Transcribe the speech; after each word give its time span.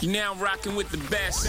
You 0.00 0.12
now 0.12 0.36
rocking 0.36 0.76
with 0.76 0.90
the 0.90 1.10
best. 1.10 1.48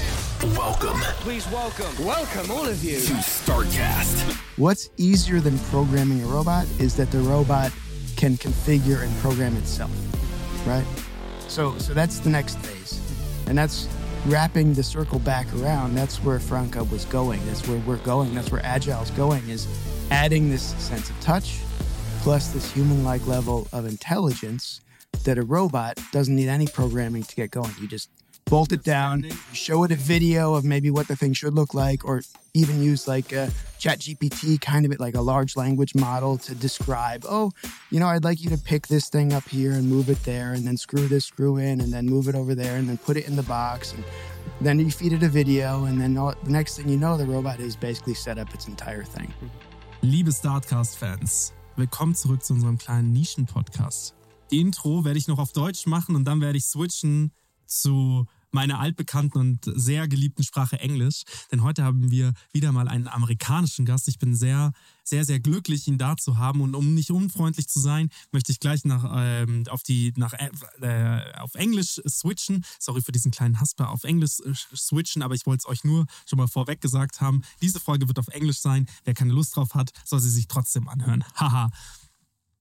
Welcome 0.58 1.00
Please 1.22 1.48
welcome, 1.52 2.04
welcome 2.04 2.50
all 2.50 2.66
of 2.66 2.84
you. 2.84 3.00
to 3.00 3.14
StarCast. 3.14 4.34
What's 4.58 4.90
easier 4.98 5.40
than 5.40 5.60
programming 5.60 6.24
a 6.24 6.26
robot 6.26 6.66
is 6.80 6.96
that 6.96 7.12
the 7.12 7.20
robot 7.20 7.72
can 8.16 8.38
configure 8.38 9.04
and 9.04 9.16
program 9.18 9.56
itself, 9.56 9.92
right? 10.66 10.84
So, 11.48 11.78
so 11.78 11.94
that's 11.94 12.18
the 12.18 12.32
next 12.32 12.58
phase, 12.58 13.00
and 13.46 13.56
that's 13.56 13.88
wrapping 14.26 14.74
the 14.74 14.82
circle 14.82 15.20
back 15.20 15.46
around. 15.58 15.94
That's 15.94 16.18
where 16.24 16.40
Franka 16.40 16.84
was 16.86 17.06
going. 17.06 17.46
That's 17.46 17.68
where 17.68 17.78
we're 17.86 17.98
going. 17.98 18.34
That's 18.34 18.52
where 18.52 18.66
Agile's 18.66 19.12
going. 19.12 19.48
Is 19.48 19.68
adding 20.10 20.50
this 20.50 20.74
sense 20.84 21.12
of 21.12 21.20
touch, 21.20 21.60
plus 22.22 22.48
this 22.48 22.72
human-like 22.72 23.28
level 23.28 23.68
of 23.72 23.86
intelligence 23.86 24.82
that 25.24 25.38
a 25.38 25.44
robot 25.44 26.00
doesn't 26.12 26.36
need 26.36 26.50
any 26.50 26.66
programming 26.66 27.22
to 27.22 27.36
get 27.36 27.52
going. 27.52 27.72
You 27.80 27.88
just 27.88 28.10
bolt 28.50 28.72
it 28.72 28.84
down, 28.84 29.30
show 29.54 29.84
it 29.84 29.92
a 29.92 29.96
video 29.96 30.56
of 30.56 30.66
maybe 30.66 30.90
what 30.90 31.08
the 31.08 31.16
thing 31.16 31.34
should 31.34 31.54
look 31.54 31.76
like, 31.76 32.04
or 32.04 32.24
even 32.56 32.82
use 32.82 33.08
like 33.08 33.32
a 33.32 33.52
ChatGPT, 33.80 34.60
kind 34.60 34.86
of 34.86 35.00
like 35.00 35.16
a 35.16 35.22
large 35.22 35.56
language 35.56 35.94
model 35.94 36.38
to 36.40 36.56
describe, 36.56 37.26
oh, 37.30 37.52
you 37.92 38.00
know, 38.00 38.08
I'd 38.08 38.24
like 38.24 38.42
you 38.42 38.50
to 38.50 38.58
pick 38.58 38.88
this 38.88 39.08
thing 39.08 39.34
up 39.34 39.48
here 39.48 39.74
and 39.74 39.88
move 39.88 40.10
it 40.10 40.24
there, 40.24 40.54
and 40.54 40.66
then 40.66 40.78
screw 40.78 41.08
this 41.08 41.26
screw 41.26 41.58
in, 41.58 41.80
and 41.80 41.94
then 41.94 42.08
move 42.08 42.28
it 42.28 42.34
over 42.34 42.56
there, 42.56 42.78
and 42.78 42.90
then 42.90 42.98
put 42.98 43.18
it 43.18 43.28
in 43.28 43.36
the 43.36 43.44
box. 43.44 43.94
And 43.94 44.04
then 44.62 44.80
you 44.80 44.90
feed 44.90 45.14
it 45.14 45.22
a 45.22 45.30
video, 45.30 45.86
and 45.86 46.02
then 46.02 46.18
all, 46.18 46.34
the 46.44 46.52
next 46.52 46.78
thing 46.78 46.90
you 46.90 46.98
know, 46.98 47.18
the 47.18 47.26
robot 47.26 47.60
has 47.60 47.76
basically 47.76 48.16
set 48.16 48.40
up 48.40 48.52
its 48.56 48.68
entire 48.68 49.04
thing. 49.04 49.32
Liebe 50.02 50.32
Startcast-Fans, 50.32 51.54
willkommen 51.76 52.16
zurück 52.16 52.44
zu 52.44 52.54
unserem 52.54 52.80
kleinen 52.80 53.14
Nischen-Podcast. 53.14 54.16
Intro 54.50 55.06
werde 55.06 55.20
ich 55.20 55.28
noch 55.28 55.38
auf 55.38 55.52
Deutsch 55.52 55.86
machen 55.86 56.16
und 56.16 56.24
dann 56.26 56.42
werde 56.42 56.58
ich 56.58 56.66
switchen 56.66 57.32
zu 57.68 58.26
meiner 58.52 58.80
altbekannten 58.80 59.40
und 59.40 59.72
sehr 59.76 60.08
geliebten 60.08 60.44
Sprache 60.44 60.80
Englisch. 60.80 61.24
Denn 61.52 61.64
heute 61.64 61.84
haben 61.84 62.12
wir 62.12 62.34
wieder 62.52 62.72
mal 62.72 62.88
einen 62.88 63.08
amerikanischen 63.08 63.86
Gast. 63.86 64.08
Ich 64.08 64.20
bin 64.20 64.36
sehr, 64.36 64.72
sehr, 65.04 65.26
sehr 65.26 65.40
glücklich, 65.40 65.88
ihn 65.88 65.98
da 65.98 66.18
zu 66.18 66.38
haben. 66.38 66.62
Und 66.62 66.76
um 66.76 66.94
nicht 66.94 67.12
unfreundlich 67.12 67.68
zu 67.68 67.80
sein, 67.80 68.10
möchte 68.32 68.52
ich 68.52 68.60
gleich 68.60 68.86
nach, 68.86 69.12
ähm, 69.16 69.64
auf, 69.70 69.84
die, 69.84 70.14
nach, 70.18 70.34
äh, 70.34 71.22
auf 71.38 71.56
Englisch 71.56 72.02
switchen. 72.08 72.64
Sorry 72.80 73.02
für 73.02 73.12
diesen 73.12 73.32
kleinen 73.32 73.60
Hasper. 73.60 73.90
Auf 73.90 74.04
Englisch 74.04 74.40
äh, 74.42 74.54
switchen, 74.76 75.22
aber 75.22 75.36
ich 75.36 75.46
wollte 75.46 75.64
es 75.66 75.70
euch 75.70 75.84
nur 75.84 76.06
schon 76.28 76.38
mal 76.38 76.48
vorweg 76.48 76.82
gesagt 76.82 77.22
haben. 77.22 77.42
Diese 77.62 77.80
Folge 77.80 78.08
wird 78.08 78.20
auf 78.20 78.28
Englisch 78.30 78.60
sein. 78.60 78.88
Wer 79.04 79.14
keine 79.14 79.34
Lust 79.34 79.56
drauf 79.56 79.76
hat, 79.76 79.92
soll 80.06 80.20
sie 80.20 80.30
sich 80.30 80.48
trotzdem 80.48 80.88
anhören. 80.88 81.24
Haha. 81.36 81.70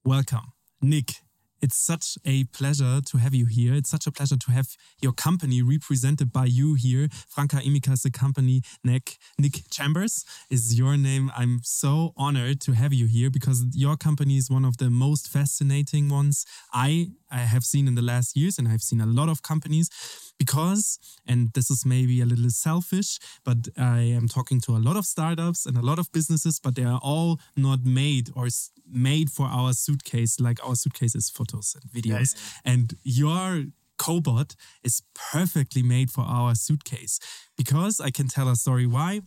Welcome, 0.05 0.53
Nick. 0.81 1.28
It's 1.61 1.77
such 1.77 2.19
a 2.25 2.45
pleasure 2.45 3.01
to 3.01 3.19
have 3.19 3.35
you 3.35 3.47
here. 3.47 3.75
It's 3.75 3.91
such 3.91 4.07
a 4.07 4.13
pleasure 4.13 4.37
to 4.37 4.53
have 4.53 4.77
your 5.01 5.13
company 5.13 5.63
represented 5.63 6.33
by 6.33 6.47
you 6.47 6.75
here. 6.75 7.09
Franka 7.29 7.57
Emika 7.57 7.93
is 7.93 8.03
the 8.03 8.11
company. 8.11 8.63
Nick, 8.85 9.19
Nick 9.39 9.69
Chambers 9.71 10.25
is 10.51 10.79
your 10.79 10.97
name. 10.97 11.31
I'm 11.37 11.61
so 11.65 12.13
honored 12.17 12.61
to 12.63 12.73
have 12.73 12.93
you 12.93 13.07
here 13.07 13.31
because 13.31 13.65
your 13.73 13.97
company 13.97 14.37
is 14.37 14.51
one 14.51 14.65
of 14.65 14.77
the 14.77 14.91
most 14.91 15.29
fascinating 15.29 16.09
ones 16.09 16.47
I, 16.73 17.09
I 17.31 17.39
have 17.39 17.65
seen 17.65 17.89
in 17.89 17.95
the 17.95 18.03
last 18.03 18.37
years, 18.37 18.59
and 18.59 18.69
I've 18.69 18.83
seen 18.83 19.01
a 19.01 19.07
lot 19.07 19.29
of 19.29 19.43
companies 19.43 19.91
because, 20.39 20.99
and 21.27 21.53
this 21.55 21.71
is 21.71 21.85
maybe 21.85 22.21
a 22.21 22.27
little 22.27 22.51
selfish, 22.51 23.19
but 23.45 23.69
I 23.77 24.01
am 24.01 24.29
talking 24.29 24.61
to 24.63 24.77
a 24.77 24.79
lot 24.79 24.97
of 24.97 25.05
startups 25.05 25.67
and 25.67 25.77
a 25.77 25.83
lot 25.83 25.99
of 25.99 26.11
businesses, 26.13 26.61
but 26.61 26.77
they 26.77 26.85
are 26.85 27.01
all 27.03 27.41
not 27.57 27.85
made 27.85 28.31
or 28.35 28.49
made 28.91 29.31
for 29.31 29.47
our 29.47 29.73
suitcase, 29.73 30.41
like 30.41 30.65
our 30.67 30.75
suitcases, 30.75 31.29
photos 31.49 31.77
and 31.81 31.91
videos. 31.91 32.35
And 32.65 32.95
your 33.03 33.65
cobot 33.99 34.55
is 34.83 35.03
perfectly 35.15 35.83
made 35.83 36.11
for 36.11 36.23
our 36.23 36.55
suitcase 36.55 37.19
because 37.57 38.01
I 38.01 38.11
can 38.11 38.29
tell 38.29 38.49
a 38.49 38.57
story 38.57 38.87
why. 38.87 39.23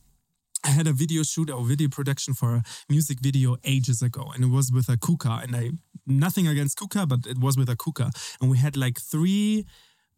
I 0.64 0.70
had 0.70 0.86
a 0.86 0.94
video 0.94 1.24
shoot 1.24 1.50
or 1.50 1.66
video 1.66 1.90
production 1.90 2.36
for 2.36 2.54
a 2.56 2.64
music 2.88 3.18
video 3.20 3.58
ages 3.64 4.04
ago, 4.04 4.31
and 4.34 4.44
it 4.44 4.52
was 4.52 4.72
with 4.72 4.90
a 4.90 4.98
Kuka. 4.98 5.40
And 5.42 5.56
I 5.56 5.72
nothing 6.06 6.48
against 6.48 6.78
Kuka, 6.78 7.08
but 7.08 7.26
it 7.26 7.40
was 7.40 7.58
with 7.58 7.68
a 7.68 7.76
Kuka, 7.76 8.12
and 8.40 8.52
we 8.52 8.60
had 8.60 8.78
like 8.78 9.00
three 9.00 9.66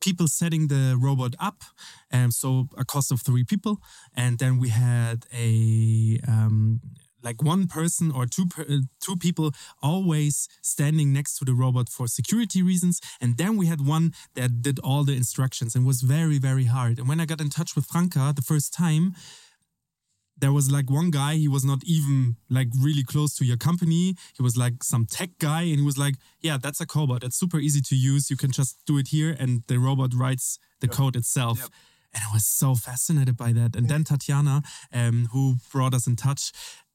people 0.02 0.28
setting 0.28 0.68
the 0.68 0.98
robot 1.00 1.34
up, 1.40 1.64
and 2.12 2.34
so 2.34 2.68
a 2.78 2.84
cost 2.84 3.10
of 3.10 3.22
three 3.22 3.46
people, 3.46 3.78
and 4.18 4.38
then 4.38 4.60
we 4.60 4.68
had 4.68 5.26
a 5.34 6.20
um, 6.28 6.82
like 7.24 7.42
one 7.42 7.68
person 7.68 8.12
or 8.12 8.26
two 8.26 8.46
per, 8.48 8.64
uh, 8.64 8.80
two 9.00 9.16
people 9.16 9.52
always 9.82 10.48
standing 10.62 11.14
next 11.14 11.38
to 11.38 11.46
the 11.46 11.54
robot 11.54 11.90
for 11.90 12.08
security 12.08 12.62
reasons, 12.62 13.00
and 13.22 13.38
then 13.38 13.58
we 13.58 13.68
had 13.68 13.82
one 13.86 14.14
that 14.36 14.62
did 14.62 14.80
all 14.80 15.04
the 15.04 15.16
instructions 15.16 15.76
and 15.76 15.86
was 15.86 16.02
very 16.02 16.38
very 16.38 16.66
hard. 16.66 17.00
And 17.00 17.08
when 17.08 17.20
I 17.20 17.26
got 17.26 17.42
in 17.42 17.50
touch 17.50 17.76
with 17.76 17.86
Franka 17.86 18.34
the 18.36 18.42
first 18.42 18.74
time, 18.74 19.16
there 20.38 20.52
was 20.52 20.72
like 20.72 20.90
one 20.90 21.12
guy 21.12 21.36
he 21.36 21.48
was 21.48 21.64
not 21.64 21.82
even 21.86 22.36
like 22.50 22.68
really 22.80 23.04
close 23.04 23.36
to 23.36 23.46
your 23.46 23.58
company. 23.58 24.16
He 24.36 24.44
was 24.44 24.58
like 24.58 24.84
some 24.84 25.06
tech 25.06 25.32
guy 25.40 25.62
and 25.62 25.80
he 25.80 25.86
was 25.86 25.98
like 25.98 26.16
yeah 26.42 26.58
that's 26.62 26.82
a 26.82 26.86
cobot. 26.86 27.24
It's 27.24 27.38
super 27.38 27.60
easy 27.60 27.82
to 27.82 27.96
use. 27.96 28.30
You 28.30 28.38
can 28.38 28.52
just 28.52 28.78
do 28.86 28.98
it 28.98 29.10
here. 29.10 29.36
And 29.40 29.64
the 29.68 29.78
robot 29.78 30.14
writes 30.14 30.60
the 30.82 30.88
code 30.88 31.16
itself. 31.16 31.70
And 32.16 32.22
i 32.30 32.34
was 32.34 32.46
so 32.46 32.76
fascinated 32.76 33.36
by 33.38 33.54
that. 33.54 33.76
And 33.76 33.90
then 33.90 34.04
tatiana 34.04 34.62
um, 34.94 35.30
who 35.32 35.56
brought 35.72 35.94
us 35.94 36.08
in 36.08 36.16
touch 36.16 36.52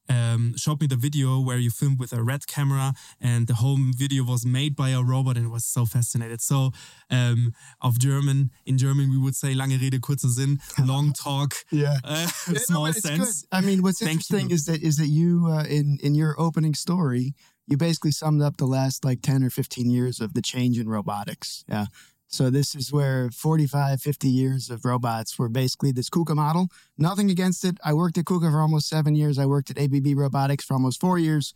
um, 0.09 0.55
showed 0.57 0.81
me 0.81 0.87
the 0.87 0.97
video 0.97 1.41
where 1.41 1.59
you 1.59 1.71
filmed 1.71 1.99
with 1.99 2.13
a 2.13 2.23
red 2.23 2.47
camera 2.47 2.95
and 3.21 3.47
the 3.47 3.55
whole 3.55 3.79
video 3.97 4.25
was 4.25 4.45
made 4.47 4.75
by 4.75 4.91
a 4.91 5.03
robot 5.03 5.37
and 5.37 5.47
it 5.47 5.51
was 5.51 5.65
so 5.65 5.85
fascinated. 5.87 6.41
So 6.41 6.73
um, 7.11 7.53
auf 7.81 7.99
German, 7.99 8.51
in 8.67 8.79
German 8.79 9.11
we 9.11 9.19
would 9.19 9.37
say 9.37 9.55
lange 9.55 9.79
Rede, 9.81 10.01
kurzer 10.01 10.29
Sinn, 10.31 10.59
long 10.87 11.13
talk, 11.13 11.55
Yeah. 11.71 11.99
uh, 12.05 12.29
Yeah, 12.47 12.53
no, 12.55 12.55
small 12.69 12.87
but 12.87 12.97
sense. 12.97 13.43
good. 13.43 13.49
I 13.53 13.61
mean, 13.61 13.83
what's 13.83 13.99
Thank 13.99 14.13
interesting 14.13 14.49
you. 14.51 14.55
is 14.55 14.65
that 14.67 14.83
is 14.83 14.97
that 14.97 15.09
you 15.09 15.47
uh, 15.49 15.65
in 15.65 15.99
in 16.03 16.15
your 16.15 16.35
opening 16.41 16.75
story, 16.75 17.35
you 17.67 17.77
basically 17.77 18.13
summed 18.13 18.43
up 18.43 18.57
the 18.57 18.67
last 18.67 19.05
like 19.05 19.21
10 19.23 19.43
or 19.45 19.51
15 19.51 19.91
years 19.91 20.21
of 20.21 20.33
the 20.35 20.43
change 20.43 20.79
in 20.79 20.89
robotics. 20.89 21.65
Yeah. 21.69 21.87
So 22.29 22.51
this 22.51 22.75
is 22.75 22.93
where 22.93 23.31
45, 23.31 24.03
50 24.03 24.29
years 24.29 24.71
of 24.71 24.85
robots 24.85 25.39
were 25.39 25.49
basically 25.49 25.93
this 25.93 26.11
KUKA 26.11 26.37
model. 26.37 26.69
Nothing 26.99 27.31
against 27.31 27.65
it. 27.65 27.79
I 27.83 27.95
worked 27.95 28.19
at 28.19 28.27
KUKA 28.27 28.51
for 28.53 28.61
almost 28.61 28.89
seven 28.89 29.15
years. 29.15 29.39
I 29.39 29.47
worked 29.47 29.71
at 29.71 29.79
ABB 29.79 30.09
Robotics 30.15 30.65
for 30.65 30.75
almost 30.75 31.01
four 31.01 31.19
years. 31.19 31.55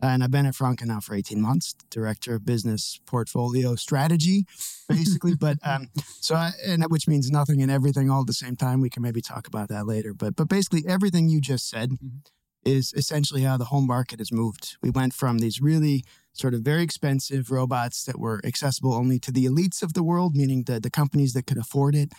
And 0.00 0.24
I've 0.24 0.30
been 0.30 0.46
at 0.46 0.54
Franka 0.54 0.86
now 0.86 1.00
for 1.00 1.14
18 1.14 1.40
months, 1.40 1.74
director 1.88 2.34
of 2.34 2.44
business 2.44 3.00
portfolio 3.06 3.74
strategy, 3.74 4.44
basically. 4.88 5.34
but 5.40 5.58
um, 5.62 5.88
so, 6.20 6.34
I, 6.34 6.52
and 6.66 6.84
which 6.88 7.06
means 7.06 7.30
nothing 7.30 7.62
and 7.62 7.70
everything 7.70 8.10
all 8.10 8.22
at 8.22 8.26
the 8.26 8.32
same 8.32 8.56
time. 8.56 8.80
We 8.80 8.90
can 8.90 9.02
maybe 9.02 9.20
talk 9.20 9.46
about 9.46 9.68
that 9.68 9.86
later. 9.86 10.12
But 10.12 10.36
but 10.36 10.48
basically, 10.48 10.84
everything 10.88 11.28
you 11.28 11.40
just 11.40 11.68
said 11.68 11.92
is 12.64 12.92
essentially 12.96 13.42
how 13.42 13.56
the 13.56 13.66
home 13.66 13.86
market 13.86 14.18
has 14.20 14.32
moved. 14.32 14.76
We 14.82 14.90
went 14.90 15.12
from 15.14 15.38
these 15.38 15.60
really 15.60 16.04
sort 16.32 16.54
of 16.54 16.62
very 16.62 16.82
expensive 16.82 17.50
robots 17.50 18.04
that 18.04 18.18
were 18.18 18.40
accessible 18.44 18.94
only 18.94 19.18
to 19.20 19.30
the 19.32 19.44
elites 19.46 19.82
of 19.82 19.92
the 19.92 20.02
world, 20.02 20.34
meaning 20.34 20.64
the 20.64 20.80
the 20.80 20.90
companies 20.90 21.32
that 21.34 21.46
could 21.46 21.58
afford 21.58 21.94
it, 21.94 22.12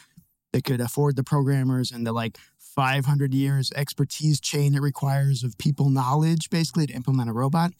that 0.54 0.64
could 0.64 0.82
afford 0.82 1.16
the 1.16 1.24
programmers 1.24 1.92
and 1.92 2.06
the 2.08 2.14
like 2.14 2.38
500 2.60 3.34
years 3.34 3.72
expertise 3.76 4.40
chain 4.40 4.76
it 4.76 4.82
requires 4.82 5.44
of 5.44 5.58
people 5.58 5.90
knowledge 5.90 6.50
basically 6.50 6.86
to 6.88 6.94
implement 6.94 7.30
a 7.30 7.34
robot 7.34 7.72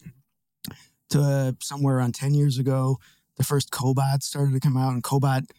to 1.10 1.20
uh, 1.20 1.52
somewhere 1.60 1.96
around 1.98 2.14
10 2.14 2.32
years 2.34 2.58
ago 2.58 2.96
the 3.36 3.44
first 3.44 3.70
cobot 3.70 4.22
started 4.22 4.54
to 4.54 4.60
come 4.60 4.76
out 4.76 4.92
and 4.94 5.02
cobot 5.02 5.50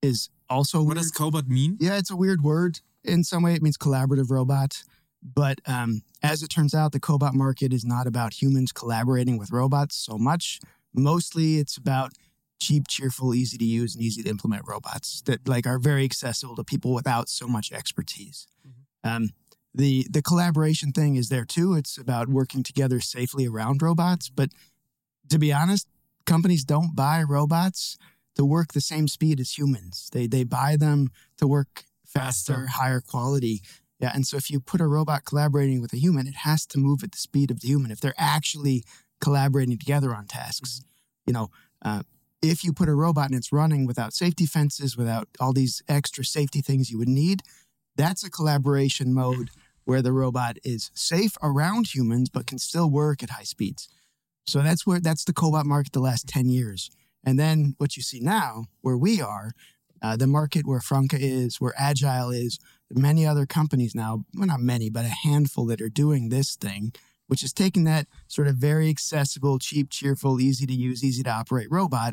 is 0.00 0.30
also 0.48 0.78
What 0.78 0.86
weird. 0.94 0.98
does 0.98 1.12
cobot 1.12 1.48
mean? 1.48 1.76
Yeah, 1.80 1.96
it's 1.98 2.10
a 2.10 2.16
weird 2.16 2.42
word. 2.42 2.80
In 3.02 3.24
some 3.24 3.42
way, 3.42 3.54
it 3.54 3.62
means 3.62 3.76
collaborative 3.76 4.30
robot. 4.30 4.84
But 5.24 5.60
um, 5.66 6.02
as 6.22 6.42
it 6.42 6.48
turns 6.48 6.74
out, 6.74 6.92
the 6.92 7.00
cobot 7.00 7.32
market 7.32 7.72
is 7.72 7.84
not 7.84 8.06
about 8.06 8.42
humans 8.42 8.72
collaborating 8.72 9.38
with 9.38 9.50
robots 9.50 9.96
so 9.96 10.18
much. 10.18 10.60
Mostly, 10.92 11.56
it's 11.58 11.76
about 11.76 12.12
cheap, 12.60 12.86
cheerful, 12.88 13.34
easy 13.34 13.56
to 13.58 13.64
use, 13.64 13.94
and 13.94 14.04
easy 14.04 14.22
to 14.22 14.28
implement 14.28 14.62
robots 14.68 15.22
that 15.22 15.48
like 15.48 15.66
are 15.66 15.78
very 15.78 16.04
accessible 16.04 16.56
to 16.56 16.64
people 16.64 16.92
without 16.92 17.28
so 17.28 17.48
much 17.48 17.72
expertise. 17.72 18.46
Um, 19.02 19.30
the 19.74 20.06
the 20.10 20.22
collaboration 20.22 20.92
thing 20.92 21.16
is 21.16 21.28
there 21.30 21.44
too. 21.44 21.74
It's 21.74 21.98
about 21.98 22.28
working 22.28 22.62
together 22.62 23.00
safely 23.00 23.46
around 23.46 23.82
robots. 23.82 24.28
But 24.28 24.50
to 25.30 25.38
be 25.38 25.52
honest, 25.52 25.88
companies 26.26 26.64
don't 26.64 26.94
buy 26.94 27.22
robots 27.22 27.96
to 28.36 28.44
work 28.44 28.72
the 28.72 28.80
same 28.80 29.08
speed 29.08 29.40
as 29.40 29.58
humans. 29.58 30.08
They 30.12 30.26
they 30.26 30.44
buy 30.44 30.76
them 30.76 31.10
to 31.38 31.46
work 31.46 31.84
faster, 32.06 32.54
Faster. 32.54 32.66
higher 32.68 33.00
quality. 33.00 33.62
Yeah, 34.00 34.10
and 34.14 34.26
so 34.26 34.36
if 34.36 34.50
you 34.50 34.60
put 34.60 34.80
a 34.80 34.86
robot 34.86 35.24
collaborating 35.24 35.80
with 35.80 35.92
a 35.92 35.98
human, 35.98 36.26
it 36.26 36.36
has 36.36 36.66
to 36.66 36.78
move 36.78 37.02
at 37.02 37.12
the 37.12 37.18
speed 37.18 37.50
of 37.50 37.60
the 37.60 37.68
human. 37.68 37.90
If 37.90 38.00
they're 38.00 38.14
actually 38.18 38.84
collaborating 39.20 39.78
together 39.78 40.14
on 40.14 40.26
tasks, 40.26 40.82
you 41.26 41.32
know, 41.32 41.50
uh, 41.82 42.02
if 42.42 42.64
you 42.64 42.72
put 42.72 42.88
a 42.88 42.94
robot 42.94 43.26
and 43.26 43.36
it's 43.36 43.52
running 43.52 43.86
without 43.86 44.12
safety 44.12 44.46
fences, 44.46 44.96
without 44.96 45.28
all 45.40 45.52
these 45.52 45.82
extra 45.88 46.24
safety 46.24 46.60
things 46.60 46.90
you 46.90 46.98
would 46.98 47.08
need, 47.08 47.42
that's 47.96 48.24
a 48.24 48.30
collaboration 48.30 49.14
mode 49.14 49.50
where 49.84 50.02
the 50.02 50.12
robot 50.12 50.56
is 50.64 50.90
safe 50.94 51.36
around 51.42 51.94
humans 51.94 52.28
but 52.28 52.46
can 52.46 52.58
still 52.58 52.90
work 52.90 53.22
at 53.22 53.30
high 53.30 53.44
speeds. 53.44 53.88
So 54.46 54.60
that's 54.60 54.86
where 54.86 55.00
that's 55.00 55.24
the 55.24 55.32
cobot 55.32 55.64
market 55.64 55.92
the 55.92 56.00
last 56.00 56.28
10 56.28 56.48
years. 56.48 56.90
And 57.24 57.38
then 57.38 57.74
what 57.78 57.96
you 57.96 58.02
see 58.02 58.20
now, 58.20 58.66
where 58.82 58.98
we 58.98 59.20
are, 59.20 59.52
uh, 60.04 60.16
the 60.16 60.26
market 60.26 60.66
where 60.66 60.80
Franka 60.80 61.16
is, 61.18 61.60
where 61.62 61.72
Agile 61.78 62.30
is, 62.30 62.58
many 62.90 63.26
other 63.26 63.46
companies 63.46 63.94
now, 63.94 64.24
well, 64.34 64.46
not 64.46 64.60
many, 64.60 64.90
but 64.90 65.04
a 65.06 65.16
handful 65.28 65.64
that 65.66 65.80
are 65.80 65.88
doing 65.88 66.28
this 66.28 66.56
thing, 66.56 66.92
which 67.26 67.42
is 67.42 67.52
taking 67.54 67.84
that 67.84 68.06
sort 68.28 68.46
of 68.46 68.56
very 68.56 68.90
accessible, 68.90 69.58
cheap, 69.58 69.88
cheerful, 69.88 70.40
easy 70.40 70.66
to 70.66 70.74
use, 70.74 71.02
easy 71.02 71.22
to 71.22 71.30
operate 71.30 71.68
robot 71.70 72.12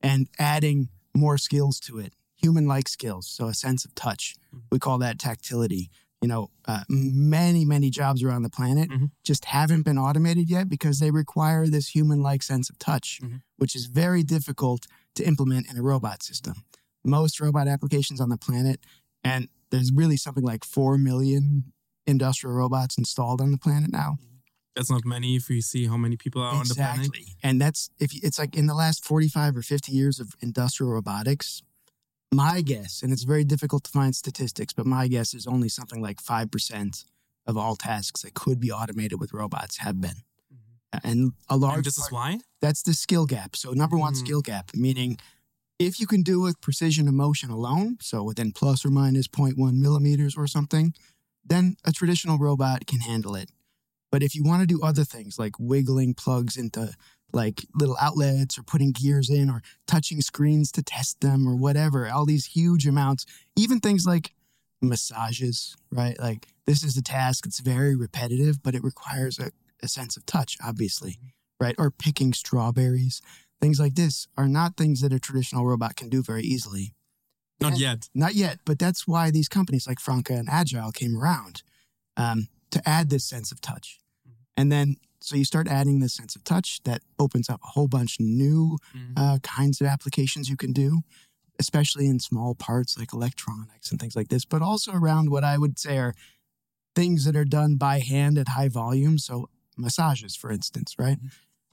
and 0.00 0.28
adding 0.38 0.88
more 1.14 1.36
skills 1.36 1.78
to 1.80 1.98
it, 1.98 2.14
human 2.36 2.66
like 2.66 2.88
skills. 2.88 3.26
So 3.28 3.48
a 3.48 3.54
sense 3.54 3.84
of 3.84 3.94
touch. 3.94 4.34
We 4.72 4.78
call 4.78 4.96
that 4.98 5.18
tactility. 5.18 5.90
You 6.22 6.28
know, 6.28 6.50
uh, 6.66 6.84
many, 6.88 7.66
many 7.66 7.90
jobs 7.90 8.22
around 8.22 8.42
the 8.44 8.50
planet 8.58 8.88
Mhm. 8.88 9.10
just 9.22 9.44
haven't 9.44 9.82
been 9.82 9.98
automated 9.98 10.48
yet 10.48 10.66
because 10.70 10.98
they 11.00 11.10
require 11.10 11.66
this 11.66 11.88
human 11.88 12.22
like 12.22 12.42
sense 12.42 12.70
of 12.70 12.78
touch, 12.78 13.20
Mhm. 13.22 13.42
which 13.58 13.76
is 13.76 13.84
very 13.86 14.22
difficult 14.22 14.86
to 15.16 15.26
implement 15.26 15.66
in 15.70 15.76
a 15.76 15.82
robot 15.82 16.22
system. 16.22 16.54
Most 17.06 17.40
robot 17.40 17.68
applications 17.68 18.20
on 18.20 18.28
the 18.28 18.36
planet, 18.36 18.80
and 19.24 19.48
there's 19.70 19.92
really 19.92 20.16
something 20.16 20.44
like 20.44 20.64
4 20.64 20.98
million 20.98 21.72
industrial 22.06 22.54
robots 22.56 22.98
installed 22.98 23.40
on 23.40 23.50
the 23.52 23.58
planet 23.58 23.90
now. 23.92 24.18
That's 24.74 24.90
not 24.90 25.04
many 25.04 25.36
if 25.36 25.48
we 25.48 25.60
see 25.60 25.86
how 25.86 25.96
many 25.96 26.16
people 26.16 26.42
are 26.42 26.54
on 26.54 26.68
the 26.68 26.74
planet. 26.74 27.06
Exactly. 27.06 27.36
And 27.42 27.60
that's 27.60 27.88
if 27.98 28.12
you- 28.14 28.20
it's 28.22 28.38
like 28.38 28.54
in 28.54 28.66
the 28.66 28.74
last 28.74 29.04
45 29.04 29.56
or 29.56 29.62
50 29.62 29.90
years 29.92 30.20
of 30.20 30.34
industrial 30.40 30.92
robotics, 30.92 31.62
my 32.32 32.60
guess, 32.60 33.02
and 33.02 33.12
it's 33.12 33.22
very 33.22 33.44
difficult 33.44 33.84
to 33.84 33.90
find 33.90 34.14
statistics, 34.14 34.72
but 34.74 34.84
my 34.86 35.08
guess 35.08 35.32
is 35.32 35.46
only 35.46 35.68
something 35.68 36.02
like 36.02 36.20
5% 36.20 37.04
of 37.46 37.56
all 37.56 37.74
tasks 37.76 38.22
that 38.22 38.34
could 38.34 38.60
be 38.60 38.70
automated 38.70 39.18
with 39.20 39.32
robots 39.32 39.78
have 39.78 40.00
been. 40.00 40.16
And 41.04 41.32
a 41.48 41.56
large 41.56 41.76
And 41.78 41.84
this 41.86 41.98
is 41.98 42.10
why? 42.10 42.40
that's 42.60 42.82
the 42.82 42.94
skill 42.94 43.26
gap. 43.26 43.54
So 43.56 43.72
number 43.72 43.96
one 43.98 44.14
Mm. 44.14 44.16
skill 44.18 44.40
gap, 44.42 44.72
meaning 44.74 45.18
if 45.78 46.00
you 46.00 46.06
can 46.06 46.22
do 46.22 46.40
with 46.40 46.60
precision 46.60 47.06
of 47.08 47.14
motion 47.14 47.50
alone, 47.50 47.98
so 48.00 48.22
within 48.22 48.52
plus 48.52 48.84
or 48.84 48.90
minus 48.90 49.28
0.1 49.28 49.74
millimeters 49.74 50.36
or 50.36 50.46
something, 50.46 50.94
then 51.44 51.76
a 51.84 51.92
traditional 51.92 52.38
robot 52.38 52.86
can 52.86 53.00
handle 53.00 53.34
it. 53.34 53.50
But 54.10 54.22
if 54.22 54.34
you 54.34 54.42
want 54.44 54.62
to 54.62 54.66
do 54.66 54.82
other 54.82 55.04
things 55.04 55.38
like 55.38 55.58
wiggling 55.58 56.14
plugs 56.14 56.56
into 56.56 56.94
like 57.32 57.66
little 57.74 57.96
outlets 58.00 58.56
or 58.56 58.62
putting 58.62 58.92
gears 58.92 59.28
in 59.28 59.50
or 59.50 59.62
touching 59.86 60.20
screens 60.20 60.72
to 60.72 60.82
test 60.82 61.20
them 61.20 61.46
or 61.46 61.56
whatever, 61.56 62.08
all 62.08 62.24
these 62.24 62.46
huge 62.46 62.86
amounts, 62.86 63.26
even 63.56 63.80
things 63.80 64.06
like 64.06 64.32
massages, 64.80 65.76
right? 65.90 66.18
Like 66.18 66.48
this 66.66 66.82
is 66.82 66.96
a 66.96 67.02
task 67.02 67.44
that's 67.44 67.60
very 67.60 67.94
repetitive, 67.94 68.62
but 68.62 68.74
it 68.74 68.84
requires 68.84 69.38
a, 69.38 69.50
a 69.82 69.88
sense 69.88 70.16
of 70.16 70.24
touch, 70.24 70.56
obviously, 70.64 71.12
mm-hmm. 71.12 71.64
right? 71.64 71.74
Or 71.78 71.90
picking 71.90 72.32
strawberries, 72.32 73.20
things 73.60 73.80
like 73.80 73.94
this 73.94 74.26
are 74.36 74.48
not 74.48 74.76
things 74.76 75.00
that 75.00 75.12
a 75.12 75.18
traditional 75.20 75.64
robot 75.66 75.96
can 75.96 76.08
do 76.08 76.22
very 76.22 76.42
easily. 76.42 76.94
Not 77.60 77.72
Yeah. 77.78 77.92
yet. 77.92 78.08
Not 78.14 78.34
yet, 78.34 78.60
but 78.64 78.78
that's 78.78 79.06
why 79.06 79.30
these 79.30 79.48
companies 79.48 79.86
like 79.86 79.98
Franka 80.00 80.34
and 80.34 80.48
Agile 80.48 80.92
came 80.92 81.16
around 81.16 81.62
um, 82.16 82.48
to 82.70 82.86
add 82.88 83.08
this 83.10 83.24
sense 83.24 83.50
of 83.52 83.60
touch. 83.60 83.98
And 84.56 84.70
then, 84.72 84.96
so 85.20 85.36
you 85.36 85.44
start 85.44 85.68
adding 85.68 86.00
this 86.00 86.14
sense 86.14 86.36
of 86.36 86.44
touch 86.44 86.82
that 86.84 87.02
opens 87.18 87.48
up 87.50 87.60
a 87.62 87.68
whole 87.68 87.88
bunch 87.88 88.18
of 88.20 88.26
new 88.26 88.78
Mhm. 88.94 89.12
uh, 89.16 89.38
kinds 89.42 89.80
of 89.80 89.86
applications 89.86 90.48
you 90.48 90.56
can 90.56 90.72
do, 90.72 91.02
especially 91.58 92.06
in 92.06 92.20
small 92.20 92.54
parts 92.54 92.98
like 92.98 93.12
electronics 93.12 93.90
and 93.90 93.98
things 94.00 94.14
like 94.16 94.28
this, 94.28 94.44
but 94.44 94.60
also 94.62 94.92
around 94.92 95.30
what 95.30 95.44
I 95.44 95.56
would 95.58 95.78
say 95.78 95.98
are 95.98 96.14
things 96.94 97.24
that 97.24 97.36
are 97.36 97.44
done 97.44 97.76
by 97.76 98.00
hand 98.00 98.38
at 98.38 98.48
high 98.48 98.68
volume. 98.68 99.18
So, 99.18 99.48
massages, 99.76 100.34
for 100.36 100.50
instance, 100.50 100.94
right? 100.98 101.18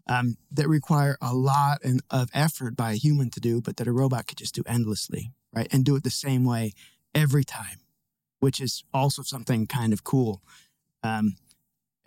Um, 0.06 0.36
that 0.52 0.68
require 0.68 1.18
a 1.22 1.34
lot 1.34 1.80
and- 1.84 2.02
of 2.10 2.30
effort 2.34 2.76
by 2.76 2.92
a 2.92 2.96
human 2.96 3.30
to 3.32 3.40
do, 3.40 3.62
but 3.62 3.78
that 3.78 3.88
a 3.88 3.92
robot 3.94 4.28
could 4.28 4.38
just 4.38 4.54
do 4.54 4.62
endlessly, 4.66 5.32
right? 5.54 5.68
And 5.72 5.86
do 5.86 5.96
it 5.96 6.04
the 6.04 6.10
same 6.10 6.44
way 6.44 6.74
every 7.16 7.46
time, 7.46 7.80
which 8.42 8.60
is 8.60 8.84
also 8.94 9.22
something 9.22 9.66
kind 9.66 9.94
of 9.94 10.04
cool. 10.04 10.42
Um, 11.04 11.38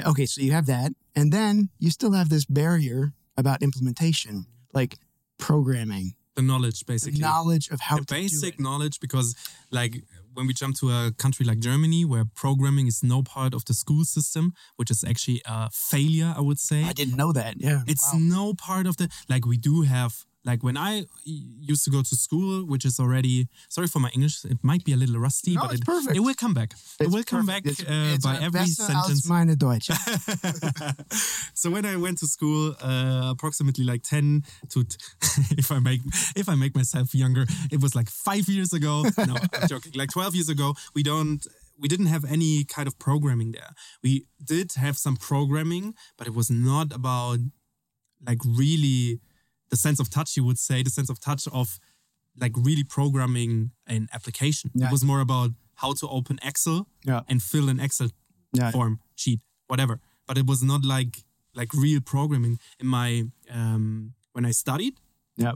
okay, 0.04 0.26
so 0.26 0.42
you 0.42 0.52
have 0.52 0.66
that. 0.66 0.92
And 1.14 1.32
then 1.32 1.70
you 1.78 1.90
still 1.90 2.12
have 2.12 2.28
this 2.28 2.44
barrier 2.44 3.14
about 3.38 3.62
implementation, 3.62 4.44
like 4.74 4.98
programming, 5.38 6.16
The 6.34 6.42
knowledge, 6.42 6.80
the 6.80 6.84
basically. 6.92 7.20
knowledge 7.20 7.68
of 7.70 7.80
how 7.80 7.96
the 7.96 8.04
to 8.04 8.14
do 8.14 8.20
basic 8.20 8.60
knowledge 8.60 9.00
because 9.00 9.34
like 9.70 10.02
when 10.36 10.46
we 10.46 10.54
jump 10.62 10.72
to 10.80 10.86
a 10.98 11.00
country 11.22 11.44
like 11.50 11.58
germany 11.68 12.04
where 12.04 12.24
programming 12.44 12.86
is 12.92 12.98
no 13.02 13.18
part 13.34 13.52
of 13.54 13.62
the 13.68 13.74
school 13.82 14.04
system 14.04 14.44
which 14.78 14.90
is 14.94 15.00
actually 15.12 15.40
a 15.46 15.58
failure 15.92 16.30
i 16.36 16.40
would 16.48 16.58
say 16.68 16.80
I 16.84 16.92
didn't 16.92 17.16
know 17.22 17.32
that. 17.40 17.54
Yeah. 17.68 17.82
it's 17.92 18.06
Wow. 18.12 18.20
no 18.36 18.44
part 18.68 18.86
of 18.90 18.94
the 19.00 19.06
like 19.32 19.44
we 19.52 19.56
do 19.70 19.74
have 19.94 20.12
like 20.46 20.62
when 20.62 20.76
i 20.76 21.04
used 21.70 21.84
to 21.84 21.90
go 21.90 22.00
to 22.10 22.14
school 22.16 22.64
which 22.72 22.84
is 22.90 22.96
already 23.00 23.36
sorry 23.68 23.88
for 23.94 24.00
my 24.00 24.10
english 24.16 24.36
it 24.44 24.58
might 24.62 24.84
be 24.88 24.92
a 24.92 24.96
little 25.02 25.18
rusty 25.28 25.54
No, 25.54 25.62
but 25.62 25.72
it's 25.72 25.80
it, 25.80 25.86
perfect. 25.86 26.16
it 26.16 26.20
will 26.26 26.38
come 26.44 26.54
back 26.54 26.70
it 26.72 27.04
It's 27.04 27.14
will 27.14 27.24
come 27.24 27.46
back. 27.46 27.62
It's, 27.66 27.80
uh, 27.80 28.14
it's 28.14 28.24
by 28.24 28.36
every 28.46 28.60
als 28.60 28.76
sentence 28.76 29.28
meine 29.28 29.54
Deutsch. 29.56 29.88
so 31.54 31.70
when 31.70 31.84
I 31.84 31.96
went 31.96 32.18
to 32.18 32.26
school, 32.26 32.74
uh, 32.82 33.30
approximately 33.34 33.84
like 33.84 34.02
ten 34.02 34.42
to, 34.72 34.78
if 35.62 35.70
I 35.70 35.78
make 35.78 36.00
if 36.34 36.48
I 36.48 36.54
make 36.54 36.74
myself 36.74 37.14
younger, 37.14 37.44
it 37.70 37.80
was 37.84 37.94
like 37.94 38.08
five 38.10 38.48
years 38.48 38.72
ago. 38.72 39.04
No, 39.30 39.36
I'm 39.54 39.68
joking. 39.68 39.92
Like 39.94 40.10
twelve 40.10 40.34
years 40.34 40.48
ago, 40.48 40.74
we 40.94 41.02
don't 41.02 41.42
we 41.78 41.88
didn't 41.88 42.06
have 42.14 42.24
any 42.24 42.64
kind 42.64 42.86
of 42.88 42.94
programming 42.98 43.52
there. 43.52 43.70
We 44.02 44.26
did 44.52 44.72
have 44.76 44.96
some 44.96 45.16
programming, 45.16 45.94
but 46.16 46.26
it 46.26 46.34
was 46.34 46.48
not 46.50 46.92
about 46.94 47.38
like 48.26 48.40
really 48.44 49.20
the 49.70 49.76
sense 49.76 49.98
of 50.00 50.08
touch. 50.10 50.36
You 50.36 50.44
would 50.44 50.58
say 50.58 50.82
the 50.82 50.90
sense 50.90 51.10
of 51.10 51.18
touch 51.20 51.46
of 51.52 51.78
like 52.38 52.52
really 52.56 52.84
programming 52.84 53.70
an 53.86 54.08
application. 54.12 54.70
Yeah. 54.74 54.86
It 54.86 54.92
was 54.92 55.02
more 55.04 55.20
about 55.20 55.50
how 55.74 55.92
to 55.94 56.08
open 56.08 56.38
Excel 56.42 56.86
Yeah. 57.04 57.20
and 57.28 57.42
fill 57.42 57.68
an 57.68 57.80
Excel 57.80 58.10
Yeah. 58.52 58.70
form 58.70 59.00
sheet 59.16 59.40
whatever 59.66 60.00
but 60.26 60.38
it 60.38 60.46
was 60.46 60.62
not 60.62 60.84
like 60.84 61.24
like 61.54 61.70
real 61.74 62.00
programming 62.00 62.58
in 62.82 62.86
my 62.86 63.08
um 63.50 64.14
when 64.34 64.44
i 64.46 64.52
studied 64.52 64.94
Yeah. 65.36 65.54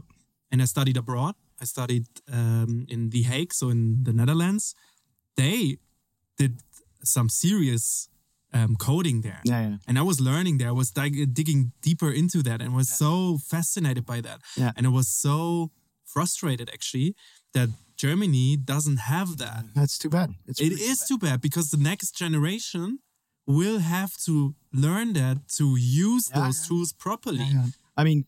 and 0.51 0.61
i 0.61 0.65
studied 0.65 0.97
abroad 0.97 1.35
i 1.61 1.65
studied 1.65 2.05
um 2.37 2.85
in 2.89 3.09
the 3.11 3.21
hague 3.31 3.53
so 3.53 3.69
in 3.69 4.03
the 4.03 4.13
netherlands 4.13 4.75
they 5.35 5.77
did 6.37 6.53
some 7.03 7.29
serious 7.29 8.09
um, 8.53 8.75
coding 8.75 9.21
there 9.21 9.41
Yeah, 9.45 9.61
yeah. 9.69 9.77
and 9.87 9.97
i 9.97 10.01
was 10.01 10.19
learning 10.19 10.57
there 10.59 10.69
i 10.69 10.77
was 10.83 10.91
dig- 10.91 11.33
digging 11.33 11.71
deeper 11.81 12.11
into 12.11 12.39
that 12.43 12.61
and 12.61 12.75
was 12.75 12.89
so 12.89 13.37
fascinated 13.53 14.05
by 14.05 14.19
that 14.21 14.39
Yeah. 14.57 14.71
and 14.75 14.85
i 14.85 14.89
was 14.89 15.07
so 15.07 15.71
frustrated 16.05 16.69
actually 16.73 17.15
that 17.53 17.69
germany 17.97 18.57
doesn't 18.57 18.99
have 19.13 19.37
that 19.37 19.63
That's 19.75 19.97
too 19.97 20.09
bad. 20.09 20.29
It's 20.47 20.59
it 20.59 20.69
really 20.69 20.81
is 20.91 20.99
bad. 20.99 21.07
too 21.07 21.17
bad 21.27 21.41
because 21.41 21.69
the 21.69 21.77
next 21.91 22.11
generation 22.23 22.99
will 23.47 23.79
have 23.79 24.11
to 24.25 24.33
learn 24.73 25.13
that 25.13 25.37
to 25.57 25.65
use 25.77 26.29
Yeah, 26.29 26.39
those 26.39 26.57
yeah. 26.61 26.67
tools 26.67 26.93
properly. 26.93 27.39
Yeah, 27.45 27.65
yeah. 27.65 27.67
I 27.97 28.03
mean, 28.03 28.25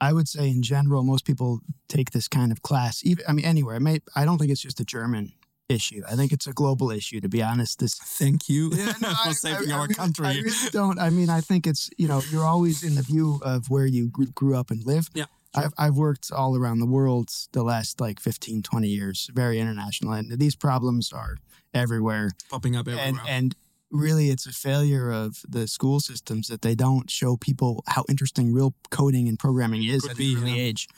I 0.00 0.10
would 0.12 0.28
say 0.28 0.48
in 0.56 0.62
general, 0.62 1.02
most 1.02 1.24
people 1.24 1.60
take 1.88 2.10
this 2.10 2.28
kind 2.28 2.50
of 2.52 2.58
class. 2.62 2.94
Even 3.04 3.24
I 3.28 3.32
mean, 3.32 3.44
anywhere. 3.44 3.76
It 3.76 3.80
may, 3.88 3.96
I 4.20 4.24
don't 4.26 4.38
think 4.38 4.50
it's 4.50 4.60
just 4.68 4.80
a 4.80 4.84
German 4.84 5.32
issue. 5.68 6.02
I 6.10 6.14
think 6.16 6.32
it's 6.32 6.46
a 6.46 6.52
global 6.52 6.90
issue. 6.90 7.20
To 7.20 7.28
be 7.28 7.42
honest, 7.42 7.78
this 7.78 7.94
Thank 8.18 8.48
you 8.48 8.70
Yeah, 8.72 8.86
no, 9.00 9.10
for 9.10 9.28
I- 9.30 9.32
saving 9.32 9.70
I- 9.70 9.74
I 9.74 9.78
our 9.78 9.82
really- 9.84 9.94
country. 9.94 10.26
I 10.26 10.34
really 10.34 10.70
don't. 10.70 10.98
I 10.98 11.10
mean, 11.10 11.30
I 11.30 11.40
think 11.40 11.66
it's 11.66 11.90
you 11.98 12.08
know 12.08 12.22
you're 12.30 12.44
always 12.44 12.82
in 12.82 12.94
the 12.94 13.02
view 13.02 13.40
of 13.44 13.70
where 13.70 13.86
you 13.86 14.08
gr- 14.08 14.24
grew 14.34 14.56
up 14.56 14.70
and 14.70 14.84
live. 14.84 15.08
Yeah, 15.14 15.26
I've 15.54 15.72
I've 15.78 15.96
worked 15.96 16.30
all 16.32 16.56
around 16.56 16.80
the 16.80 16.86
world 16.86 17.30
the 17.52 17.62
last 17.62 18.00
like 18.00 18.20
15, 18.20 18.62
20 18.62 18.88
years, 18.88 19.30
very 19.34 19.58
international, 19.58 20.12
and 20.12 20.38
these 20.38 20.56
problems 20.56 21.12
are 21.12 21.36
everywhere. 21.72 22.30
Popping 22.50 22.76
up 22.76 22.86
everywhere. 22.88 23.04
And 23.06 23.18
and 23.28 23.56
really, 23.90 24.30
it's 24.30 24.46
a 24.46 24.52
failure 24.52 25.10
of 25.12 25.42
the 25.48 25.66
school 25.68 26.00
systems 26.00 26.48
that 26.48 26.62
they 26.62 26.74
don't 26.74 27.08
show 27.10 27.36
people 27.36 27.82
how 27.86 28.04
interesting 28.08 28.52
real 28.52 28.74
coding 28.90 29.28
and 29.28 29.38
programming 29.38 29.84
is 29.84 30.02
Could 30.02 30.12
at 30.12 30.18
an 30.18 30.36
early 30.42 30.50
yeah. 30.56 30.62
age. 30.68 30.88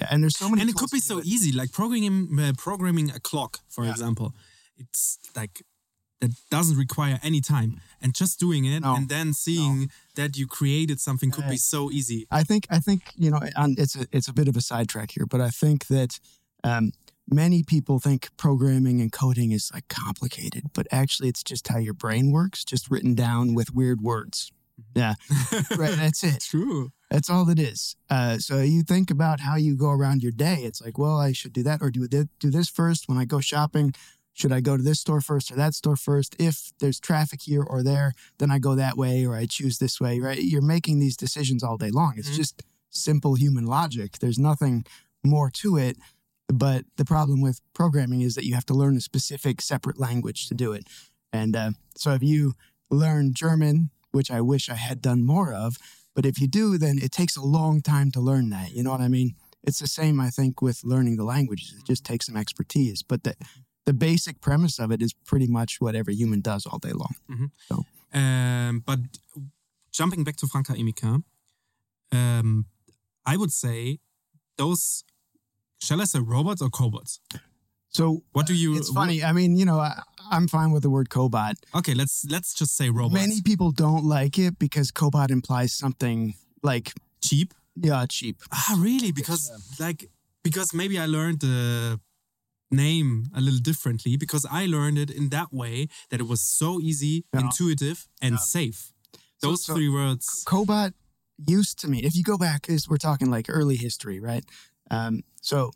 Yeah, 0.00 0.08
and 0.10 0.22
there's 0.22 0.36
so 0.36 0.48
many. 0.48 0.60
And 0.62 0.70
it 0.70 0.76
could 0.76 0.90
be 0.90 1.00
so 1.00 1.20
easy, 1.24 1.52
like 1.52 1.72
programming 1.72 2.38
uh, 2.38 2.52
programming 2.56 3.10
a 3.10 3.20
clock, 3.20 3.60
for 3.68 3.84
Yeah. 3.84 3.92
example. 3.92 4.34
It's 4.76 5.18
like 5.34 5.62
that 6.20 6.30
doesn't 6.50 6.76
require 6.78 7.18
any 7.22 7.40
time, 7.40 7.80
and 8.00 8.14
just 8.14 8.38
doing 8.38 8.64
it 8.64 8.80
No. 8.80 8.94
and 8.96 9.08
then 9.08 9.32
seeing 9.34 9.90
that 10.14 10.36
you 10.36 10.46
created 10.46 11.00
something 11.00 11.30
could 11.30 11.48
be 11.48 11.56
so 11.58 11.90
easy. 11.90 12.26
I 12.30 12.42
think 12.44 12.66
I 12.70 12.78
think 12.80 13.00
you 13.16 13.30
know 13.30 13.40
on, 13.56 13.74
it's 13.78 13.96
a 13.96 14.06
it's 14.12 14.28
a 14.28 14.32
bit 14.32 14.48
of 14.48 14.56
a 14.56 14.60
sidetrack 14.60 15.10
here, 15.12 15.26
but 15.26 15.40
I 15.40 15.50
think 15.50 15.86
that 15.86 16.18
um, 16.64 16.92
many 17.28 17.62
people 17.62 17.98
think 17.98 18.28
programming 18.36 19.00
and 19.00 19.10
coding 19.12 19.52
is 19.52 19.70
like 19.74 19.88
complicated, 19.88 20.64
but 20.74 20.86
actually 20.90 21.28
it's 21.28 21.42
just 21.42 21.68
how 21.68 21.78
your 21.78 21.94
brain 21.94 22.32
works, 22.32 22.64
just 22.64 22.90
written 22.90 23.14
down 23.14 23.54
with 23.54 23.74
weird 23.74 24.00
words. 24.00 24.50
Yeah, 24.94 25.14
right. 25.76 25.96
That's 25.96 26.22
it. 26.24 26.40
True. 26.40 26.92
That's 27.10 27.30
all 27.30 27.48
it 27.50 27.58
is. 27.58 27.96
Uh, 28.10 28.38
so 28.38 28.58
you 28.60 28.82
think 28.82 29.10
about 29.10 29.40
how 29.40 29.56
you 29.56 29.76
go 29.76 29.90
around 29.90 30.22
your 30.22 30.32
day. 30.32 30.56
It's 30.64 30.80
like, 30.82 30.98
well, 30.98 31.18
I 31.18 31.32
should 31.32 31.52
do 31.52 31.62
that 31.62 31.80
or 31.80 31.90
do 31.90 32.06
this, 32.08 32.26
do 32.40 32.50
this 32.50 32.68
first 32.68 33.08
when 33.08 33.16
I 33.18 33.24
go 33.24 33.40
shopping. 33.40 33.94
Should 34.34 34.52
I 34.52 34.60
go 34.60 34.76
to 34.76 34.82
this 34.82 35.00
store 35.00 35.20
first 35.22 35.50
or 35.50 35.54
that 35.56 35.72
store 35.74 35.96
first? 35.96 36.36
If 36.38 36.72
there's 36.80 37.00
traffic 37.00 37.40
here 37.42 37.62
or 37.62 37.82
there, 37.82 38.12
then 38.38 38.50
I 38.50 38.58
go 38.58 38.74
that 38.74 38.96
way 38.98 39.24
or 39.24 39.34
I 39.34 39.46
choose 39.46 39.78
this 39.78 39.98
way. 40.00 40.20
Right? 40.20 40.38
You're 40.42 40.60
making 40.62 40.98
these 40.98 41.16
decisions 41.16 41.62
all 41.62 41.76
day 41.78 41.90
long. 41.90 42.14
It's 42.18 42.30
Mhm. 42.30 42.36
just 42.36 42.62
simple 42.90 43.34
human 43.34 43.64
logic. 43.66 44.18
There's 44.18 44.38
nothing 44.38 44.84
more 45.24 45.50
to 45.50 45.76
it. 45.78 45.96
But 46.48 46.84
the 46.96 47.04
problem 47.04 47.40
with 47.40 47.60
programming 47.72 48.20
is 48.20 48.34
that 48.34 48.44
you 48.44 48.54
have 48.54 48.66
to 48.66 48.74
learn 48.74 48.96
a 48.96 49.00
specific 49.00 49.60
separate 49.62 49.98
language 49.98 50.48
to 50.48 50.54
do 50.54 50.72
it. 50.72 50.86
And 51.32 51.56
uh, 51.56 51.70
so 51.96 52.12
if 52.12 52.22
you 52.22 52.54
learn 52.90 53.32
German, 53.34 53.90
which 54.16 54.30
I 54.30 54.40
wish 54.52 54.64
I 54.68 54.74
had 54.88 54.98
done 55.10 55.20
more 55.34 55.50
of, 55.52 55.76
but 56.14 56.24
if 56.26 56.40
you 56.40 56.48
do, 56.48 56.66
then 56.78 56.96
it 57.06 57.12
takes 57.20 57.36
a 57.36 57.42
long 57.58 57.74
time 57.82 58.08
to 58.12 58.20
learn 58.20 58.50
that. 58.56 58.68
You 58.72 58.82
know 58.82 58.90
what 58.90 59.00
I 59.08 59.08
mean? 59.08 59.34
It's 59.68 59.80
the 59.80 59.86
same, 60.00 60.16
I 60.28 60.30
think, 60.30 60.62
with 60.66 60.78
learning 60.92 61.16
the 61.16 61.24
languages. 61.34 61.74
It 61.78 61.84
just 61.92 62.04
takes 62.10 62.26
some 62.26 62.36
expertise. 62.44 63.02
But 63.02 63.20
the, 63.24 63.34
the 63.84 63.92
basic 63.92 64.40
premise 64.40 64.78
of 64.84 64.90
it 64.94 65.00
is 65.02 65.12
pretty 65.30 65.46
much 65.58 65.70
what 65.82 65.94
every 65.94 66.14
human 66.14 66.40
does 66.40 66.66
all 66.66 66.78
day 66.78 66.92
long. 67.02 67.14
Um, 68.20 68.82
but 68.86 69.00
jumping 69.92 70.24
back 70.24 70.36
to 70.36 70.46
Franka 70.46 70.72
Emika, 70.74 71.22
um, 72.12 72.66
I 73.26 73.36
would 73.36 73.52
say 73.52 73.98
those, 74.56 75.04
shall 75.82 76.00
I 76.00 76.04
say 76.04 76.20
robots 76.20 76.62
or 76.62 76.70
cobots? 76.70 77.18
So 77.90 78.22
What 78.32 78.46
do 78.46 78.54
you? 78.54 78.76
it's 78.76 78.90
funny. 78.90 79.22
I 79.24 79.32
mean, 79.32 79.56
you 79.56 79.64
know, 79.64 79.78
I, 79.80 80.00
I'm 80.30 80.48
fine 80.48 80.70
with 80.72 80.82
the 80.82 80.90
word 80.90 81.08
cobot. 81.08 81.54
Okay, 81.74 81.94
let's 81.94 82.24
let's 82.28 82.54
just 82.54 82.76
say 82.76 82.90
robot. 82.90 83.12
Many 83.14 83.40
people 83.42 83.70
don't 83.72 84.04
like 84.04 84.38
it 84.38 84.58
because 84.58 84.90
cobot 84.92 85.30
implies 85.30 85.72
something 85.72 86.34
like, 86.62 86.92
cheap. 87.22 87.54
yeah, 87.76 88.06
cheap. 88.08 88.36
Ah, 88.52 88.76
really? 88.78 89.12
Because 89.12 89.50
like 89.78 90.10
because 90.42 90.72
maybe 90.74 90.98
I 90.98 91.06
learned 91.06 91.40
the 91.40 92.00
name 92.70 93.26
a 93.34 93.40
little 93.40 93.60
differently 93.60 94.16
because 94.16 94.44
I 94.50 94.66
learned 94.66 94.98
it 94.98 95.10
in 95.10 95.28
that 95.30 95.52
way 95.52 95.88
that 96.10 96.20
it 96.20 96.26
was 96.28 96.40
so 96.40 96.80
easy, 96.80 97.24
Yeah. 97.32 97.40
intuitive, 97.40 98.08
and 98.20 98.38
safe. 98.40 98.92
So- 99.40 99.48
Those 99.50 99.64
so- 99.64 99.74
three 99.74 99.88
words. 99.88 100.42
Cobot 100.46 100.92
used 101.46 101.78
to 101.80 101.88
mean, 101.88 102.04
if 102.04 102.14
you 102.16 102.22
go 102.24 102.36
back, 102.38 102.68
is 102.68 102.88
we're 102.88 102.96
talking 102.96 103.30
like 103.30 103.46
early 103.48 103.76
history, 103.76 104.18
right? 104.20 104.44
Um, 104.90 105.22
so 105.42 105.70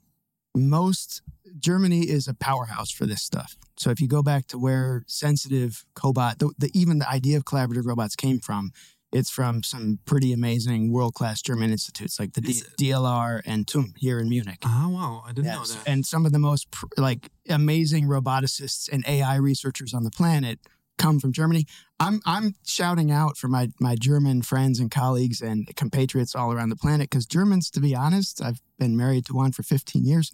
most 0.54 1.22
Germany 1.58 2.08
is 2.08 2.28
a 2.28 2.34
powerhouse 2.34 2.90
for 2.90 3.06
this 3.06 3.22
stuff. 3.22 3.56
So 3.76 3.90
if 3.90 4.00
you 4.00 4.08
go 4.08 4.22
back 4.22 4.46
to 4.48 4.58
where 4.58 5.04
sensitive 5.06 5.84
cobot, 5.94 6.38
the, 6.38 6.50
the 6.58 6.70
even 6.74 6.98
the 6.98 7.08
idea 7.08 7.36
of 7.36 7.44
collaborative 7.44 7.86
robots 7.86 8.16
came 8.16 8.38
from, 8.40 8.72
it's 9.12 9.30
from 9.30 9.62
some 9.62 9.98
pretty 10.04 10.32
amazing 10.32 10.92
world 10.92 11.14
class 11.14 11.42
German 11.42 11.70
institutes 11.70 12.20
like 12.20 12.34
the 12.34 12.40
D- 12.40 12.62
DLR 12.78 13.40
and 13.44 13.66
TUM 13.66 13.94
here 13.96 14.20
in 14.20 14.28
Munich. 14.28 14.58
Ah, 14.64 14.88
wow! 14.88 15.24
I 15.26 15.32
didn't 15.32 15.46
know 15.50 15.64
that. 15.64 15.88
And 15.88 16.06
some 16.06 16.26
of 16.26 16.32
the 16.32 16.38
most 16.38 16.70
pr- 16.70 16.86
like 16.96 17.30
amazing 17.48 18.04
roboticists 18.04 18.88
and 18.90 19.04
AI 19.08 19.36
researchers 19.36 19.92
on 19.94 20.04
the 20.04 20.10
planet 20.10 20.60
come 21.00 21.18
from 21.18 21.32
Germany. 21.32 21.66
I'm 21.98 22.20
I'm 22.26 22.54
shouting 22.66 23.10
out 23.10 23.36
for 23.36 23.48
my 23.48 23.70
my 23.80 23.96
German 23.96 24.42
friends 24.42 24.78
and 24.80 24.90
colleagues 24.90 25.40
and 25.40 25.74
compatriots 25.76 26.34
all 26.34 26.52
around 26.52 26.68
the 26.68 26.76
planet 26.76 27.10
because 27.10 27.26
Germans, 27.26 27.70
to 27.70 27.80
be 27.80 27.94
honest, 27.94 28.42
I've 28.42 28.60
been 28.78 28.96
married 28.96 29.26
to 29.26 29.34
one 29.34 29.52
for 29.52 29.62
15 29.62 30.04
years, 30.04 30.30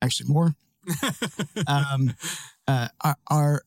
actually 0.00 0.28
more. 0.32 0.54
um, 1.66 2.14
uh, 2.66 2.88
are, 3.02 3.16
are 3.28 3.62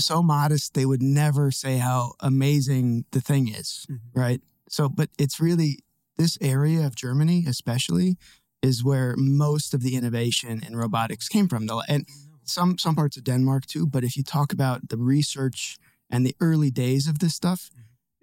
so 0.00 0.22
modest 0.22 0.74
they 0.74 0.86
would 0.86 1.02
never 1.02 1.50
say 1.50 1.78
how 1.78 2.12
amazing 2.20 3.04
the 3.12 3.20
thing 3.20 3.48
is, 3.48 3.86
Mhm. 3.90 3.98
right? 4.14 4.40
So, 4.68 4.88
but 4.88 5.08
it's 5.18 5.38
really 5.40 5.78
this 6.16 6.36
area 6.40 6.84
of 6.86 6.96
Germany, 6.96 7.44
especially, 7.46 8.16
is 8.62 8.82
where 8.82 9.14
most 9.16 9.74
of 9.74 9.82
the 9.82 9.94
innovation 9.94 10.62
in 10.66 10.76
robotics 10.76 11.28
came 11.28 11.48
from. 11.48 11.66
The- 11.66 11.84
And 11.88 12.06
some 12.44 12.78
some 12.78 12.94
parts 12.94 13.16
of 13.16 13.24
Denmark 13.24 13.66
too. 13.66 13.86
But 13.86 14.04
if 14.04 14.16
you 14.16 14.22
talk 14.22 14.52
about 14.52 14.88
the 14.88 14.96
research 14.96 15.78
and 16.10 16.24
the 16.26 16.34
early 16.40 16.70
days 16.70 17.06
of 17.08 17.18
this 17.18 17.34
stuff, 17.34 17.70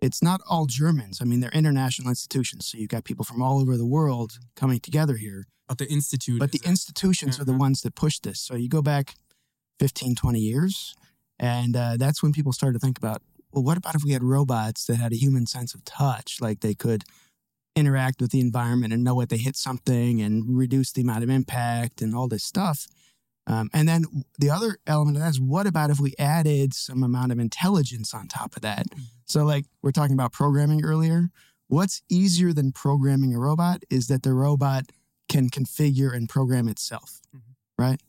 it's 0.01 0.21
not 0.21 0.41
all 0.49 0.65
Germans. 0.65 1.19
I 1.21 1.25
mean, 1.25 1.39
they're 1.41 1.51
international 1.59 2.09
institutions. 2.09 2.65
So 2.65 2.77
you've 2.77 2.89
got 2.89 3.03
people 3.03 3.25
from 3.25 3.41
all 3.41 3.59
over 3.61 3.77
the 3.77 3.85
world 3.85 4.39
coming 4.55 4.79
together 4.79 5.17
here. 5.17 5.45
But 5.67 5.77
the 5.77 5.87
institute. 5.89 6.39
But 6.39 6.51
the 6.51 6.61
institutions 6.65 7.39
are 7.39 7.45
the 7.45 7.51
Uh-huh. 7.51 7.65
ones 7.67 7.81
that 7.81 7.95
push 7.95 8.19
this. 8.19 8.39
So 8.41 8.55
you 8.55 8.67
go 8.69 8.81
back 8.81 9.15
15, 9.79 10.15
20 10.15 10.39
years, 10.39 10.95
and 11.39 11.75
uh, 11.75 11.97
that's 11.97 12.21
when 12.23 12.31
people 12.33 12.51
started 12.53 12.79
to 12.79 12.85
think 12.85 12.97
about, 12.97 13.21
well, 13.51 13.63
what 13.63 13.77
about 13.77 13.95
if 13.95 14.03
we 14.03 14.11
had 14.13 14.23
robots 14.23 14.85
that 14.85 14.97
had 14.97 15.11
a 15.13 15.15
human 15.17 15.45
sense 15.47 15.73
of 15.75 15.83
touch? 15.85 16.39
Like 16.41 16.59
they 16.59 16.73
could 16.75 17.03
interact 17.75 18.21
with 18.21 18.31
the 18.31 18.39
environment 18.39 18.93
and 18.93 19.03
know 19.03 19.15
what 19.15 19.29
they 19.29 19.37
hit 19.37 19.55
something 19.55 20.21
and 20.21 20.57
reduce 20.57 20.91
the 20.91 21.01
amount 21.01 21.23
of 21.23 21.29
impact 21.29 22.01
and 22.01 22.13
all 22.15 22.27
this 22.27 22.43
stuff. 22.43 22.87
Um, 23.51 23.70
and 23.74 23.88
then 23.88 24.05
the 24.39 24.50
other 24.50 24.77
element 24.88 25.17
of 25.17 25.24
that 25.24 25.29
is 25.29 25.41
what 25.41 25.67
about 25.67 25.89
if 25.89 26.00
we 26.00 26.13
added 26.17 26.74
some 26.74 27.03
amount 27.03 27.31
of 27.34 27.39
intelligence 27.39 28.13
on 28.13 28.27
top 28.27 28.55
of 28.55 28.62
that? 28.62 28.86
So, 29.25 29.43
like 29.43 29.65
we're 29.81 29.91
talking 29.91 30.13
about 30.13 30.31
programming 30.31 30.84
earlier. 30.86 31.29
What's 31.67 32.01
easier 32.10 32.53
than 32.53 32.72
programming 32.72 33.34
a 33.36 33.39
robot 33.39 33.84
is 33.89 34.08
that 34.08 34.24
the 34.24 34.34
robot 34.34 34.91
can 35.29 35.50
configure 35.50 36.13
and 36.15 36.27
program 36.27 36.67
itself, 36.67 37.22
Mhm. 37.36 37.41
right? 37.77 38.01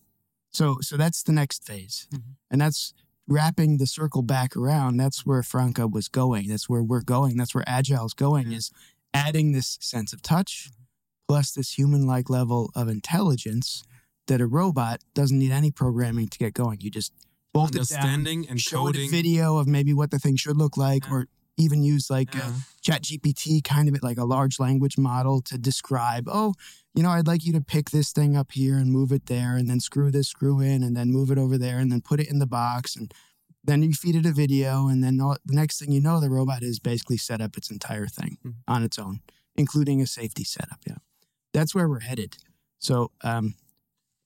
So, 0.51 0.79
so 0.81 0.97
that's 0.97 1.23
the 1.23 1.33
next 1.33 1.65
phase, 1.65 2.07
Mhm. 2.13 2.23
and 2.51 2.61
that's 2.61 2.93
wrapping 3.29 3.79
the 3.79 3.87
circle 3.87 4.23
back 4.23 4.57
around. 4.57 4.97
That's 4.97 5.25
where 5.25 5.43
Franka 5.43 5.87
was 5.87 6.09
going. 6.09 6.49
That's 6.49 6.69
where 6.69 6.83
we're 6.83 7.03
going. 7.03 7.37
That's 7.37 7.55
where 7.55 7.69
Agile's 7.69 8.15
going. 8.15 8.53
Is 8.53 8.71
adding 9.15 9.53
this 9.53 9.79
sense 9.81 10.13
of 10.13 10.23
touch 10.23 10.71
plus 11.29 11.53
this 11.53 11.79
human-like 11.79 12.29
level 12.29 12.71
of 12.75 12.89
intelligence 12.89 13.85
that 14.33 14.41
a 14.41 14.47
robot 14.47 15.03
doesn't 15.13 15.39
need 15.39 15.53
any 15.53 15.71
programming 15.71 16.27
to 16.27 16.39
get 16.39 16.55
going. 16.55 16.81
You 16.81 16.91
just 16.91 17.13
bolt 17.53 17.77
it 17.77 17.87
down, 17.91 18.27
and 18.27 18.59
show 18.59 18.89
it 18.89 18.97
a 18.97 19.09
video 19.11 19.59
of 19.59 19.67
maybe 19.69 19.93
what 19.93 20.11
the 20.11 20.19
thing 20.19 20.37
should 20.37 20.57
look 20.57 20.79
like, 20.79 21.05
Yeah. 21.05 21.13
or 21.13 21.29
even 21.59 21.83
use 21.83 22.09
like 22.09 22.35
Yeah. 22.35 22.51
ChatGPT, 22.83 23.63
kind 23.63 23.89
of 23.95 24.03
like 24.03 24.17
a 24.17 24.25
large 24.25 24.59
language 24.59 24.97
model 24.97 25.43
to 25.43 25.59
describe, 25.59 26.25
oh, 26.29 26.55
you 26.95 27.03
know, 27.03 27.11
I'd 27.11 27.27
like 27.27 27.45
you 27.45 27.53
to 27.53 27.61
pick 27.61 27.91
this 27.91 28.11
thing 28.11 28.35
up 28.37 28.53
here 28.53 28.79
and 28.79 28.91
move 28.91 29.13
it 29.13 29.27
there, 29.27 29.55
and 29.59 29.69
then 29.69 29.81
screw 29.81 30.11
this 30.11 30.29
screw 30.29 30.61
in, 30.61 30.83
and 30.83 30.97
then 30.97 31.11
move 31.13 31.31
it 31.31 31.37
over 31.37 31.59
there, 31.59 31.79
and 31.79 31.93
then 31.93 32.01
put 32.01 32.21
it 32.21 32.29
in 32.31 32.39
the 32.39 32.47
box, 32.47 32.97
and 32.97 33.13
then 33.63 33.83
you 33.83 33.93
feed 33.93 34.17
it 34.17 34.25
a 34.25 34.33
video, 34.33 34.89
and 34.89 35.05
then 35.05 35.21
all, 35.21 35.37
the 35.45 35.55
next 35.55 35.79
thing 35.79 35.93
you 35.93 36.01
know, 36.01 36.21
the 36.21 36.31
robot 36.31 36.63
has 36.63 36.79
basically 36.79 37.19
set 37.19 37.43
up 37.43 37.59
its 37.59 37.71
entire 37.71 38.07
thing 38.07 38.39
Mhm. 38.45 38.55
on 38.67 38.83
its 38.83 38.99
own, 38.99 39.21
including 39.55 40.01
a 40.01 40.07
safety 40.07 40.43
setup. 40.45 40.81
Yeah, 40.87 40.97
that's 41.53 41.75
where 41.75 41.87
we're 41.89 42.01
headed. 42.01 42.39
So, 42.79 43.13
um, 43.21 43.55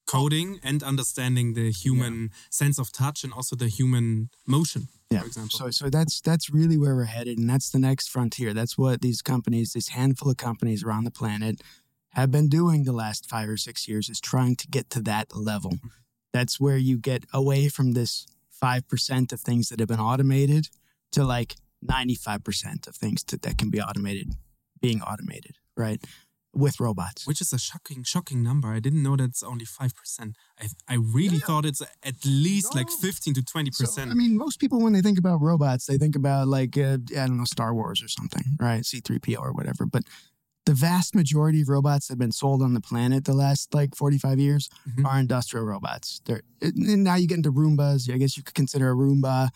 coding 0.07 0.61
and 0.63 0.83
understanding 0.83 1.55
the 1.55 1.71
human 1.71 2.31
sense 2.51 2.79
of 2.79 2.93
touch 2.93 3.25
and 3.25 3.33
also 3.33 3.57
the 3.57 3.69
human 3.69 4.31
motion, 4.47 4.89
Yeah. 5.11 5.21
for 5.21 5.27
example. 5.27 5.59
So 5.59 5.71
so 5.71 5.91
that's 5.91 6.21
that's 6.21 6.51
really 6.51 6.79
where 6.79 6.95
we're 6.95 7.05
headed, 7.19 7.39
and 7.39 7.49
that's 7.51 7.71
the 7.71 7.79
next 7.79 8.09
frontier. 8.09 8.55
That's 8.55 8.77
what 8.79 9.01
these 9.01 9.23
companies, 9.23 9.73
this 9.73 9.89
handful 9.89 10.31
of 10.31 10.37
companies 10.37 10.83
around 10.85 11.05
the 11.05 11.11
planet, 11.11 11.61
have 12.11 12.31
been 12.31 12.49
doing 12.49 12.85
the 12.85 12.93
last 12.93 13.29
five 13.29 13.49
or 13.49 13.57
six 13.57 13.87
years 13.89 14.09
is 14.09 14.21
trying 14.21 14.57
to 14.57 14.67
get 14.69 14.89
to 14.91 15.01
that 15.03 15.35
level. 15.35 15.73
Mm-hmm. 15.73 15.89
That's 16.33 16.61
where 16.61 16.77
you 16.79 16.99
get 16.99 17.25
away 17.33 17.69
from 17.69 17.93
this 17.93 18.27
five 18.51 18.87
percent 18.89 19.33
of 19.33 19.41
things 19.41 19.69
that 19.69 19.81
have 19.81 19.89
been 19.89 20.01
automated 20.01 20.69
to 21.13 21.25
like 21.25 21.57
ninety 21.83 22.15
five 22.15 22.43
percent 22.45 22.87
of 22.87 22.95
things 22.97 23.23
to, 23.25 23.37
that 23.39 23.59
can 23.59 23.71
be 23.71 23.81
automated 23.81 24.29
being 24.81 25.01
automated, 25.03 25.57
right? 25.77 26.01
With 26.57 26.81
robots. 26.81 27.27
Which 27.27 27.41
is 27.41 27.53
a 27.53 27.59
shocking, 27.59 28.03
shocking 28.03 28.43
number. 28.43 28.69
I 28.69 28.81
didn't 28.81 29.03
know 29.03 29.15
that's 29.17 29.43
only 29.43 29.67
five 29.67 29.95
percent. 29.95 30.37
I, 30.61 30.67
I 30.89 30.95
really 30.97 31.39
thought 31.39 31.65
it's 31.67 31.83
at 32.03 32.15
least 32.25 32.75
like 32.75 32.89
fifteen 32.91 33.35
to 33.35 33.43
20%. 33.43 33.73
So. 33.87 34.03
I 34.03 34.07
mean, 34.15 34.37
most 34.39 34.59
people 34.59 34.81
when 34.83 34.93
they 34.95 35.03
think 35.03 35.19
about 35.19 35.41
robots, 35.43 35.87
they 35.87 35.99
think 35.99 36.17
about 36.17 36.49
like 36.49 36.79
uh, 36.79 36.99
I 37.21 37.27
don't 37.27 37.37
know 37.39 37.45
Star 37.45 37.75
Wars 37.75 38.03
or 38.03 38.09
something, 38.09 38.43
right? 38.59 38.85
C 38.87 39.01
three 39.01 39.19
PO 39.19 39.35
or 39.41 39.53
whatever. 39.53 39.85
But 39.87 40.05
the 40.65 40.75
vast 40.75 41.15
majority 41.15 41.61
of 41.63 41.69
robots 41.69 42.09
that 42.09 42.13
have 42.15 42.19
been 42.19 42.33
sold 42.33 42.61
on 42.63 42.75
the 42.75 42.81
planet 42.81 43.25
the 43.25 43.35
last 43.35 43.73
like 43.75 43.95
forty 43.95 44.19
five 44.19 44.39
years 44.41 44.69
Mhm. 44.89 45.05
are 45.07 45.21
industrial 45.21 45.65
robots. 45.67 46.21
They're 46.25 46.43
and 46.63 47.05
now 47.05 47.17
you 47.17 47.29
get 47.29 47.37
into 47.37 47.53
Roombas. 47.53 48.11
I 48.13 48.17
guess 48.19 48.37
you 48.37 48.43
could 48.43 48.55
consider 48.55 48.91
a 48.91 48.95
Roomba 48.97 49.51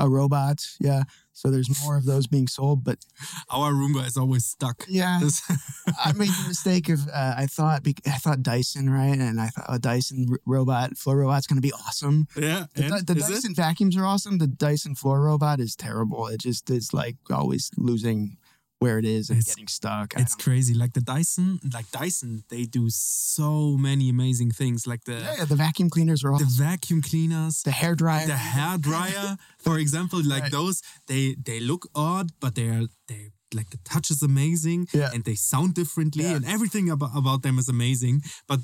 a 0.00 0.08
robot. 0.08 0.66
Yeah. 0.80 1.04
So 1.32 1.50
there's 1.50 1.70
more 1.84 1.96
of 1.96 2.04
those 2.04 2.26
being 2.26 2.48
sold, 2.48 2.84
but 2.84 2.98
Our 3.50 3.72
Roomba 3.72 4.06
is 4.06 4.16
always 4.16 4.44
stuck. 4.44 4.84
yeah, 4.88 5.20
I 6.04 6.12
made 6.12 6.28
the 6.28 6.48
mistake 6.48 6.88
of 6.88 7.08
uh, 7.08 7.34
I 7.36 7.46
thought 7.46 7.82
I 8.06 8.18
thought 8.18 8.42
Dyson 8.42 8.90
right, 8.90 9.18
and 9.18 9.40
I 9.40 9.48
thought 9.48 9.66
a 9.68 9.78
Dyson 9.78 10.26
robot 10.44 10.96
floor 10.96 11.18
robot's 11.18 11.46
going 11.46 11.60
to 11.60 11.66
be 11.66 11.72
awesome. 11.72 12.26
yeah. 12.36 12.66
The, 12.74 13.02
the 13.06 13.16
is 13.16 13.28
it? 13.28 13.32
Dyson 13.34 13.54
vacuums 13.54 13.96
are 13.96 14.04
awesome. 14.04 14.38
The 14.38 14.46
Dyson 14.46 14.94
floor 14.94 15.22
robot 15.22 15.60
is 15.60 15.76
terrible. 15.76 16.26
It 16.26 16.40
just 16.40 16.68
is 16.70 16.92
like 16.92 17.16
always 17.30 17.70
losing 17.76 18.36
where 18.80 18.98
it 18.98 19.04
is 19.04 19.28
and 19.30 19.38
It's- 19.38 19.54
getting 19.54 19.68
stuck. 19.68 20.08
I 20.16 20.20
It's 20.22 20.34
crazy. 20.34 20.74
Like 20.82 20.92
the 20.98 21.02
Dyson, 21.12 21.48
like 21.76 21.88
Dyson, 22.00 22.30
they 22.52 22.64
do 22.78 22.84
so 22.90 23.76
many 23.88 24.06
amazing 24.16 24.50
things. 24.60 24.86
Like 24.92 25.02
the 25.04 25.16
yeah, 25.20 25.34
yeah, 25.38 25.44
the 25.52 25.60
vacuum 25.66 25.88
cleaners 25.94 26.20
are 26.24 26.36
the 26.38 26.52
vacuum 26.68 27.00
cleaners, 27.10 27.62
The 27.62 27.76
hair 27.82 27.94
dryer. 27.94 28.26
the 28.26 28.36
hair 28.56 28.78
dryer, 28.78 29.28
for 29.66 29.76
example, 29.84 30.18
like 30.34 30.44
Right. 30.44 30.52
those, 30.58 30.76
they 31.10 31.22
they 31.48 31.58
look 31.70 31.82
odd, 31.94 32.26
but 32.42 32.52
they're 32.58 32.86
they 33.10 33.20
like 33.58 33.68
the 33.74 33.80
touch 33.92 34.08
is 34.14 34.22
amazing, 34.22 34.80
Yeah. 35.00 35.10
and 35.14 35.24
they 35.28 35.34
sound 35.52 35.70
differently, 35.74 36.24
Yeah. 36.24 36.36
and 36.36 36.44
everything 36.54 36.86
about 36.96 37.12
about 37.22 37.40
them 37.46 37.56
is 37.62 37.68
amazing. 37.68 38.16
But 38.50 38.60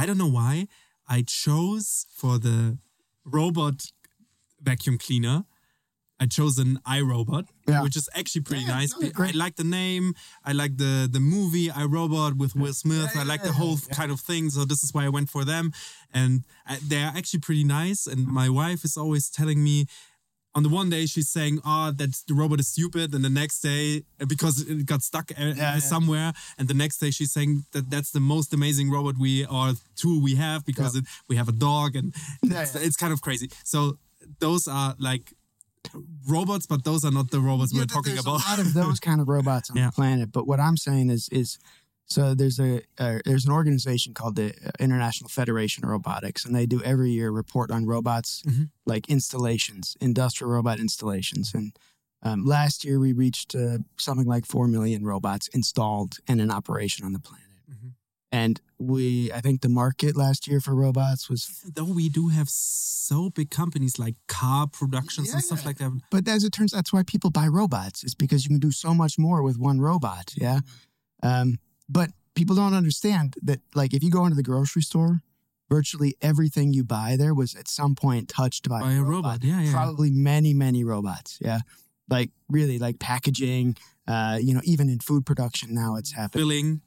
I 0.00 0.02
don't 0.06 0.18
know 0.24 0.34
why 0.40 0.54
I 1.16 1.18
chose 1.22 1.86
for 2.20 2.34
the 2.46 2.78
robot 3.24 3.76
vacuum 4.68 4.98
cleaner 4.98 5.38
I 6.20 6.26
chose 6.26 6.58
an 6.58 6.80
iRobot, 6.84 7.46
Yeah. 7.68 7.82
which 7.84 7.96
is 7.96 8.08
actually 8.14 8.42
pretty 8.42 8.64
Yeah, 8.64 8.78
nice. 8.78 8.92
no. 8.98 9.08
I 9.24 9.30
like 9.44 9.54
the 9.56 9.64
name. 9.64 10.14
I 10.44 10.52
like 10.52 10.76
the 10.76 11.08
the 11.10 11.20
movie 11.20 11.68
iRobot 11.68 12.32
with 12.36 12.54
Will 12.56 12.74
Smith. 12.74 13.10
Yeah, 13.14 13.20
I 13.22 13.24
like 13.24 13.42
the 13.44 13.52
whole 13.52 13.78
kind 13.92 14.10
of 14.10 14.20
thing. 14.20 14.50
So 14.50 14.64
this 14.64 14.82
is 14.82 14.92
why 14.94 15.04
I 15.04 15.08
went 15.16 15.28
for 15.30 15.44
them, 15.44 15.72
and 16.12 16.44
uh, 16.68 16.76
they're 16.90 17.12
actually 17.18 17.40
pretty 17.40 17.64
nice. 17.64 18.06
And 18.12 18.26
my 18.26 18.48
wife 18.48 18.84
is 18.84 18.96
always 18.96 19.28
telling 19.30 19.62
me. 19.62 19.86
On 20.54 20.62
the 20.64 20.70
one 20.80 20.90
day, 20.90 21.06
she's 21.06 21.28
saying, 21.28 21.60
"Oh, 21.64 21.92
that 22.00 22.12
the 22.26 22.34
robot 22.34 22.58
is 22.58 22.68
stupid," 22.68 23.14
and 23.14 23.22
the 23.22 23.30
next 23.42 23.60
day, 23.60 24.02
uh, 24.20 24.24
because 24.26 24.54
it 24.62 24.86
got 24.86 25.02
stuck 25.02 25.30
uh, 25.38 25.78
somewhere, 25.78 26.32
and 26.58 26.66
the 26.66 26.74
next 26.74 26.96
day 27.02 27.10
she's 27.12 27.32
saying 27.32 27.52
that 27.72 27.90
that's 27.90 28.10
the 28.10 28.18
most 28.34 28.52
amazing 28.52 28.90
robot 28.90 29.14
we 29.18 29.44
or 29.46 29.74
tool 29.94 30.20
we 30.28 30.34
have 30.36 30.64
because 30.64 30.96
it, 30.96 31.04
we 31.28 31.36
have 31.36 31.48
a 31.48 31.52
dog, 31.68 31.94
and 31.94 32.12
it's, 32.42 32.74
it's 32.74 32.96
kind 32.96 33.12
of 33.12 33.20
crazy. 33.20 33.48
So 33.62 33.98
those 34.40 34.66
are 34.66 34.96
like 34.98 35.32
robots, 36.26 36.66
but 36.66 36.84
those 36.84 37.04
are 37.04 37.10
not 37.10 37.30
the 37.30 37.40
robots 37.40 37.72
Yeah, 37.72 37.80
we're 37.82 37.86
talking 37.86 38.12
about. 38.18 38.26
a 38.26 38.48
lot 38.50 38.58
of 38.58 38.74
those 38.80 39.00
kind 39.00 39.20
of 39.20 39.28
robots 39.28 39.70
on 39.70 39.76
Yeah. 39.76 39.86
the 39.86 39.92
planet. 39.92 40.32
But 40.32 40.46
what 40.46 40.60
I'm 40.60 40.76
saying 40.76 41.10
is, 41.10 41.28
is 41.30 41.58
so 42.06 42.34
there's 42.34 42.58
a 42.58 42.80
uh, 42.98 43.18
there's 43.26 43.44
an 43.44 43.52
organization 43.52 44.14
called 44.14 44.36
the 44.36 44.48
uh, 44.64 44.70
International 44.80 45.28
Federation 45.28 45.84
of 45.84 45.90
Robotics, 45.90 46.44
and 46.44 46.54
they 46.54 46.64
do 46.66 46.82
every 46.82 47.10
year 47.10 47.30
report 47.30 47.70
on 47.70 47.84
robots, 47.86 48.42
Mhm. 48.46 48.70
like 48.86 49.08
installations, 49.10 49.96
industrial 50.00 50.50
robot 50.52 50.78
installations. 50.80 51.52
And 51.54 51.72
um, 52.22 52.44
last 52.46 52.84
year 52.84 52.98
we 52.98 53.12
reached 53.12 53.54
uh, 53.54 53.78
something 53.98 54.26
like 54.26 54.46
four 54.46 54.66
million 54.68 55.04
robots 55.04 55.48
installed 55.48 56.16
and 56.26 56.40
in 56.40 56.50
operation 56.50 57.04
on 57.04 57.12
the 57.12 57.20
planet. 57.20 57.46
Mhm. 57.70 57.92
And 58.30 58.60
we, 58.78 59.32
I 59.32 59.40
think 59.40 59.62
the 59.62 59.68
market 59.68 60.16
last 60.16 60.46
year 60.46 60.60
for 60.60 60.74
robots 60.74 61.30
was 61.30 61.62
Though 61.64 61.84
we 61.84 62.08
do 62.08 62.28
have 62.28 62.48
so 62.48 63.30
big 63.30 63.50
companies 63.50 63.98
like 63.98 64.16
car 64.26 64.66
productions 64.66 65.32
and 65.32 65.42
stuff 65.42 65.60
yeah. 65.62 65.66
like 65.66 65.78
that. 65.78 66.00
But 66.10 66.28
as 66.28 66.44
it 66.44 66.52
turns, 66.52 66.74
out, 66.74 66.78
that's 66.78 66.92
why 66.92 67.02
people 67.02 67.30
buy 67.30 67.46
robots. 67.46 68.04
Is 68.04 68.14
because 68.14 68.44
you 68.44 68.50
can 68.50 68.58
do 68.58 68.70
so 68.70 68.92
much 68.92 69.18
more 69.18 69.42
with 69.42 69.58
one 69.58 69.80
robot. 69.80 70.34
Yeah. 70.36 70.60
Um, 71.22 71.58
but 71.88 72.10
people 72.34 72.54
don't 72.54 72.74
understand 72.74 73.36
that. 73.42 73.60
Like, 73.74 73.94
if 73.94 74.02
you 74.02 74.10
go 74.10 74.24
into 74.24 74.36
the 74.36 74.42
grocery 74.42 74.82
store, 74.82 75.22
virtually 75.70 76.14
everything 76.20 76.72
you 76.72 76.84
buy 76.84 77.16
there 77.16 77.34
was 77.34 77.54
at 77.54 77.68
some 77.68 77.94
point 77.94 78.28
touched 78.28 78.68
by, 78.68 78.80
By 78.80 78.92
a 78.92 79.02
robot. 79.02 79.42
Yeah, 79.42 79.60
yeah. 79.60 79.72
Probably 79.72 80.10
many, 80.10 80.52
many 80.54 80.84
robots. 80.84 81.38
Yeah. 81.40 81.60
Like 82.10 82.30
really, 82.48 82.78
like 82.78 82.98
packaging. 82.98 83.76
Uh, 84.06 84.38
you 84.40 84.54
know, 84.54 84.62
even 84.64 84.88
in 84.88 84.98
food 84.98 85.26
production 85.26 85.74
now, 85.74 85.96
it's 85.96 86.12
happening 86.12 86.42
Filling. 86.42 86.80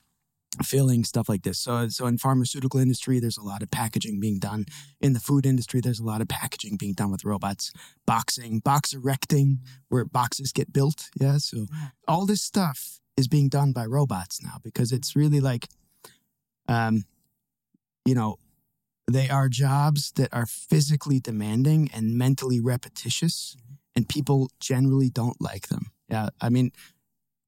Filling 0.64 1.04
stuff 1.04 1.30
like 1.30 1.44
this. 1.44 1.60
So, 1.60 1.88
so 1.88 2.06
in 2.08 2.18
pharmaceutical 2.18 2.80
industry, 2.80 3.20
there's 3.20 3.38
a 3.38 3.44
lot 3.44 3.64
of 3.64 3.72
packaging 3.72 4.20
being 4.20 4.40
done. 4.40 4.66
In 5.00 5.14
the 5.14 5.20
food 5.20 5.46
industry, 5.46 5.80
there's 5.80 6.00
a 6.00 6.06
lot 6.06 6.22
of 6.22 6.28
packaging 6.28 6.78
being 6.78 6.94
done 6.94 7.12
with 7.12 7.24
robots. 7.24 7.72
Boxing, 8.06 8.60
box 8.60 8.94
erecting, 8.94 9.60
where 9.88 10.06
boxes 10.06 10.52
get 10.52 10.74
built. 10.74 11.10
Yeah. 11.20 11.38
So 11.38 11.68
all 12.08 12.26
this 12.26 12.42
stuff 12.42 13.00
is 13.18 13.28
being 13.28 13.50
done 13.50 13.72
by 13.72 13.86
robots 13.86 14.44
now 14.44 14.58
because 14.64 14.92
it's 14.92 15.16
really 15.16 15.40
like, 15.40 15.68
um, 16.68 17.06
you 18.06 18.16
know, 18.16 18.38
they 19.10 19.30
are 19.30 19.50
jobs 19.50 20.12
that 20.14 20.34
are 20.34 20.46
physically 20.46 21.20
demanding 21.20 21.90
and 21.94 22.18
mentally 22.18 22.60
repetitious, 22.60 23.56
and 23.96 24.08
people 24.08 24.50
generally 24.60 25.10
don't 25.10 25.42
like 25.42 25.68
them. 25.68 25.92
Yeah. 26.10 26.30
I 26.40 26.50
mean, 26.50 26.72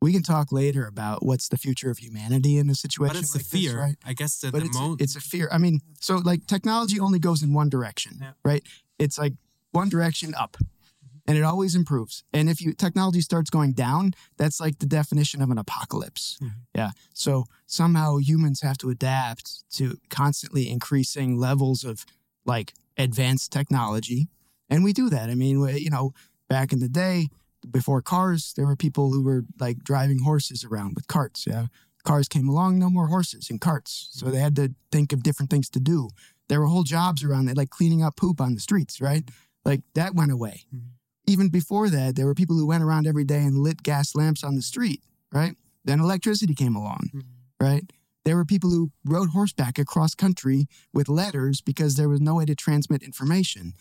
we 0.04 0.12
can 0.16 0.24
talk 0.34 0.52
later 0.52 0.84
about 0.94 1.18
what's 1.26 1.48
the 1.48 1.58
future 1.66 1.90
of 1.94 1.98
humanity 2.06 2.54
in 2.62 2.70
a 2.70 2.76
situation 2.76 3.16
But 3.16 3.22
it's 3.24 3.34
like 3.36 3.44
the 3.46 3.58
fear. 3.58 3.72
this, 3.72 3.80
right? 3.86 3.96
I 4.06 4.14
guess 4.14 4.34
that 4.42 4.52
But 4.52 4.60
the 4.62 4.66
it's, 4.68 4.78
mo- 4.80 4.98
it's 5.04 5.16
a 5.16 5.22
fear. 5.22 5.48
I 5.52 5.58
mean, 5.66 5.80
so 6.08 6.14
like 6.32 6.42
technology 6.56 7.00
only 7.00 7.20
goes 7.20 7.42
in 7.46 7.54
one 7.62 7.70
direction, 7.70 8.14
Yeah. 8.22 8.32
right? 8.50 8.64
It's 9.04 9.18
like 9.24 9.34
one 9.72 9.90
direction 9.90 10.30
up, 10.44 10.58
and 11.28 11.38
it 11.40 11.44
always 11.52 11.74
improves. 11.82 12.24
And 12.34 12.50
if 12.50 12.58
you 12.64 12.74
technology 12.74 13.22
starts 13.22 13.50
going 13.50 13.74
down, 13.74 14.04
that's 14.38 14.60
like 14.66 14.76
the 14.80 14.86
definition 15.00 15.42
of 15.42 15.50
an 15.52 15.58
apocalypse. 15.58 16.38
Mhm. 16.42 16.52
Yeah. 16.76 16.92
So 17.14 17.46
somehow 17.66 18.18
humans 18.18 18.60
have 18.62 18.78
to 18.80 18.90
adapt 18.90 19.46
to 19.78 19.84
constantly 20.10 20.64
increasing 20.70 21.30
levels 21.48 21.84
of 21.86 22.06
like 22.46 22.74
advanced 22.98 23.52
technology, 23.52 24.28
and 24.70 24.84
we 24.84 24.92
do 25.02 25.10
that. 25.16 25.30
I 25.30 25.36
mean, 25.36 25.56
you 25.86 25.90
know, 25.90 26.14
back 26.50 26.74
in 26.74 26.80
the 26.80 26.90
day, 27.06 27.30
before 27.72 28.02
cars, 28.02 28.54
there 28.56 28.66
were 28.66 28.76
people 28.76 29.12
who 29.12 29.22
were 29.24 29.46
like 29.60 29.84
driving 29.84 30.20
horses 30.20 30.64
around 30.64 30.96
with 30.96 31.08
carts. 31.08 31.46
Yeah. 31.48 31.68
Cars 32.04 32.28
came 32.28 32.50
along, 32.50 32.80
no 32.80 32.90
more 32.90 33.08
horses 33.08 33.50
and 33.50 33.62
carts. 33.62 34.10
So 34.12 34.30
they 34.30 34.40
had 34.40 34.56
to 34.58 34.74
think 34.92 35.14
of 35.14 35.24
different 35.24 35.50
things 35.50 35.70
to 35.70 35.80
do. 35.80 36.10
There 36.50 36.60
were 36.60 36.68
whole 36.68 36.84
jobs 36.84 37.24
around 37.24 37.46
that, 37.46 37.56
like 37.58 37.70
cleaning 37.70 38.04
up 38.04 38.18
poop 38.18 38.42
on 38.42 38.56
the 38.56 38.60
streets, 38.60 39.00
right? 39.00 39.24
Like 39.64 39.82
that 39.96 40.14
went 40.14 40.32
away. 40.32 40.66
Mhm. 40.76 40.82
Even 41.26 41.48
before 41.48 41.90
that, 41.90 42.16
there 42.18 42.26
were 42.26 42.36
people 42.36 42.58
who 42.58 42.66
went 42.66 42.84
around 42.84 43.08
every 43.08 43.24
day 43.24 43.44
and 43.44 43.60
lit 43.60 43.82
gas 43.84 44.14
lamps 44.16 44.44
on 44.44 44.56
the 44.56 44.62
street, 44.62 45.02
right? 45.32 45.56
Then 45.86 46.02
electricity 46.02 46.54
came 46.54 46.76
along, 46.76 47.10
Mhm. 47.14 47.24
right? 47.62 47.90
There 48.26 48.36
were 48.36 48.46
people 48.46 48.70
who 48.72 48.92
rode 49.06 49.30
horseback 49.30 49.80
across 49.80 50.16
country 50.16 50.68
with 50.94 51.08
letters 51.08 51.62
because 51.62 51.96
there 51.96 52.10
was 52.10 52.20
no 52.20 52.36
way 52.36 52.46
to 52.46 52.56
transmit 52.56 53.04
information. 53.04 53.74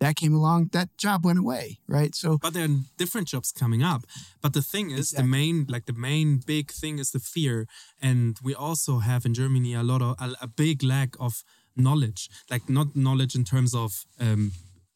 That 0.00 0.16
came 0.16 0.34
along, 0.34 0.70
that 0.72 0.88
job 0.96 1.26
went 1.26 1.38
away, 1.38 1.78
right? 1.86 2.14
So 2.14 2.38
but 2.38 2.54
there 2.54 2.64
are 2.64 2.76
different 2.96 3.28
jobs 3.28 3.52
coming 3.52 3.82
up. 3.82 4.02
But 4.40 4.54
the 4.54 4.62
thing 4.62 4.90
is, 4.90 5.10
the 5.10 5.22
main, 5.22 5.66
like 5.68 5.84
the 5.84 5.92
main 5.92 6.38
big 6.38 6.70
thing 6.70 6.98
is 6.98 7.10
the 7.10 7.20
fear, 7.20 7.66
and 8.00 8.38
we 8.42 8.54
also 8.54 9.00
have 9.00 9.26
in 9.26 9.34
Germany 9.34 9.74
a 9.74 9.82
lot 9.82 10.00
of 10.00 10.16
a, 10.18 10.32
a 10.40 10.46
big 10.46 10.82
lack 10.82 11.10
of 11.20 11.44
knowledge, 11.76 12.30
like 12.50 12.68
not 12.68 12.96
knowledge 12.96 13.34
in 13.34 13.44
terms 13.44 13.74
of 13.74 14.06
um, 14.18 14.52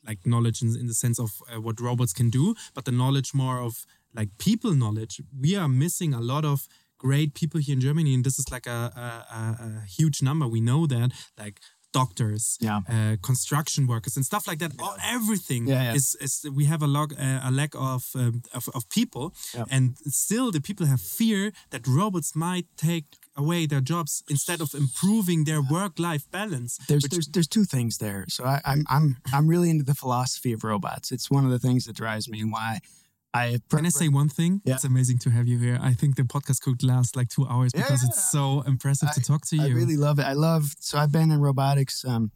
like 0.07 0.21
knowledge 0.25 0.62
in, 0.62 0.69
in 0.81 0.87
the 0.87 0.95
sense 0.95 1.19
of 1.19 1.31
uh, 1.53 1.61
what 1.61 1.81
robots 1.81 2.12
can 2.14 2.31
do, 2.31 2.55
but 2.75 2.85
the 2.85 2.93
knowledge 2.93 3.35
more 3.35 3.61
of 3.61 3.85
like 4.14 4.31
people 4.38 4.73
knowledge. 4.73 5.21
We 5.38 5.55
are 5.57 5.69
missing 5.69 6.14
a 6.14 6.21
lot 6.21 6.45
of 6.45 6.67
great 6.99 7.35
people 7.35 7.61
here 7.61 7.75
in 7.75 7.81
Germany, 7.81 8.14
and 8.14 8.25
this 8.25 8.38
is 8.38 8.51
like 8.51 8.67
a, 8.67 8.90
a, 8.97 9.35
a, 9.35 9.43
a 9.83 9.85
huge 9.87 10.23
number. 10.23 10.47
We 10.47 10.61
know 10.61 10.87
that, 10.87 11.12
like 11.38 11.61
doctors, 12.01 12.57
Yeah. 12.61 12.81
uh, 12.95 13.17
construction 13.31 13.87
workers, 13.87 14.17
and 14.17 14.25
stuff 14.27 14.45
like 14.47 14.59
that. 14.63 14.73
All, 14.79 14.97
everything 15.17 15.63
Yeah, 15.69 15.83
yeah. 15.85 15.97
is, 15.99 16.17
is 16.21 16.33
we 16.61 16.65
have 16.73 16.83
a, 16.85 16.87
log, 16.97 17.13
uh, 17.13 17.49
a 17.49 17.51
lack 17.51 17.75
of, 17.75 18.03
um, 18.15 18.43
of 18.53 18.69
of 18.75 18.83
people, 18.89 19.25
Yeah. 19.55 19.75
and 19.75 19.85
still 20.25 20.51
the 20.51 20.61
people 20.61 20.87
have 20.87 21.01
fear 21.01 21.53
that 21.71 21.87
robots 21.87 22.31
might 22.35 22.67
take 22.77 23.05
away 23.37 23.67
their 23.67 23.83
jobs 23.83 24.23
instead 24.29 24.61
of 24.61 24.69
improving 24.75 25.45
their 25.45 25.63
work 25.77 25.99
life 25.99 26.25
balance. 26.31 26.73
there's 26.89 27.05
there's 27.11 27.29
there's 27.35 27.49
two 27.57 27.65
things 27.65 27.97
there. 27.99 28.25
So 28.29 28.41
I, 28.45 28.57
I'm 28.71 28.83
I'm 28.95 29.07
I'm 29.37 29.47
really 29.53 29.69
into 29.71 29.85
the 29.85 29.95
philosophy 30.03 30.53
of 30.55 30.61
robots. 30.63 31.11
It's 31.11 31.29
one 31.37 31.45
of 31.47 31.53
the 31.53 31.59
things 31.69 31.85
that 31.87 31.97
drives 31.97 32.27
me 32.29 32.39
and 32.45 32.53
why 32.53 32.81
I 33.35 33.59
Can 33.68 33.85
I 33.85 33.88
say 33.88 34.09
one 34.09 34.29
thing? 34.29 34.62
Yeah. 34.64 34.75
It's 34.75 34.85
amazing 34.85 35.18
to 35.18 35.31
have 35.31 35.49
you 35.49 35.59
here. 35.59 35.79
I 35.83 35.92
think 35.92 36.14
the 36.14 36.23
podcast 36.23 36.61
could 36.62 36.83
last 36.85 37.16
like 37.16 37.29
two 37.29 37.47
hours 37.47 37.73
because 37.73 38.03
yeah, 38.03 38.09
it's 38.09 38.31
so 38.31 38.62
impressive 38.62 39.11
to 39.12 39.20
talk 39.20 39.44
to 39.47 39.57
you. 39.57 39.62
I 39.64 39.68
really 39.70 39.97
love 39.97 40.20
it. 40.20 40.23
I 40.23 40.35
love 40.35 40.75
so 40.79 40.99
I've 40.99 41.11
been 41.11 41.31
in 41.33 41.40
robotics 41.40 42.05
um, 42.05 42.31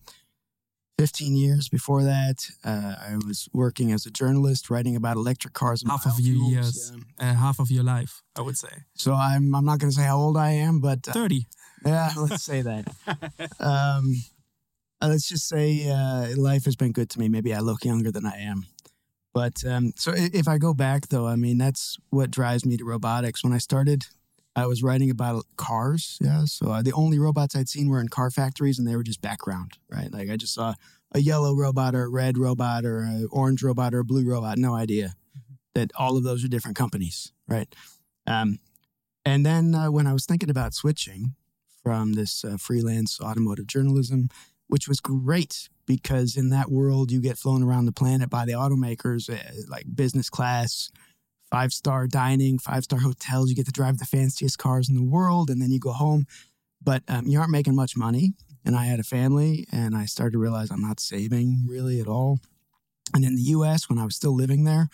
15 0.99 1.37
years. 1.37 1.69
Before 1.69 2.03
that, 2.03 2.39
uh, 2.65 2.97
I 3.01 3.15
was 3.25 3.49
working 3.53 3.93
as 3.93 4.07
a 4.07 4.11
journalist, 4.11 4.71
writing 4.71 4.97
about 4.97 5.17
electric 5.17 5.55
cars. 5.55 5.83
And 5.83 5.91
half 5.93 6.05
of 6.05 6.19
your 6.19 6.35
years, 6.51 6.93
Yeah. 7.21 7.31
uh, 7.31 7.35
half 7.35 7.61
of 7.61 7.71
your 7.71 7.85
life, 7.85 8.23
I 8.37 8.41
would 8.43 8.59
say. 8.59 8.83
So 8.95 9.15
I'm 9.15 9.55
I'm 9.55 9.65
not 9.65 9.79
going 9.79 9.91
to 9.93 9.97
say 9.97 10.03
how 10.05 10.19
old 10.19 10.37
I 10.37 10.51
am, 10.51 10.81
but 10.81 11.07
uh, 11.09 11.13
30. 11.13 11.47
yeah, 11.87 12.11
let's 12.17 12.43
say 12.45 12.63
that. 12.63 12.89
um, 13.61 14.15
uh, 15.01 15.07
let's 15.07 15.29
just 15.29 15.47
say 15.49 15.89
uh, 15.89 16.35
life 16.37 16.65
has 16.65 16.75
been 16.75 16.91
good 16.91 17.09
to 17.11 17.21
me. 17.21 17.29
Maybe 17.29 17.55
I 17.55 17.61
look 17.61 17.85
younger 17.85 18.11
than 18.11 18.27
I 18.27 18.37
am. 18.41 18.67
But 19.39 19.65
um, 19.65 19.93
so 19.95 20.13
if 20.17 20.49
I 20.49 20.59
go 20.59 20.75
back, 20.75 21.11
though, 21.11 21.25
I 21.25 21.37
mean, 21.37 21.59
that's 21.59 21.97
what 22.11 22.29
drives 22.29 22.67
me 22.67 22.77
to 22.77 22.85
robotics. 22.85 23.45
When 23.45 23.53
I 23.53 23.59
started, 23.59 24.07
I 24.57 24.67
was 24.67 24.83
writing 24.83 25.11
about 25.13 25.45
cars. 25.57 26.19
Yeah. 26.21 26.43
So 26.47 26.73
uh, 26.73 26.83
the 26.83 26.91
only 26.91 27.21
robots 27.21 27.55
I'd 27.55 27.69
seen 27.69 27.89
were 27.89 28.01
in 28.01 28.09
car 28.09 28.33
factories 28.33 28.81
and 28.81 28.89
they 28.89 28.97
were 28.97 29.05
just 29.05 29.21
background, 29.21 29.79
right? 29.89 30.13
Like 30.13 30.29
I 30.29 30.37
just 30.37 30.55
saw 30.55 30.75
a 31.13 31.21
yellow 31.21 31.55
robot 31.55 31.95
or 31.95 32.03
a 32.03 32.09
red 32.09 32.37
robot 32.37 32.85
or 32.85 33.03
an 33.03 33.29
orange 33.31 33.63
robot 33.63 33.95
or 33.95 34.01
a 34.01 34.05
blue 34.05 34.29
robot. 34.29 34.59
No 34.59 34.75
idea 34.75 35.15
that 35.77 35.93
all 35.95 36.17
of 36.17 36.25
those 36.25 36.45
are 36.45 36.49
different 36.49 36.77
companies, 36.77 37.31
right? 37.47 37.73
Um, 38.27 38.59
and 39.25 39.47
then 39.47 39.73
uh, 39.73 39.93
when 39.93 40.09
I 40.09 40.15
was 40.15 40.27
thinking 40.27 40.51
about 40.51 40.75
switching 40.75 41.37
from 41.85 42.15
this 42.15 42.45
uh, 42.45 42.57
freelance 42.57 43.21
automotive 43.21 43.69
journalism, 43.69 44.31
which 44.67 44.89
was 44.89 44.99
great 44.99 45.69
because 45.89 46.37
in 46.37 46.51
that 46.51 46.71
world 46.71 47.11
you 47.11 47.21
get 47.21 47.39
flown 47.39 47.65
around 47.65 47.87
the 47.87 47.93
planet 47.93 48.31
by 48.31 48.45
the 48.45 48.53
automakers, 48.53 49.29
uh, 49.29 49.63
like 49.69 49.85
business 49.93 50.31
class, 50.31 50.91
five 51.51 51.73
star 51.73 52.07
dining, 52.07 52.59
five 52.59 52.85
star 52.85 53.01
hotels. 53.01 53.49
You 53.49 53.57
get 53.57 53.67
to 53.67 53.73
drive 53.73 53.99
the 53.99 54.05
fanciest 54.05 54.59
cars 54.59 54.89
in 54.89 54.95
the 54.95 55.03
world, 55.03 55.51
and 55.51 55.61
then 55.61 55.73
you 55.73 55.81
go 55.81 55.93
home. 55.93 56.27
But 56.81 57.03
um, 57.09 57.27
you 57.27 57.41
aren't 57.41 57.51
making 57.51 57.75
much 57.75 57.97
money. 57.97 58.35
And 58.65 58.77
I 58.77 58.85
had 58.85 59.01
a 59.01 59.05
family, 59.05 59.67
and 59.73 59.97
I 59.97 60.05
started 60.05 60.33
to 60.33 60.39
realize 60.39 60.71
I'm 60.71 60.83
not 60.83 61.01
saving 61.01 61.65
really 61.67 62.01
at 62.01 62.07
all. 62.07 62.39
And 63.15 63.25
in 63.25 63.35
the 63.35 63.43
U.S., 63.43 63.89
when 63.89 63.99
I 63.99 64.05
was 64.05 64.15
still 64.15 64.35
living 64.35 64.65
there, 64.65 64.89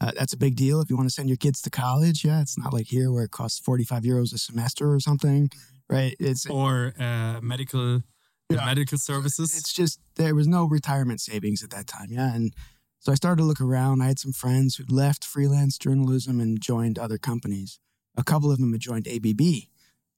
uh, 0.00 0.12
that's 0.16 0.32
a 0.32 0.36
big 0.36 0.54
deal 0.54 0.80
if 0.80 0.88
you 0.88 0.96
want 0.96 1.08
to 1.08 1.14
send 1.14 1.28
your 1.28 1.36
kids 1.36 1.60
to 1.62 1.70
college. 1.70 2.24
Yeah, 2.24 2.40
it's 2.40 2.56
not 2.56 2.72
like 2.72 2.86
here 2.86 3.10
where 3.10 3.24
it 3.24 3.32
costs 3.32 3.58
45 3.58 4.02
euros 4.04 4.32
a 4.32 4.38
semester 4.38 4.92
or 4.92 5.00
something, 5.00 5.50
right? 5.88 6.14
It's 6.20 6.46
Or 6.46 6.94
uh, 7.00 7.40
medical 7.42 8.02
Yeah. 8.50 8.64
medical 8.64 8.98
services. 8.98 9.56
it's 9.56 9.72
just 9.72 10.00
there 10.14 10.34
was 10.34 10.46
no 10.46 10.64
retirement 10.64 11.20
savings 11.20 11.62
at 11.64 11.70
that 11.70 11.86
time. 11.86 12.08
Yeah, 12.10 12.34
and 12.34 12.54
So 13.00 13.12
I 13.12 13.14
started 13.14 13.42
to 13.42 13.44
look 13.46 13.60
around. 13.60 14.02
I 14.02 14.06
had 14.06 14.18
some 14.18 14.32
friends 14.32 14.76
who'd 14.76 14.90
left 14.90 15.24
freelance 15.24 15.78
journalism 15.78 16.40
and 16.40 16.60
joined 16.60 16.98
other 16.98 17.18
companies. 17.18 17.78
A 18.16 18.24
couple 18.24 18.50
of 18.50 18.58
them 18.58 18.72
had 18.72 18.80
joined 18.80 19.06
ABB. 19.06 19.68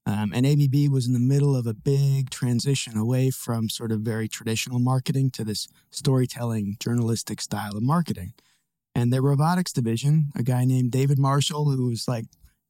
Um, 0.07 0.33
and 0.35 0.47
ABB 0.47 0.91
was 0.91 1.07
in 1.07 1.13
the 1.13 1.19
middle 1.19 1.55
of 1.55 1.67
a 1.67 1.75
big 1.75 2.31
transition 2.31 2.97
away 2.97 3.29
from 3.31 3.69
sort 3.69 3.93
of 3.93 4.01
very 4.01 4.27
traditional 4.27 4.79
marketing 4.79 5.31
to 5.33 5.45
this 5.45 5.69
storytelling, 5.91 6.77
journalistic 6.81 7.43
style 7.43 7.77
of 7.77 7.83
marketing. 7.83 8.33
And 8.95 9.13
their 9.13 9.21
robotics 9.21 9.73
division, 9.73 10.31
a 10.35 10.43
guy 10.43 10.65
named 10.65 10.93
David 10.93 11.19
Marshall, 11.19 11.71
who 11.71 11.89
was 11.89 12.09
like 12.09 12.25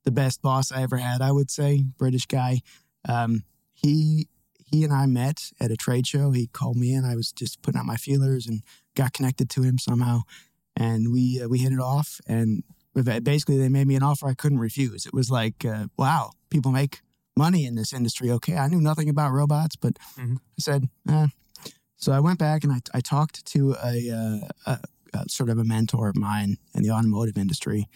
the 0.05 0.11
best 0.11 0.43
boss 0.43 0.73
I 0.73 0.83
ever 0.83 0.97
had, 0.97 1.23
I 1.23 1.31
would 1.31 1.51
say, 1.51 1.85
British 1.97 2.27
guy. 2.27 2.63
Um, 3.09 3.45
he 3.73 4.27
he 4.71 4.85
and 4.85 4.93
I 4.93 5.07
met 5.07 5.51
at 5.61 5.71
a 5.71 5.77
trade 5.77 6.07
show. 6.07 6.31
He 6.31 6.47
called 6.47 6.77
me 6.77 6.93
in. 6.93 7.05
I 7.05 7.17
was 7.17 7.33
just 7.33 7.63
putting 7.63 7.79
out 7.79 7.87
my 7.87 7.97
feelers 7.97 8.47
and 8.47 8.63
got 8.95 9.13
connected 9.13 9.49
to 9.51 9.63
him 9.63 9.79
somehow, 9.79 10.23
and 10.77 11.13
we 11.13 11.41
uh, 11.43 11.49
we 11.49 11.59
hit 11.59 11.73
it 11.73 11.81
off. 11.81 12.21
And 12.27 12.63
basically, 13.23 13.59
they 13.59 13.69
made 13.69 13.87
me 13.87 13.95
an 13.97 14.03
offer 14.03 14.27
I 14.29 14.35
couldn't 14.35 14.59
refuse. 14.59 15.07
It 15.07 15.15
was 15.15 15.31
like, 15.31 15.65
uh, 15.65 15.87
wow, 15.97 16.33
people 16.51 16.73
make 16.73 17.01
money 17.37 17.65
in 17.65 17.75
this 17.77 17.93
industry. 17.93 18.31
Okay, 18.33 18.57
I 18.57 18.67
knew 18.69 18.81
nothing 18.81 19.09
about 19.09 19.33
robots, 19.33 19.77
but 19.77 19.95
Mhm. 20.17 20.37
I 20.39 20.61
said, 20.61 20.89
eh. 21.09 21.29
so 21.97 22.13
I 22.13 22.21
went 22.21 22.39
back 22.39 22.65
and 22.65 22.73
I, 22.73 22.81
I 22.93 23.01
talked 23.01 23.45
to 23.47 23.77
a, 23.83 24.11
uh, 24.11 24.49
a, 24.67 24.79
a 25.15 25.29
sort 25.29 25.49
of 25.49 25.59
a 25.59 25.65
mentor 25.65 26.09
of 26.09 26.17
mine 26.17 26.59
in 26.75 26.83
the 26.83 26.91
automotive 26.91 27.39
industry. 27.39 27.87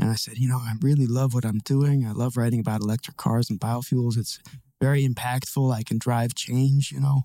And 0.00 0.10
I 0.10 0.14
said, 0.16 0.38
you 0.38 0.48
know, 0.48 0.58
I 0.58 0.72
really 0.80 1.06
love 1.06 1.32
what 1.34 1.44
I'm 1.44 1.58
doing. 1.58 2.04
I 2.06 2.12
love 2.12 2.36
writing 2.36 2.60
about 2.60 2.80
electric 2.82 3.16
cars 3.16 3.50
and 3.50 3.60
biofuels. 3.60 4.16
It's 4.16 4.40
very 4.80 5.06
impactful. 5.06 5.74
I 5.74 5.82
can 5.82 5.98
drive 5.98 6.34
change, 6.34 6.92
you 6.92 7.00
know, 7.00 7.22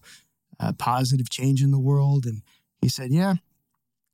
uh, 0.60 0.74
positive 0.74 1.30
change 1.30 1.62
in 1.62 1.72
the 1.72 1.80
world. 1.80 2.26
And 2.26 2.42
he 2.82 2.90
said, 2.90 3.12
yeah, 3.12 3.36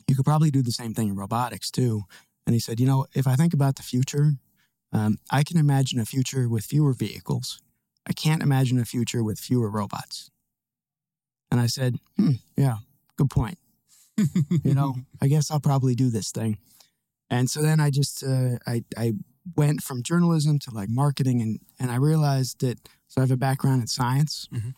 you 0.07 0.15
could 0.15 0.25
probably 0.25 0.51
do 0.51 0.61
the 0.61 0.71
same 0.71 0.93
thing 0.93 1.09
in 1.09 1.15
robotics 1.15 1.71
too. 1.71 2.03
And 2.45 2.53
he 2.53 2.59
said, 2.59 2.79
you 2.79 2.85
know, 2.85 3.05
if 3.13 3.27
I 3.27 3.35
think 3.35 3.53
about 3.53 3.75
the 3.75 3.83
future, 3.83 4.33
um, 4.91 5.19
I 5.31 5.43
can 5.43 5.57
imagine 5.57 5.99
a 5.99 6.05
future 6.05 6.49
with 6.49 6.65
fewer 6.65 6.93
vehicles. 6.93 7.61
I 8.07 8.13
can't 8.13 8.41
imagine 8.41 8.79
a 8.79 8.85
future 8.85 9.23
with 9.23 9.39
fewer 9.39 9.69
robots. 9.69 10.31
And 11.51 11.59
I 11.59 11.67
said, 11.67 11.97
hmm, 12.17 12.33
yeah, 12.57 12.77
good 13.17 13.29
point. 13.29 13.59
you 14.63 14.73
know, 14.73 14.95
I 15.21 15.27
guess 15.27 15.51
I'll 15.51 15.59
probably 15.59 15.95
do 15.95 16.09
this 16.09 16.31
thing. 16.31 16.57
And 17.29 17.49
so 17.49 17.61
then 17.61 17.79
I 17.79 17.89
just 17.89 18.23
uh, 18.23 18.57
I 18.65 18.83
I 18.97 19.13
went 19.55 19.83
from 19.83 20.03
journalism 20.03 20.59
to 20.59 20.71
like 20.71 20.89
marketing, 20.89 21.41
and 21.41 21.59
and 21.79 21.91
I 21.91 21.95
realized 21.95 22.61
that 22.61 22.79
so 23.09 23.19
I 23.19 23.23
have 23.23 23.31
a 23.31 23.37
background 23.37 23.81
in 23.81 23.87
science, 23.87 24.47
Mhm. 24.53 24.73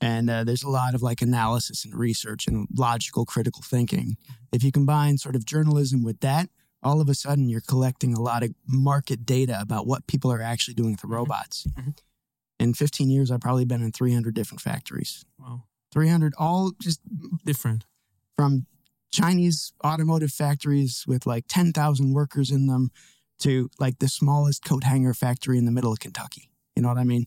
and 0.00 0.30
uh, 0.30 0.44
there's 0.44 0.62
a 0.62 0.70
lot 0.70 0.94
of 0.94 1.02
like 1.02 1.20
analysis 1.20 1.84
and 1.84 1.94
research 1.94 2.46
and 2.46 2.66
logical 2.74 3.26
critical 3.26 3.62
thinking. 3.62 4.16
If 4.52 4.64
you 4.64 4.72
combine 4.72 5.18
sort 5.18 5.36
of 5.36 5.44
journalism 5.44 6.02
with 6.02 6.20
that, 6.20 6.48
all 6.82 7.00
of 7.00 7.08
a 7.08 7.14
sudden 7.14 7.48
you're 7.48 7.60
collecting 7.60 8.14
a 8.14 8.20
lot 8.20 8.42
of 8.42 8.54
market 8.66 9.26
data 9.26 9.58
about 9.60 9.86
what 9.86 10.06
people 10.06 10.30
are 10.32 10.40
actually 10.42 10.74
doing 10.74 10.92
with 10.92 11.00
the 11.00 11.08
robots. 11.08 11.66
Mhm. 11.76 11.94
In 12.60 12.72
15 12.74 13.10
years, 13.10 13.30
I've 13.30 13.40
probably 13.40 13.64
been 13.64 13.82
in 13.82 13.90
300 13.92 14.34
different 14.34 14.60
factories. 14.60 15.24
Wow. 15.38 15.64
300, 15.90 16.34
all 16.38 16.72
just 16.80 17.00
Different. 17.44 17.84
from 18.36 18.66
Chinese 19.12 19.72
automotive 19.84 20.32
factories 20.32 21.04
with 21.06 21.24
like 21.26 21.44
10,000 21.48 22.12
workers 22.12 22.50
in 22.50 22.66
them 22.66 22.90
to 23.38 23.70
like 23.78 23.98
the 24.00 24.08
smallest 24.08 24.64
coat 24.64 24.84
hanger 24.84 25.14
factory 25.14 25.56
in 25.58 25.64
the 25.66 25.70
middle 25.72 25.92
of 25.92 26.00
Kentucky. 26.00 26.50
You 26.76 26.82
know 26.82 26.88
what 26.88 26.98
I 26.98 27.04
mean? 27.04 27.26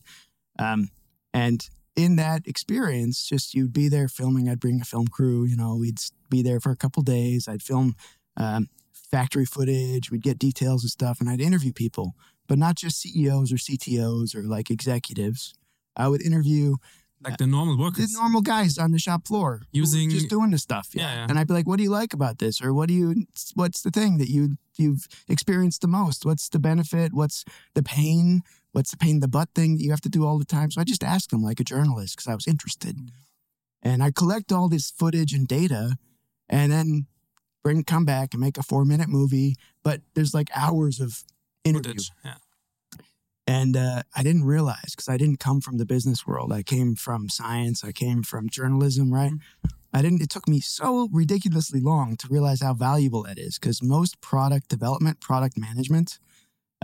Um, 0.58 0.90
and 1.32 1.68
in 1.96 2.16
that 2.16 2.46
experience, 2.46 3.26
just 3.28 3.54
you'd 3.54 3.72
be 3.72 3.88
there 3.88 4.08
filming. 4.08 4.48
I'd 4.48 4.60
bring 4.60 4.80
a 4.80 4.84
film 4.84 5.08
crew. 5.08 5.44
You 5.44 5.56
know, 5.56 5.76
we'd 5.76 5.98
be 6.30 6.42
there 6.42 6.60
for 6.60 6.70
a 6.70 6.76
couple 6.76 7.02
days. 7.02 7.48
I'd 7.48 7.62
film 7.62 7.94
um, 8.36 8.68
factory 8.92 9.44
footage. 9.44 10.10
We'd 10.10 10.22
get 10.22 10.38
details 10.38 10.82
and 10.84 10.90
stuff, 10.90 11.20
and 11.20 11.28
I'd 11.28 11.40
interview 11.40 11.72
people, 11.72 12.14
but 12.46 12.58
not 12.58 12.76
just 12.76 13.00
CEOs 13.00 13.52
or 13.52 13.56
CTOs 13.56 14.34
or 14.34 14.42
like 14.42 14.70
executives. 14.70 15.54
I 15.96 16.06
would 16.08 16.22
interview 16.22 16.76
Like 17.24 17.38
the 17.38 17.46
normal 17.48 17.76
the 17.76 17.82
workers. 17.82 18.12
normal 18.12 18.42
guys 18.42 18.78
on 18.78 18.92
the 18.92 19.00
shop 19.00 19.26
floor 19.26 19.62
Using- 19.72 20.10
just 20.10 20.28
doing 20.28 20.50
the 20.52 20.58
stuff. 20.58 20.90
Yeah. 20.94 21.02
Yeah, 21.02 21.14
yeah. 21.14 21.26
And 21.28 21.38
I'd 21.38 21.48
be 21.48 21.54
like, 21.54 21.66
"What 21.66 21.78
do 21.78 21.82
you 21.82 21.90
like 21.90 22.12
about 22.14 22.38
this?" 22.38 22.62
Or 22.62 22.72
"What 22.72 22.86
do 22.88 22.94
you? 22.94 23.26
What's 23.54 23.82
the 23.82 23.90
thing 23.90 24.18
that 24.18 24.28
you 24.28 24.56
you've 24.76 25.08
experienced 25.26 25.80
the 25.80 25.88
most? 25.88 26.24
What's 26.24 26.48
the 26.48 26.60
benefit? 26.60 27.12
What's 27.12 27.44
the 27.74 27.82
pain? 27.82 28.42
What's 28.78 28.92
the 28.92 28.96
pain 28.96 29.16
in 29.16 29.20
the 29.20 29.26
butt 29.28 29.48
thing 29.54 29.76
that 29.76 29.82
you 29.82 29.90
have 29.90 30.00
to 30.02 30.08
do 30.08 30.24
all 30.24 30.38
the 30.38 30.44
time?" 30.44 30.70
So 30.70 30.80
I 30.80 30.84
just 30.84 31.02
asked 31.02 31.30
them 31.30 31.42
like 31.42 31.58
a 31.58 31.64
journalist 31.64 32.14
because 32.16 32.30
I 32.30 32.34
was 32.34 32.46
interested, 32.46 32.96
Mm. 32.96 33.10
and 33.82 34.02
I 34.04 34.12
collect 34.12 34.52
all 34.52 34.68
this 34.68 34.88
footage 34.90 35.32
and 35.32 35.48
data, 35.48 35.98
and 36.48 36.70
then 36.70 37.06
bring 37.64 37.82
come 37.82 38.04
back 38.04 38.34
and 38.34 38.40
make 38.40 38.56
a 38.56 38.62
four 38.62 38.84
minute 38.84 39.08
movie. 39.08 39.56
But 39.82 40.02
there's 40.14 40.32
like 40.32 40.48
hours 40.54 41.00
of 41.00 41.24
interview. 41.64 41.94
Footage. 41.94 42.10
Yeah. 42.24 42.34
And 43.48 43.76
uh, 43.76 44.02
I 44.14 44.22
didn't 44.22 44.44
realize 44.44 44.90
because 44.90 45.08
I 45.08 45.16
didn't 45.16 45.40
come 45.40 45.60
from 45.60 45.78
the 45.78 45.86
business 45.86 46.26
world. 46.26 46.52
I 46.52 46.62
came 46.62 46.94
from 46.94 47.30
science. 47.30 47.82
I 47.82 47.92
came 47.92 48.22
from 48.22 48.48
journalism, 48.50 49.12
right? 49.12 49.32
I 49.92 50.02
didn't. 50.02 50.20
It 50.22 50.28
took 50.28 50.46
me 50.46 50.60
so 50.60 51.08
ridiculously 51.10 51.80
long 51.80 52.16
to 52.18 52.28
realize 52.28 52.60
how 52.60 52.74
valuable 52.74 53.22
that 53.22 53.38
is 53.38 53.58
because 53.58 53.82
most 53.82 54.20
product 54.20 54.68
development, 54.68 55.20
product 55.20 55.56
management, 55.56 56.18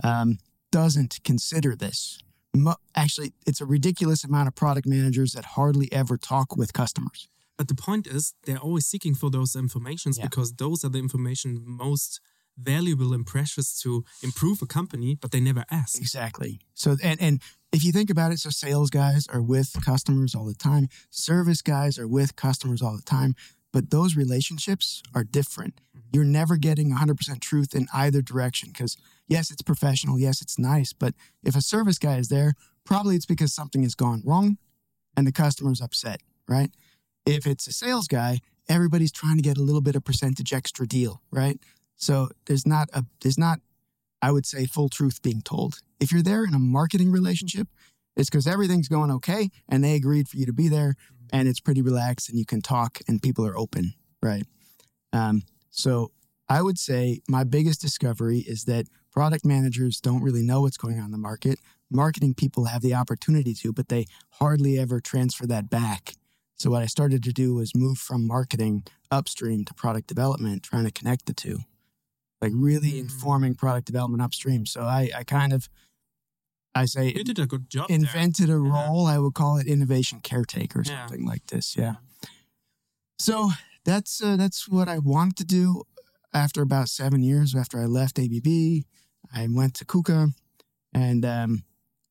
um, 0.03 0.39
doesn't 0.79 1.19
consider 1.23 1.71
this. 1.85 2.19
Mo- 2.53 2.81
actually, 3.03 3.29
it's 3.47 3.61
a 3.61 3.65
ridiculous 3.65 4.23
amount 4.23 4.47
of 4.49 4.55
product 4.55 4.85
managers 4.87 5.31
that 5.33 5.45
hardly 5.57 5.87
ever 6.01 6.17
talk 6.17 6.47
with 6.57 6.73
customers. 6.73 7.27
But 7.57 7.67
the 7.69 7.75
point 7.75 8.05
is, 8.07 8.33
they're 8.45 8.57
always 8.67 8.85
seeking 8.85 9.15
for 9.15 9.29
those 9.29 9.55
informations 9.55 10.17
Yeah. 10.17 10.25
because 10.27 10.49
those 10.63 10.83
are 10.85 10.89
the 10.95 10.99
information 10.99 11.49
most 11.65 12.19
valuable 12.57 13.13
and 13.13 13.25
precious 13.25 13.67
to 13.83 14.03
improve 14.21 14.61
a 14.61 14.65
company, 14.65 15.15
but 15.21 15.31
they 15.31 15.39
never 15.49 15.63
ask. 15.71 15.97
Exactly. 15.97 16.59
So 16.73 16.89
and 17.03 17.21
and 17.21 17.41
if 17.71 17.83
you 17.85 17.91
think 17.91 18.09
about 18.09 18.31
it, 18.33 18.39
so 18.39 18.49
sales 18.49 18.89
guys 18.89 19.27
are 19.35 19.41
with 19.41 19.69
customers 19.91 20.35
all 20.35 20.45
the 20.53 20.59
time, 20.71 20.87
service 21.09 21.61
guys 21.61 21.93
are 22.01 22.07
with 22.17 22.35
customers 22.35 22.81
all 22.81 22.95
the 22.95 23.09
time, 23.17 23.31
but 23.75 23.89
those 23.89 24.15
relationships 24.15 25.03
are 25.13 25.25
different. 25.25 25.75
Mm-hmm. 25.75 26.07
You're 26.13 26.23
never 26.23 26.55
getting 26.55 26.95
100% 26.95 27.41
truth 27.41 27.75
in 27.75 27.89
either 27.93 28.21
direction 28.21 28.69
because 28.69 28.95
yes, 29.27 29.51
it's 29.51 29.61
professional, 29.61 30.17
yes, 30.17 30.41
it's 30.41 30.57
nice, 30.57 30.93
but 30.93 31.13
if 31.43 31.57
a 31.57 31.61
service 31.61 31.99
guy 31.99 32.15
is 32.15 32.29
there, 32.29 32.53
probably 32.85 33.17
it's 33.17 33.25
because 33.25 33.53
something 33.53 33.83
has 33.83 33.93
gone 33.93 34.21
wrong 34.23 34.57
and 35.17 35.27
the 35.27 35.33
customer's 35.33 35.81
upset, 35.81 36.21
right? 36.47 36.71
If 37.25 37.45
it's 37.45 37.67
a 37.67 37.73
sales 37.73 38.07
guy, 38.07 38.39
everybody's 38.69 39.11
trying 39.11 39.35
to 39.35 39.43
get 39.43 39.57
a 39.57 39.61
little 39.61 39.81
bit 39.81 39.97
of 39.97 40.05
percentage 40.05 40.53
extra 40.53 40.87
deal, 40.87 41.21
right? 41.29 41.59
So 41.97 42.29
there's 42.45 42.65
not 42.65 42.87
a 42.93 43.03
there's 43.23 43.37
not 43.37 43.59
I 44.21 44.31
would 44.31 44.45
say 44.45 44.67
full 44.67 44.87
truth 44.87 45.21
being 45.21 45.41
told. 45.41 45.81
If 45.99 46.13
you're 46.13 46.21
there 46.21 46.45
in 46.45 46.53
a 46.53 46.59
marketing 46.59 47.11
relationship, 47.11 47.67
it's 48.15 48.29
because 48.29 48.47
everything's 48.47 48.87
going 48.87 49.11
okay 49.11 49.49
and 49.67 49.83
they 49.83 49.95
agreed 49.95 50.29
for 50.29 50.37
you 50.37 50.45
to 50.45 50.53
be 50.53 50.69
there 50.69 50.95
and 51.35 51.47
it's 51.49 51.59
pretty 51.59 51.81
relaxed 51.81 52.29
and 52.29 52.39
you 52.39 52.45
can 52.45 52.61
talk 52.61 52.99
and 53.07 53.21
people 53.21 53.45
are 53.45 53.57
open, 53.57 53.93
right? 54.23 54.45
Um, 55.11 55.43
so 55.69 56.11
I 56.47 56.61
would 56.61 56.79
say 56.79 57.21
my 57.27 57.43
biggest 57.43 57.81
discovery 57.81 58.39
is 58.39 58.63
that 58.65 58.85
product 59.11 59.45
managers 59.45 59.99
don't 59.99 60.23
really 60.23 60.43
know 60.43 60.61
what's 60.61 60.77
going 60.77 60.97
on 60.99 61.05
in 61.05 61.11
the 61.11 61.17
market. 61.17 61.59
Marketing 61.91 62.33
people 62.33 62.65
have 62.65 62.81
the 62.81 62.93
opportunity 62.93 63.53
to, 63.55 63.73
but 63.73 63.89
they 63.89 64.05
hardly 64.39 64.79
ever 64.79 64.99
transfer 65.01 65.45
that 65.47 65.69
back. 65.69 66.13
So 66.55 66.69
what 66.69 66.81
I 66.81 66.85
started 66.85 67.21
to 67.23 67.33
do 67.33 67.53
was 67.55 67.75
move 67.75 67.97
from 67.97 68.25
marketing 68.25 68.83
upstream 69.11 69.65
to 69.65 69.73
product 69.73 70.07
development, 70.07 70.63
trying 70.63 70.85
to 70.85 70.91
connect 70.91 71.25
the 71.25 71.33
two 71.33 71.59
like 72.41 72.51
really 72.53 72.93
Mm. 72.93 72.99
informing 72.99 73.55
product 73.55 73.87
development 73.87 74.21
upstream. 74.21 74.65
So 74.65 74.81
I, 74.81 75.09
I 75.17 75.23
kind 75.23 75.53
of, 75.53 75.69
I 76.75 76.85
say, 76.85 77.13
You 77.15 77.23
did 77.23 77.39
a 77.39 77.47
good 77.47 77.69
job. 77.69 77.87
there. 77.87 77.95
invented 77.97 78.49
a 78.49 78.53
Yeah. 78.53 78.57
role. 78.87 79.05
I 79.07 79.17
would 79.17 79.33
call 79.33 79.57
it 79.57 79.67
innovation 79.67 80.19
caretaker, 80.21 80.79
or 80.79 80.83
Yeah. 80.85 81.07
something 81.07 81.25
like 81.25 81.47
this. 81.47 81.75
Yeah. 81.77 81.95
So 83.19 83.51
that's 83.85 84.21
uh, 84.21 84.35
that's 84.35 84.67
what 84.67 84.87
I 84.87 84.99
wanted 84.99 85.37
to 85.37 85.45
do. 85.45 85.83
After 86.33 86.61
about 86.61 86.89
seven 86.89 87.23
years, 87.23 87.55
after 87.55 87.79
I 87.81 87.85
left 87.85 88.19
ABB, 88.19 88.83
I 89.33 89.47
went 89.49 89.73
to 89.75 89.85
KUKA, 89.85 90.33
and 90.93 91.23
um, 91.25 91.63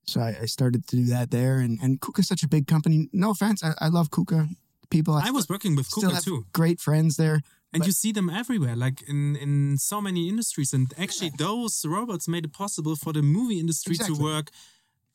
so 0.07 0.21
I, 0.23 0.39
I 0.43 0.47
started 0.47 0.87
to 0.89 0.97
do 0.97 1.05
that 1.07 1.31
there. 1.31 1.59
And 1.59 1.79
and 1.83 1.99
is 2.19 2.27
such 2.29 2.43
a 2.43 2.49
big 2.49 2.67
company. 2.67 3.09
No 3.13 3.31
offense, 3.31 3.63
I, 3.63 3.75
I 3.79 3.89
love 3.89 4.09
KUKA 4.11 4.49
people. 4.89 5.15
I 5.15 5.31
was 5.31 5.47
working 5.49 5.77
with 5.77 5.91
Kuka 5.91 6.23
too. 6.23 6.47
great 6.53 6.81
friends 6.81 7.17
there. 7.17 7.43
And 7.75 7.81
But- 7.81 7.89
you 7.89 7.93
see 7.93 8.13
them 8.13 8.29
everywhere, 8.31 8.77
like 8.87 8.99
in, 9.13 9.21
in 9.45 9.77
so 9.79 10.01
many 10.01 10.23
industries. 10.33 10.73
And 10.73 10.87
actually, 11.05 11.33
those 11.47 11.75
robots 11.97 12.27
made 12.29 12.45
it 12.49 12.53
possible 12.53 12.95
for 12.97 13.13
the 13.13 13.21
movie 13.23 13.59
industry 13.59 13.95
Exactly. 13.97 14.17
to 14.17 14.23
work 14.23 14.47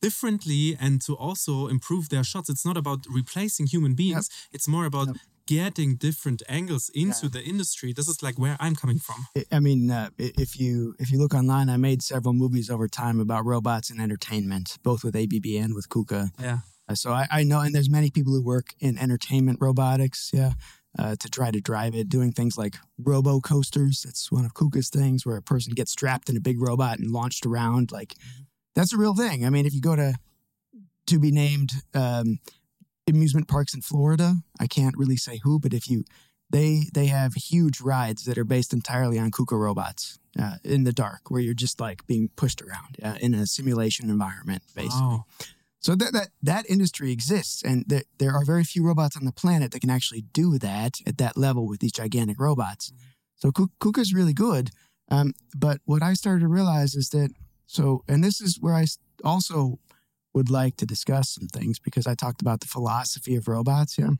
differently 0.01 0.77
and 0.79 1.01
to 1.01 1.13
also 1.15 1.67
improve 1.67 2.09
their 2.09 2.23
shots. 2.23 2.49
It's 2.49 2.65
not 2.65 2.77
about 2.77 3.05
replacing 3.09 3.67
human 3.67 3.93
beings, 3.95 4.29
it's 4.51 4.67
more 4.67 4.85
about 4.85 5.07
Yep. 5.07 5.17
getting 5.45 5.95
different 5.95 6.41
angles 6.47 6.89
into 6.93 7.27
the 7.29 7.41
industry. 7.43 7.91
This 7.93 8.07
is 8.07 8.21
like 8.21 8.37
where 8.37 8.55
I'm 8.59 8.75
coming 8.75 8.99
from. 8.99 9.25
I- 9.35 9.45
I 9.57 9.59
mean, 9.59 9.89
uh, 9.91 10.09
if 10.17 10.59
you 10.59 10.95
if 10.99 11.11
you 11.11 11.17
look 11.19 11.33
online, 11.33 11.69
I 11.69 11.77
made 11.77 12.01
several 12.03 12.33
movies 12.33 12.69
over 12.69 12.87
time 12.87 13.19
about 13.19 13.45
robots 13.45 13.89
and 13.89 13.99
entertainment, 13.99 14.77
both 14.83 15.03
with 15.03 15.15
ABB 15.15 15.57
and 15.63 15.73
with 15.73 15.87
KUKA. 15.89 16.31
Yeah. 16.39 16.59
Uh, 16.87 16.95
So 16.95 17.11
I, 17.11 17.23
I 17.39 17.43
know, 17.43 17.59
and 17.61 17.73
there's 17.75 17.89
many 17.89 18.09
people 18.11 18.33
who 18.33 18.43
work 18.55 18.67
in 18.79 18.97
entertainment 18.97 19.57
robotics. 19.61 20.29
Yeah, 20.33 20.53
uh, 20.97 21.15
to 21.19 21.29
try 21.29 21.51
to 21.51 21.61
drive 21.61 21.95
it, 21.95 22.09
doing 22.09 22.31
things 22.31 22.57
like 22.57 22.75
Robocoasters. 23.01 24.01
That's 24.03 24.31
one 24.31 24.45
of 24.45 24.53
Kuka's 24.53 24.89
things 24.89 25.25
where 25.25 25.37
a 25.37 25.41
person 25.41 25.73
gets 25.73 25.91
strapped 25.91 26.29
in 26.29 26.37
a 26.37 26.41
big 26.41 26.59
robot 26.59 26.99
and 26.99 27.11
launched 27.11 27.45
around. 27.45 27.91
Like 27.91 28.15
that's 28.75 28.93
a 28.93 28.97
real 28.97 29.15
thing. 29.15 29.45
I 29.45 29.49
mean, 29.49 29.65
if 29.65 29.73
you 29.73 29.81
go 29.81 29.95
to 29.95 30.15
to 31.07 31.19
be 31.19 31.31
named 31.31 31.71
um, 31.93 32.39
amusement 33.07 33.47
parks 33.47 33.73
in 33.73 33.81
Florida, 33.81 34.35
I 34.59 34.67
can't 34.67 34.97
really 34.97 35.17
say 35.17 35.39
who, 35.43 35.59
but 35.59 35.73
if 35.73 35.89
you 35.89 36.03
they 36.49 36.83
they 36.93 37.07
have 37.07 37.33
huge 37.33 37.81
rides 37.81 38.25
that 38.25 38.37
are 38.37 38.43
based 38.43 38.73
entirely 38.73 39.19
on 39.19 39.31
Kuka 39.31 39.55
robots 39.55 40.19
uh, 40.39 40.55
in 40.63 40.83
the 40.83 40.93
dark, 40.93 41.29
where 41.29 41.41
you're 41.41 41.53
just 41.53 41.79
like 41.79 42.05
being 42.07 42.29
pushed 42.35 42.61
around 42.61 42.97
uh, 43.03 43.17
in 43.21 43.33
a 43.33 43.45
simulation 43.45 44.09
environment, 44.09 44.63
basically. 44.75 44.99
Wow. 44.99 45.25
So 45.79 45.95
that 45.95 46.11
that 46.13 46.29
that 46.41 46.69
industry 46.69 47.11
exists, 47.11 47.63
and 47.63 47.85
there 47.87 48.03
there 48.17 48.33
are 48.33 48.43
very 48.43 48.63
few 48.63 48.85
robots 48.85 49.15
on 49.15 49.25
the 49.25 49.31
planet 49.31 49.71
that 49.71 49.79
can 49.79 49.89
actually 49.89 50.21
do 50.33 50.57
that 50.57 50.99
at 51.07 51.17
that 51.17 51.37
level 51.37 51.67
with 51.67 51.79
these 51.79 51.93
gigantic 51.93 52.39
robots. 52.39 52.91
So 53.35 53.51
Ku- 53.51 53.69
is 53.97 54.13
really 54.13 54.33
good. 54.33 54.71
Um, 55.09 55.33
but 55.55 55.79
what 55.85 56.03
I 56.03 56.13
started 56.13 56.41
to 56.41 56.47
realize 56.47 56.95
is 56.95 57.09
that 57.09 57.31
so, 57.65 58.03
and 58.07 58.23
this 58.23 58.41
is 58.41 58.59
where 58.59 58.75
I 58.75 58.85
also 59.23 59.79
would 60.33 60.49
like 60.49 60.75
to 60.77 60.85
discuss 60.85 61.29
some 61.29 61.47
things 61.47 61.79
because 61.79 62.05
I 62.05 62.15
talked 62.15 62.41
about 62.41 62.59
the 62.59 62.67
philosophy 62.67 63.35
of 63.35 63.47
robots. 63.47 63.97
Yeah. 63.97 64.11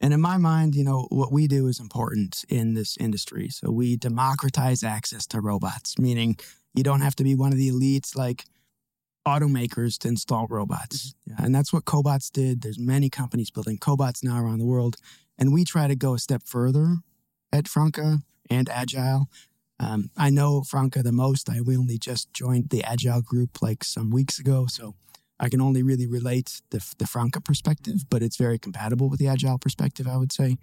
And 0.00 0.14
in 0.14 0.20
my 0.20 0.38
mind, 0.38 0.74
you 0.74 0.82
know, 0.82 1.06
what 1.10 1.30
we 1.30 1.46
do 1.46 1.66
is 1.66 1.78
important 1.78 2.44
in 2.48 2.74
this 2.74 2.96
industry. 2.96 3.48
So 3.50 3.70
we 3.70 3.96
democratize 3.96 4.82
access 4.82 5.26
to 5.26 5.40
robots, 5.40 5.98
meaning 5.98 6.38
you 6.74 6.82
don't 6.82 7.02
have 7.02 7.16
to 7.16 7.24
be 7.24 7.34
one 7.34 7.52
of 7.52 7.58
the 7.58 7.70
elites 7.70 8.16
like 8.16 8.46
automakers 9.26 9.98
to 9.98 10.08
install 10.08 10.46
robots. 10.48 11.14
Yeah, 11.26 11.36
and 11.38 11.54
that's 11.54 11.72
what 11.72 11.84
Cobots 11.84 12.30
did. 12.30 12.62
There's 12.62 12.78
many 12.78 13.10
companies 13.10 13.50
building 13.50 13.78
Cobots 13.78 14.22
now 14.22 14.42
around 14.42 14.58
the 14.58 14.66
world. 14.66 14.96
And 15.38 15.52
we 15.52 15.64
try 15.64 15.88
to 15.88 15.96
go 15.96 16.14
a 16.14 16.18
step 16.18 16.42
further 16.44 16.96
at 17.52 17.68
Franka 17.68 18.18
and 18.50 18.68
Agile. 18.68 19.28
Um, 19.78 20.10
I 20.16 20.28
know 20.28 20.62
Franka 20.62 21.02
the 21.02 21.12
most. 21.12 21.48
I 21.48 21.60
we 21.62 21.76
only 21.76 21.98
just 21.98 22.32
joined 22.34 22.68
the 22.68 22.84
Agile 22.84 23.22
group 23.22 23.62
like 23.62 23.82
some 23.82 24.10
weeks 24.10 24.38
ago. 24.38 24.66
So 24.66 24.94
I 25.38 25.48
can 25.48 25.60
only 25.62 25.82
really 25.82 26.06
relate 26.06 26.60
the, 26.70 26.84
the 26.98 27.06
Franka 27.06 27.40
perspective, 27.40 28.04
but 28.10 28.22
it's 28.22 28.36
very 28.36 28.58
compatible 28.58 29.08
with 29.08 29.18
the 29.18 29.28
Agile 29.28 29.58
perspective, 29.58 30.06
I 30.06 30.18
would 30.18 30.32
say. 30.32 30.58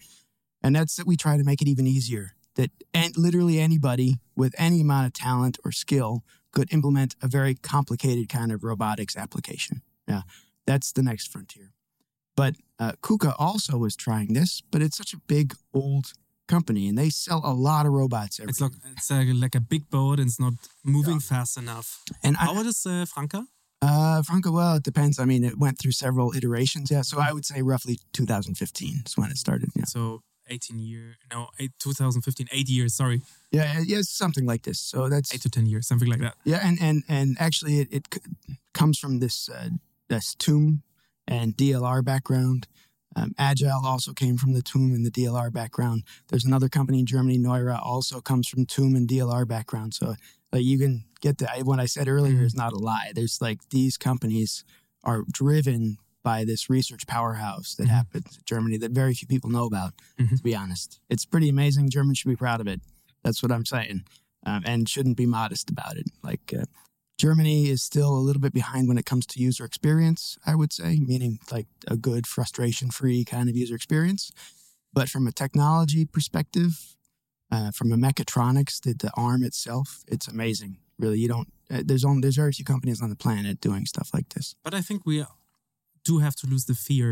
And 0.61 0.75
that's 0.75 0.95
that 0.97 1.07
we 1.07 1.17
try 1.17 1.37
to 1.37 1.43
make 1.43 1.61
it 1.61 1.67
even 1.67 1.87
easier 1.87 2.33
that 2.57 2.71
and 2.93 3.15
literally 3.15 3.59
anybody 3.59 4.17
with 4.35 4.53
any 4.57 4.81
amount 4.81 5.07
of 5.07 5.13
talent 5.13 5.57
or 5.63 5.71
skill 5.71 6.23
could 6.51 6.71
implement 6.73 7.15
a 7.21 7.27
very 7.27 7.55
complicated 7.55 8.29
kind 8.29 8.51
of 8.51 8.63
robotics 8.63 9.15
application. 9.15 9.81
Yeah, 10.07 10.21
that's 10.65 10.91
the 10.91 11.03
next 11.03 11.31
frontier. 11.31 11.71
But 12.35 12.55
uh, 12.79 12.93
Kuka 13.01 13.33
also 13.37 13.83
is 13.85 13.95
trying 13.95 14.33
this, 14.33 14.61
but 14.71 14.81
it's 14.81 14.97
such 14.97 15.13
a 15.13 15.17
big 15.27 15.55
old 15.73 16.13
company, 16.47 16.87
and 16.87 16.97
they 16.97 17.09
sell 17.09 17.41
a 17.43 17.53
lot 17.53 17.85
of 17.85 17.91
robots 17.93 18.39
every 18.39 18.51
It's 18.51 18.61
like 18.61 18.71
it's 18.95 19.11
uh, 19.11 19.23
like 19.35 19.55
a 19.55 19.59
big 19.59 19.89
boat 19.89 20.19
and 20.19 20.27
it's 20.27 20.39
not 20.39 20.53
moving 20.83 21.19
fast 21.19 21.57
enough. 21.57 22.03
And 22.23 22.37
I, 22.37 22.45
How 22.45 22.57
old 22.57 22.67
is 22.67 22.85
uh, 22.85 23.05
Franka? 23.05 23.45
uh, 23.81 24.21
Franco, 24.23 24.51
well, 24.51 24.75
it 24.77 24.83
depends. 24.83 25.19
I 25.19 25.25
mean, 25.25 25.43
it 25.43 25.57
went 25.57 25.77
through 25.79 25.91
several 25.93 26.33
iterations. 26.35 26.89
Yeah, 26.91 27.01
so 27.03 27.19
I 27.19 27.31
would 27.33 27.45
say 27.45 27.61
roughly 27.61 27.99
2015 28.13 29.03
is 29.05 29.17
when 29.17 29.29
it 29.31 29.37
started. 29.37 29.69
Yeah, 29.75 29.85
So 29.85 30.21
18 30.49 30.79
year, 30.79 31.17
no, 31.31 31.47
eight, 31.59 31.71
2015, 31.79 32.47
eight 32.51 32.69
years. 32.69 32.93
Sorry, 32.93 33.21
yeah, 33.51 33.81
yeah, 33.85 34.01
something 34.01 34.45
like 34.45 34.63
this. 34.63 34.79
So 34.79 35.09
that's 35.09 35.33
eight 35.33 35.41
to 35.41 35.49
10 35.49 35.65
years, 35.65 35.87
something 35.87 36.09
like 36.09 36.19
that. 36.19 36.35
Yeah, 36.43 36.59
and 36.63 36.77
and 36.81 37.03
and 37.07 37.37
actually, 37.39 37.79
it, 37.79 37.87
it 37.91 38.07
comes 38.73 38.99
from 38.99 39.19
this 39.19 39.49
uh, 39.49 39.69
this 40.07 40.35
TUM 40.35 40.83
and 41.27 41.55
DLR 41.55 42.03
background. 42.03 42.67
Um, 43.15 43.33
Agile 43.37 43.81
also 43.83 44.13
came 44.13 44.37
from 44.37 44.53
the 44.53 44.61
TUM 44.61 44.93
and 44.93 45.05
the 45.05 45.09
DLR 45.09 45.51
background. 45.51 46.03
There's 46.27 46.45
another 46.45 46.69
company 46.69 46.99
in 46.99 47.07
Germany, 47.07 47.39
Neura, 47.39 47.79
also 47.83 48.21
comes 48.21 48.47
from 48.47 48.65
TUM 48.65 48.95
and 48.95 49.07
DLR 49.07 49.47
background. 49.47 49.95
So 49.95 50.15
like 50.51 50.63
you 50.63 50.77
can 50.77 51.05
get 51.21 51.39
the 51.39 51.47
what 51.63 51.79
I 51.79 51.85
said 51.85 52.07
earlier 52.07 52.43
is 52.43 52.55
not 52.55 52.73
a 52.73 52.77
lie. 52.77 53.11
There's 53.13 53.41
like 53.41 53.69
these 53.69 53.97
companies 53.97 54.63
are 55.03 55.23
driven 55.31 55.97
by 56.31 56.43
this 56.51 56.69
research 56.77 57.03
powerhouse 57.15 57.69
that 57.75 57.87
Mhm. 57.87 57.97
happens 57.99 58.29
in 58.37 58.43
Germany 58.53 58.77
that 58.83 58.91
very 59.01 59.13
few 59.19 59.27
people 59.33 59.49
know 59.57 59.65
about. 59.71 59.91
Mhm. 60.19 60.35
To 60.37 60.43
be 60.49 60.55
honest, 60.63 60.89
it's 61.13 61.25
pretty 61.33 61.49
amazing. 61.55 61.89
Germans 61.97 62.17
should 62.17 62.33
be 62.35 62.35
proud 62.45 62.59
of 62.63 62.67
it. 62.73 62.81
That's 63.23 63.41
what 63.43 63.51
I'm 63.55 63.65
saying, 63.65 63.97
um, 64.49 64.61
and 64.71 64.89
shouldn't 64.93 65.17
be 65.23 65.25
modest 65.39 65.69
about 65.75 65.95
it. 66.01 66.07
Like 66.29 66.45
uh, 66.59 66.65
Germany 67.25 67.59
is 67.75 67.81
still 67.91 68.13
a 68.17 68.23
little 68.27 68.41
bit 68.45 68.53
behind 68.61 68.83
when 68.89 68.97
it 69.01 69.05
comes 69.11 69.25
to 69.27 69.41
user 69.49 69.63
experience. 69.71 70.37
I 70.45 70.53
would 70.59 70.71
say, 70.79 70.91
meaning 71.11 71.33
like 71.55 71.67
a 71.87 71.97
good 72.09 72.23
frustration-free 72.27 73.23
kind 73.35 73.47
of 73.49 73.55
user 73.63 73.75
experience. 73.75 74.31
But 74.97 75.07
from 75.13 75.27
a 75.27 75.31
technology 75.31 76.03
perspective, 76.05 76.71
uh, 77.55 77.71
from 77.77 77.91
a 77.91 77.97
mechatronics, 78.07 78.81
the, 78.81 78.93
the 78.93 79.11
arm 79.15 79.41
itself, 79.49 80.03
it's 80.13 80.27
amazing. 80.27 80.71
Really, 80.99 81.19
you 81.23 81.29
don't. 81.33 81.49
Uh, 81.71 81.83
there's 81.89 82.05
only 82.09 82.21
there's 82.21 82.35
very 82.43 82.51
few 82.51 82.65
companies 82.73 83.01
on 83.01 83.09
the 83.09 83.15
planet 83.25 83.61
doing 83.67 83.85
stuff 83.85 84.09
like 84.13 84.29
this. 84.35 84.55
But 84.65 84.73
I 84.73 84.81
think 84.87 84.99
we 85.05 85.17
do 86.09 86.19
have 86.25 86.35
to 86.41 86.47
lose 86.47 86.65
the 86.65 86.75
fear, 86.87 87.09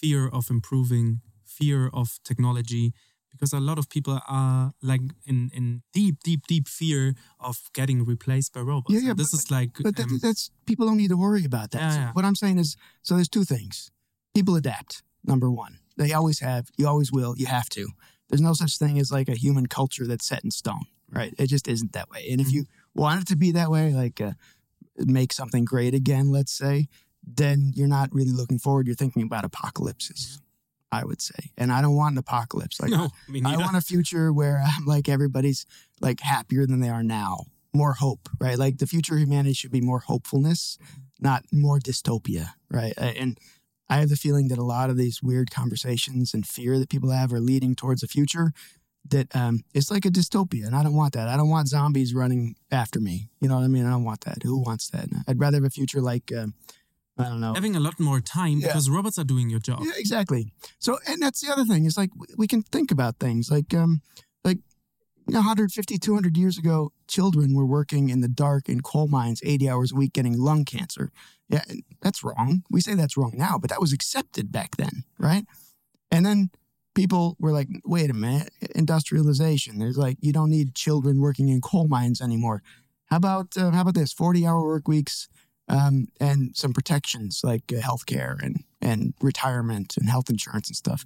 fear 0.00 0.28
of 0.38 0.50
improving, 0.50 1.20
fear 1.58 1.80
of 2.00 2.06
technology, 2.24 2.92
because 3.30 3.52
a 3.52 3.60
lot 3.60 3.78
of 3.78 3.86
people 3.88 4.14
are 4.28 4.72
like 4.82 5.00
in, 5.30 5.50
in 5.58 5.82
deep, 5.92 6.16
deep, 6.28 6.42
deep 6.46 6.66
fear 6.68 7.14
of 7.38 7.56
getting 7.78 8.04
replaced 8.04 8.52
by 8.54 8.60
robots. 8.60 8.92
Yeah, 8.94 9.00
yeah, 9.00 9.10
And 9.10 9.18
this 9.18 9.30
but- 9.32 9.38
is 9.40 9.50
like, 9.50 9.70
But 9.82 9.96
that, 9.96 10.06
um, 10.06 10.18
that's 10.22 10.50
people 10.66 10.86
don't 10.86 10.96
need 11.02 11.10
to 11.10 11.16
worry 11.26 11.44
about 11.44 11.70
that. 11.72 11.80
Yeah, 11.80 11.90
So 11.94 12.00
yeah. 12.00 12.12
What 12.16 12.24
I'm 12.24 12.34
saying 12.42 12.58
is, 12.58 12.76
so 13.02 13.14
there's 13.14 13.28
two 13.28 13.44
things. 13.44 13.90
People 14.34 14.56
adapt. 14.56 15.02
Number 15.22 15.50
one, 15.50 15.74
they 15.96 16.12
always 16.18 16.40
have. 16.40 16.64
You 16.78 16.88
always 16.88 17.10
will. 17.12 17.34
You 17.36 17.46
have 17.46 17.68
to. 17.70 17.84
There's 18.28 18.40
no 18.40 18.54
such 18.54 18.78
thing 18.78 18.98
as 18.98 19.10
like 19.12 19.28
a 19.28 19.36
human 19.44 19.66
culture 19.66 20.06
that's 20.06 20.26
set 20.26 20.42
in 20.44 20.50
stone, 20.50 20.84
right? 21.18 21.32
It 21.38 21.48
just 21.48 21.68
isn't 21.68 21.92
that 21.92 22.08
way. 22.12 22.22
And 22.30 22.40
if 22.40 22.48
you 22.54 22.64
want 22.94 23.20
it 23.22 23.26
to 23.28 23.36
be 23.36 23.52
that 23.52 23.70
way, 23.70 23.92
like 24.02 24.18
uh, 24.20 24.32
make 24.96 25.32
something 25.32 25.64
great 25.64 25.94
again, 25.94 26.26
let's 26.30 26.52
say, 26.52 26.88
then 27.36 27.72
you're 27.74 27.88
not 27.88 28.12
really 28.12 28.32
looking 28.32 28.58
forward. 28.58 28.86
You're 28.86 28.96
thinking 28.96 29.22
about 29.22 29.44
apocalypses, 29.44 30.40
I 30.92 31.04
would 31.04 31.20
say. 31.20 31.50
And 31.56 31.72
I 31.72 31.82
don't 31.82 31.96
want 31.96 32.12
an 32.12 32.18
apocalypse. 32.18 32.80
Like 32.80 32.90
no, 32.90 33.10
I 33.44 33.56
want 33.56 33.76
a 33.76 33.80
future 33.80 34.32
where 34.32 34.62
I'm 34.64 34.86
like 34.86 35.08
everybody's 35.08 35.66
like 36.00 36.20
happier 36.20 36.66
than 36.66 36.80
they 36.80 36.88
are 36.88 37.02
now. 37.02 37.44
More 37.72 37.92
hope, 37.92 38.28
right? 38.40 38.58
Like 38.58 38.78
the 38.78 38.86
future 38.86 39.14
of 39.14 39.20
humanity 39.20 39.52
should 39.52 39.70
be 39.70 39.80
more 39.80 40.00
hopefulness, 40.00 40.76
not 41.20 41.44
more 41.52 41.78
dystopia, 41.78 42.50
right? 42.68 42.94
And 42.96 43.38
I 43.88 43.98
have 43.98 44.08
the 44.08 44.16
feeling 44.16 44.48
that 44.48 44.58
a 44.58 44.64
lot 44.64 44.90
of 44.90 44.96
these 44.96 45.22
weird 45.22 45.50
conversations 45.50 46.34
and 46.34 46.46
fear 46.46 46.78
that 46.78 46.88
people 46.88 47.10
have 47.10 47.32
are 47.32 47.40
leading 47.40 47.76
towards 47.76 48.02
a 48.02 48.08
future 48.08 48.52
that 49.08 49.34
um, 49.34 49.64
it's 49.74 49.90
like 49.90 50.04
a 50.04 50.10
dystopia, 50.10 50.66
and 50.66 50.76
I 50.76 50.82
don't 50.82 50.94
want 50.94 51.14
that. 51.14 51.28
I 51.28 51.36
don't 51.36 51.48
want 51.48 51.68
zombies 51.68 52.14
running 52.14 52.56
after 52.70 53.00
me. 53.00 53.28
You 53.40 53.48
know 53.48 53.56
what 53.56 53.64
I 53.64 53.68
mean? 53.68 53.86
I 53.86 53.90
don't 53.90 54.04
want 54.04 54.22
that. 54.22 54.42
Who 54.42 54.58
wants 54.58 54.90
that? 54.90 55.08
I'd 55.26 55.40
rather 55.40 55.56
have 55.56 55.64
a 55.64 55.70
future 55.70 56.00
like 56.00 56.32
um, 56.36 56.54
I 57.20 57.28
don't 57.28 57.40
know. 57.40 57.54
Having 57.54 57.76
a 57.76 57.80
lot 57.80 57.98
more 58.00 58.20
time 58.20 58.58
Yeah. 58.58 58.68
because 58.68 58.88
robots 58.90 59.18
are 59.18 59.24
doing 59.24 59.50
your 59.50 59.60
job. 59.60 59.80
Yeah, 59.82 59.92
exactly. 59.96 60.52
So, 60.78 60.98
and 61.06 61.20
that's 61.22 61.40
the 61.40 61.52
other 61.52 61.64
thing 61.64 61.84
is 61.86 61.96
like 61.96 62.10
we- 62.36 62.46
can 62.48 62.62
think 62.62 62.90
about 62.90 63.18
things 63.18 63.50
like, 63.50 63.72
um, 63.74 64.00
like 64.44 64.58
you 65.28 65.34
know, 65.34 65.40
150, 65.40 65.98
200 65.98 66.36
years 66.36 66.58
ago, 66.58 66.92
children 67.06 67.54
were 67.54 67.66
working 67.66 68.08
in 68.10 68.20
the 68.20 68.28
dark 68.28 68.68
in 68.68 68.80
coal 68.80 69.06
mines 69.08 69.40
80 69.44 69.68
hours 69.68 69.92
a 69.92 69.94
week 69.96 70.12
getting 70.12 70.36
lung 70.38 70.64
cancer. 70.64 71.12
Yeah, 71.48 71.64
that's 72.02 72.24
wrong. 72.24 72.62
We 72.70 72.80
say 72.80 72.94
that's 72.94 73.16
wrong 73.16 73.34
now, 73.36 73.58
but 73.58 73.70
that 73.70 73.80
was 73.80 73.92
accepted 73.92 74.50
back 74.50 74.76
then, 74.76 75.04
right? 75.18 75.44
And 76.10 76.24
then 76.26 76.50
people 76.94 77.36
were 77.38 77.52
like, 77.52 77.68
wait 77.84 78.10
a 78.10 78.14
minute, 78.14 78.50
industrialization. 78.74 79.78
There's 79.78 79.96
like, 79.98 80.16
you 80.20 80.32
don't 80.32 80.50
need 80.50 80.74
children 80.74 81.20
working 81.20 81.48
in 81.48 81.60
coal 81.60 81.88
mines 81.88 82.20
anymore. 82.20 82.62
How 83.06 83.16
about, 83.16 83.56
uh, 83.56 83.70
how 83.70 83.82
about 83.82 83.94
this 83.94 84.12
40 84.12 84.46
hour 84.46 84.62
work 84.64 84.86
weeks? 84.88 85.28
Um, 85.70 86.08
and 86.20 86.56
some 86.56 86.72
protections 86.72 87.40
like 87.42 87.72
uh, 87.72 87.80
healthcare 87.80 88.42
and 88.42 88.64
and 88.82 89.14
retirement 89.20 89.96
and 89.96 90.08
health 90.08 90.28
insurance 90.28 90.68
and 90.68 90.76
stuff. 90.76 91.04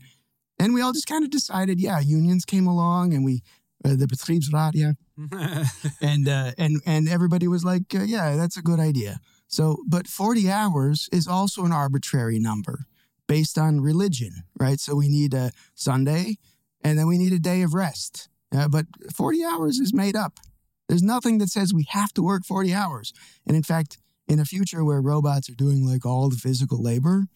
And 0.58 0.72
we 0.72 0.80
all 0.80 0.92
just 0.92 1.06
kind 1.06 1.24
of 1.24 1.30
decided, 1.30 1.80
yeah, 1.80 2.00
unions 2.00 2.44
came 2.44 2.66
along 2.66 3.12
and 3.12 3.24
we 3.24 3.42
uh, 3.84 3.96
the 3.96 4.06
Betriebsrat, 4.06 4.72
yeah, 4.74 4.92
and 6.00 6.26
uh, 6.26 6.52
and 6.56 6.80
and 6.86 7.08
everybody 7.08 7.46
was 7.46 7.64
like, 7.64 7.94
uh, 7.94 8.02
yeah, 8.02 8.34
that's 8.36 8.56
a 8.56 8.62
good 8.62 8.80
idea. 8.80 9.20
So, 9.46 9.78
but 9.86 10.08
forty 10.08 10.50
hours 10.50 11.08
is 11.12 11.28
also 11.28 11.64
an 11.64 11.72
arbitrary 11.72 12.38
number 12.38 12.86
based 13.26 13.58
on 13.58 13.82
religion, 13.82 14.44
right? 14.58 14.80
So 14.80 14.94
we 14.94 15.08
need 15.08 15.34
a 15.34 15.52
Sunday, 15.74 16.38
and 16.82 16.98
then 16.98 17.06
we 17.06 17.18
need 17.18 17.34
a 17.34 17.38
day 17.38 17.60
of 17.60 17.74
rest. 17.74 18.30
Uh, 18.56 18.68
but 18.68 18.86
forty 19.14 19.44
hours 19.44 19.78
is 19.78 19.92
made 19.92 20.16
up. 20.16 20.40
There's 20.88 21.02
nothing 21.02 21.36
that 21.38 21.50
says 21.50 21.74
we 21.74 21.86
have 21.90 22.14
to 22.14 22.22
work 22.22 22.46
forty 22.46 22.72
hours. 22.72 23.12
And 23.46 23.54
in 23.54 23.62
fact, 23.62 23.98
in 24.26 24.38
a 24.38 24.44
future 24.44 24.84
where 24.84 25.00
robots 25.00 25.48
are 25.48 25.54
doing 25.54 25.86
like 25.86 26.06
all 26.06 26.28
the 26.28 26.36
physical 26.36 26.82
labor, 26.82 27.26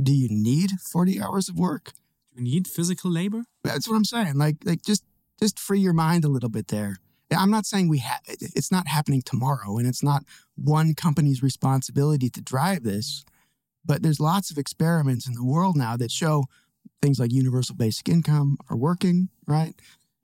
do 0.00 0.12
you 0.12 0.28
need 0.30 0.72
40 0.80 1.20
hours 1.20 1.48
of 1.48 1.58
work? 1.58 1.92
Do 2.34 2.42
you 2.42 2.50
need 2.50 2.68
physical 2.68 3.10
labor? 3.10 3.44
That's 3.62 3.88
what 3.88 3.96
I'm 3.96 4.04
saying. 4.04 4.36
Like, 4.36 4.56
like 4.64 4.82
just 4.82 5.04
just 5.40 5.58
free 5.58 5.80
your 5.80 5.92
mind 5.92 6.24
a 6.24 6.28
little 6.28 6.48
bit 6.48 6.68
there. 6.68 6.96
I'm 7.36 7.50
not 7.50 7.66
saying 7.66 7.88
we 7.88 7.98
have. 7.98 8.20
It's 8.26 8.70
not 8.70 8.88
happening 8.88 9.22
tomorrow, 9.22 9.78
and 9.78 9.86
it's 9.86 10.02
not 10.02 10.24
one 10.54 10.94
company's 10.94 11.42
responsibility 11.42 12.28
to 12.30 12.40
drive 12.40 12.84
this. 12.84 13.24
But 13.84 14.02
there's 14.02 14.20
lots 14.20 14.50
of 14.50 14.58
experiments 14.58 15.26
in 15.26 15.34
the 15.34 15.44
world 15.44 15.76
now 15.76 15.96
that 15.96 16.10
show 16.10 16.44
things 17.00 17.18
like 17.18 17.32
universal 17.32 17.74
basic 17.74 18.08
income 18.08 18.56
are 18.70 18.76
working, 18.76 19.28
right? 19.46 19.74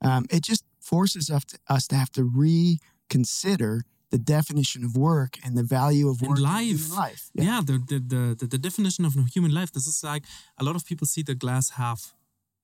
Um, 0.01 0.25
it 0.29 0.43
just 0.43 0.63
forces 0.79 1.29
us 1.29 1.43
to, 1.45 1.59
us 1.67 1.87
to 1.87 1.95
have 1.95 2.11
to 2.11 2.23
reconsider 2.23 3.83
the 4.11 4.17
definition 4.17 4.83
of 4.83 4.95
work 4.95 5.37
and 5.43 5.55
the 5.55 5.63
value 5.63 6.09
of 6.09 6.21
And 6.21 6.29
work 6.29 6.39
life. 6.39 6.89
life. 6.95 7.29
Yeah, 7.33 7.61
the, 7.63 7.73
the, 7.73 7.99
the, 7.99 8.35
the, 8.39 8.47
the 8.47 8.57
definition 8.57 9.05
of 9.05 9.13
human 9.33 9.51
life, 9.53 9.71
this 9.71 9.87
is 9.87 10.03
like 10.03 10.23
a 10.57 10.63
lot 10.63 10.75
of 10.75 10.83
people 10.85 11.05
see 11.07 11.21
the 11.23 11.35
glass 11.35 11.71
half 11.71 12.13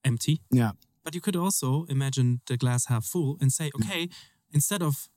empty. 0.04 0.40
Yeah. 0.50 0.72
But 1.04 1.14
you 1.14 1.20
could 1.20 1.36
also 1.36 1.84
imagine 1.88 2.40
the 2.46 2.56
glass 2.56 2.86
half 2.86 3.04
full 3.04 3.36
and 3.40 3.52
say, 3.52 3.70
okay, 3.76 4.08
instead 4.52 4.82
of 4.82 5.08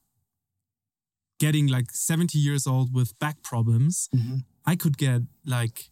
getting 1.40 1.68
like 1.68 1.92
70 1.92 2.38
years 2.38 2.68
old 2.68 2.94
with 2.94 3.18
back 3.20 3.42
problems, 3.42 4.10
Mhm. 4.14 4.44
I 4.66 4.76
could 4.76 4.98
get 4.98 5.22
like 5.46 5.90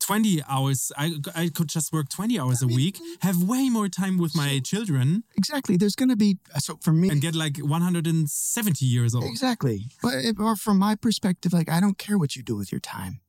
20 0.00 0.42
hours. 0.48 0.92
I, 0.96 1.14
I 1.34 1.48
could 1.48 1.68
just 1.68 1.92
work 1.92 2.08
20 2.08 2.38
hours 2.38 2.62
a 2.62 2.66
week, 2.66 2.98
have 3.22 3.42
way 3.42 3.68
more 3.68 3.88
time 3.88 4.18
with 4.18 4.34
my 4.34 4.60
children, 4.64 5.24
Exactly. 5.36 5.76
There's 5.76 5.94
going 5.96 6.08
to 6.10 6.16
be 6.16 6.38
uh, 6.54 6.58
so 6.58 6.78
for 6.82 6.92
me. 6.92 7.08
and 7.10 7.20
get 7.20 7.34
like 7.34 7.58
170 7.58 8.84
years 8.84 9.14
old. 9.14 9.24
Exactly. 9.24 9.86
But 10.02 10.14
if- 10.24 10.38
or 10.38 10.56
from 10.56 10.78
my 10.78 10.94
perspective, 10.94 11.52
like 11.52 11.68
I 11.70 11.80
don't 11.80 11.98
care 11.98 12.18
what 12.18 12.36
you 12.36 12.42
do 12.42 12.56
with 12.56 12.72
your 12.72 12.80
time. 12.80 13.20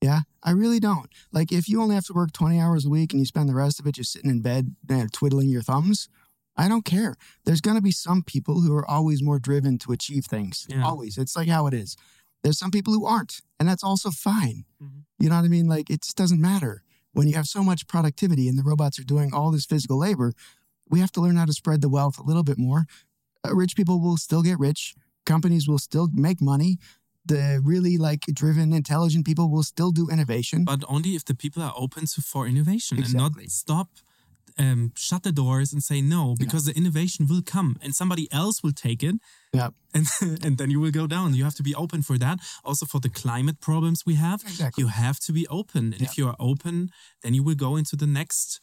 Yeah, 0.00 0.20
I 0.44 0.52
really 0.52 0.78
don't. 0.78 1.08
Like 1.32 1.50
if 1.50 1.68
you 1.68 1.82
only 1.82 1.96
have 1.96 2.06
to 2.06 2.12
work 2.12 2.32
20 2.32 2.60
hours 2.60 2.84
a 2.86 2.88
week 2.88 3.12
and 3.12 3.18
you 3.20 3.26
spend 3.26 3.48
the 3.48 3.54
rest 3.54 3.80
of 3.80 3.86
it 3.86 3.92
just 3.96 4.12
sitting 4.12 4.30
in 4.30 4.40
bed 4.42 4.76
and 4.88 5.12
twiddling 5.12 5.48
your 5.48 5.62
thumbs, 5.62 6.08
I 6.56 6.68
don't 6.68 6.84
care. 6.84 7.16
There's 7.44 7.60
going 7.60 7.76
to 7.76 7.82
be 7.82 7.90
some 7.90 8.22
people 8.22 8.60
who 8.60 8.74
are 8.76 8.88
always 8.88 9.22
more 9.22 9.38
driven 9.40 9.76
to 9.78 9.92
achieve 9.92 10.24
things. 10.26 10.66
Yeah. 10.68 10.84
Always. 10.84 11.18
It's 11.18 11.34
like 11.36 11.48
how 11.48 11.66
it 11.66 11.74
is. 11.74 11.96
There's 12.42 12.58
some 12.58 12.70
people 12.70 12.92
who 12.92 13.04
aren't, 13.04 13.40
and 13.58 13.68
that's 13.68 13.82
also 13.84 14.10
fine. 14.10 14.64
Mhm. 14.82 15.04
You 15.18 15.28
know 15.28 15.36
what 15.36 15.44
I 15.44 15.48
mean? 15.48 15.66
Like 15.68 15.90
it 15.90 16.02
just 16.02 16.16
doesn't 16.16 16.40
matter. 16.40 16.82
When 17.12 17.26
you 17.28 17.34
have 17.34 17.48
so 17.48 17.62
much 17.64 17.86
productivity 17.88 18.48
and 18.48 18.56
the 18.58 18.62
robots 18.62 18.98
are 18.98 19.04
doing 19.04 19.32
all 19.34 19.50
this 19.50 19.66
physical 19.66 19.98
labor, 19.98 20.32
we 20.88 21.00
have 21.00 21.10
to 21.12 21.20
learn 21.20 21.36
how 21.36 21.46
to 21.46 21.52
spread 21.52 21.80
the 21.80 21.88
wealth 21.88 22.18
a 22.18 22.22
little 22.22 22.44
bit 22.44 22.58
more. 22.58 22.86
Uh, 23.44 23.54
rich 23.54 23.74
people 23.76 24.00
will 24.00 24.16
still 24.16 24.42
get 24.42 24.58
rich. 24.58 24.94
Companies 25.26 25.66
will 25.68 25.78
still 25.78 26.08
make 26.12 26.40
money. 26.40 26.78
The 27.26 27.60
really 27.62 27.98
like 27.98 28.22
driven, 28.32 28.72
intelligent 28.72 29.26
people 29.26 29.50
will 29.50 29.62
still 29.64 29.90
do 29.90 30.08
innovation. 30.08 30.64
but 30.64 30.82
only 30.88 31.14
if 31.16 31.24
the 31.24 31.34
people 31.34 31.62
are 31.62 31.74
open 31.76 32.06
to 32.06 32.22
for 32.22 32.46
innovation 32.46 32.98
Exactly. 32.98 33.24
and 33.24 33.36
not 33.36 33.50
stop 33.50 33.88
um, 34.58 34.92
shut 34.96 35.22
the 35.22 35.32
doors 35.32 35.72
and 35.72 35.82
say 35.82 36.00
no 36.00 36.34
because 36.38 36.64
the 36.64 36.76
innovation 36.76 37.26
will 37.28 37.42
come 37.42 37.76
and 37.80 37.94
somebody 37.94 38.28
else 38.32 38.62
will 38.62 38.72
take 38.72 39.02
it. 39.02 39.16
Yeah, 39.52 39.70
and 39.94 40.06
and 40.44 40.58
then 40.58 40.70
you 40.70 40.80
will 40.80 40.90
go 40.90 41.06
down. 41.06 41.34
You 41.34 41.44
have 41.44 41.54
to 41.56 41.62
be 41.62 41.74
open 41.74 42.02
for 42.02 42.18
that. 42.18 42.38
Also 42.64 42.86
for 42.86 43.00
the 43.00 43.08
climate 43.08 43.60
problems 43.60 44.02
we 44.04 44.14
have 44.16 44.42
Exactly. 44.42 44.82
you 44.82 44.88
have 44.88 45.18
to 45.20 45.32
be 45.32 45.46
open. 45.48 45.92
And 45.92 46.02
if 46.02 46.18
you 46.18 46.26
are 46.28 46.36
open 46.38 46.90
then 47.22 47.34
you 47.34 47.42
will 47.42 47.54
go 47.54 47.76
into 47.76 47.96
the 47.96 48.06
next 48.06 48.60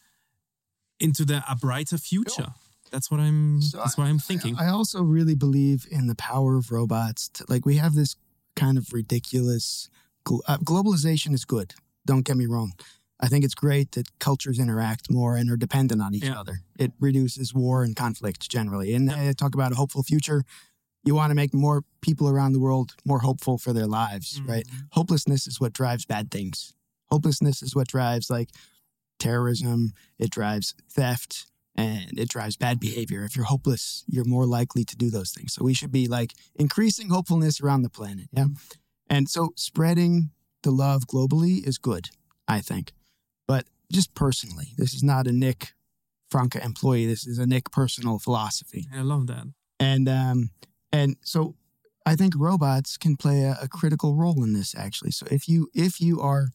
into 1.00 1.26
the 1.26 1.44
a 1.50 1.56
brighter 1.56 1.98
future. 1.98 2.54
That's 2.92 3.10
what 3.10 3.20
i'm 3.20 3.62
So 3.62 3.78
that's 3.78 3.98
what 3.98 4.08
i'm 4.08 4.20
thinking. 4.20 4.56
I 4.58 4.68
also 4.70 5.02
really 5.02 5.36
believe 5.36 5.86
in 5.90 6.08
the 6.08 6.16
power 6.16 6.56
of 6.56 6.72
robots. 6.72 7.30
To, 7.30 7.46
like 7.50 7.66
we 7.66 7.78
have 7.78 7.94
this 7.96 8.16
kind 8.56 8.78
of 8.78 8.94
ridiculous 8.94 9.90
uh, 10.48 10.58
globalization 10.58 11.34
is 11.34 11.46
good. 11.46 11.74
Don't 12.06 12.26
get 12.26 12.38
me 12.38 12.46
wrong. 12.46 12.74
I 13.20 13.28
think 13.28 13.46
it's 13.46 13.56
great 13.56 13.94
that 13.94 14.08
cultures 14.20 14.60
interact 14.60 15.10
more 15.10 15.38
and 15.38 15.50
are 15.50 15.58
dependent 15.58 16.02
on 16.02 16.14
each 16.14 16.26
Yeah. 16.26 16.40
other. 16.40 16.60
It 16.78 16.92
reduces 17.00 17.54
war 17.54 17.84
and 17.84 17.96
conflict 17.96 18.50
generally. 18.50 18.94
And 18.94 19.10
I 19.10 19.28
uh, 19.30 19.34
talk 19.34 19.54
about 19.56 19.72
a 19.72 19.76
hopeful 19.76 20.04
future. 20.04 20.44
You 21.04 21.16
want 21.16 21.32
to 21.32 21.36
make 21.36 21.54
more 21.54 21.84
people 22.02 22.28
around 22.28 22.54
the 22.54 22.60
world 22.60 22.96
more 23.06 23.20
hopeful 23.20 23.58
for 23.58 23.72
their 23.74 23.88
lives, 23.88 24.42
right? 24.46 24.66
Mm-hmm. 24.68 24.86
Hopelessness 24.92 25.48
is 25.48 25.62
what 25.62 25.72
drives 25.72 26.06
bad 26.06 26.30
things. 26.30 26.74
Hopelessness 27.12 27.62
is 27.62 27.76
what 27.76 27.88
drives 27.88 28.30
like 28.30 28.50
terrorism, 29.20 29.94
it 30.20 30.30
drives 30.30 30.76
theft, 30.92 31.46
and 31.76 32.18
it 32.20 32.28
drives 32.30 32.58
bad 32.58 32.80
behavior. 32.80 33.24
If 33.24 33.36
you're 33.36 33.46
hopeless, 33.46 34.04
you're 34.08 34.26
more 34.26 34.46
likely 34.46 34.84
to 34.86 34.96
do 34.96 35.10
those 35.10 35.32
things. 35.32 35.54
So 35.54 35.64
we 35.64 35.74
should 35.74 35.92
be 35.92 36.08
like 36.08 36.34
increasing 36.56 37.10
hopefulness 37.10 37.62
around 37.62 37.84
the 37.84 37.90
planet. 37.90 38.28
Yeah. 38.34 38.46
Mm-hmm. 38.46 38.54
And 39.10 39.30
so 39.30 39.52
spreading 39.56 40.32
the 40.64 40.72
love 40.72 41.04
globally 41.06 41.66
is 41.66 41.78
good, 41.78 42.10
I 42.48 42.60
think. 42.62 42.94
Just 43.92 44.14
personally, 44.14 44.74
this 44.78 44.94
is 44.94 45.04
not 45.04 45.28
a 45.28 45.32
Nick 45.32 45.74
Franka 46.30 46.64
employee. 46.64 47.06
This 47.06 47.26
is 47.28 47.38
a 47.38 47.46
Nick 47.46 47.72
personal 47.72 48.20
philosophy. 48.20 48.88
i 48.94 49.02
love 49.02 49.28
that 49.28 49.46
And 49.80 50.10
um, 50.10 50.50
and 50.92 51.18
so 51.22 51.56
I 52.06 52.16
think 52.16 52.34
robots 52.38 52.98
can 52.98 53.16
play 53.18 53.44
a, 53.44 53.58
a 53.62 53.68
critical 53.68 54.16
role 54.16 54.44
in 54.44 54.54
this 54.54 54.76
actually. 54.76 55.12
So 55.12 55.26
if 55.32 55.48
you 55.48 55.70
if 55.74 56.00
you 56.00 56.22
are 56.22 56.50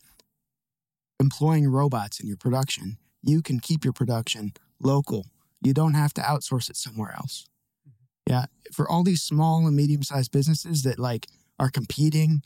employing 1.18 1.68
robots 1.68 2.20
in 2.20 2.26
your 2.26 2.36
production, 2.36 2.98
you 3.22 3.42
can 3.42 3.60
keep 3.60 3.84
your 3.84 3.92
production 3.92 4.52
local. 4.80 5.26
You 5.62 5.74
don't 5.74 5.94
have 5.94 6.14
to 6.14 6.22
outsource 6.22 6.70
it 6.70 6.76
somewhere 6.76 7.14
else. 7.16 7.46
Yeah, 8.26 8.46
for 8.72 8.88
all 8.88 9.02
these 9.02 9.22
small 9.22 9.66
and 9.66 9.76
medium 9.76 10.02
sized 10.02 10.30
businesses 10.30 10.82
that 10.84 10.98
like 10.98 11.26
are 11.58 11.70
competing 11.70 12.42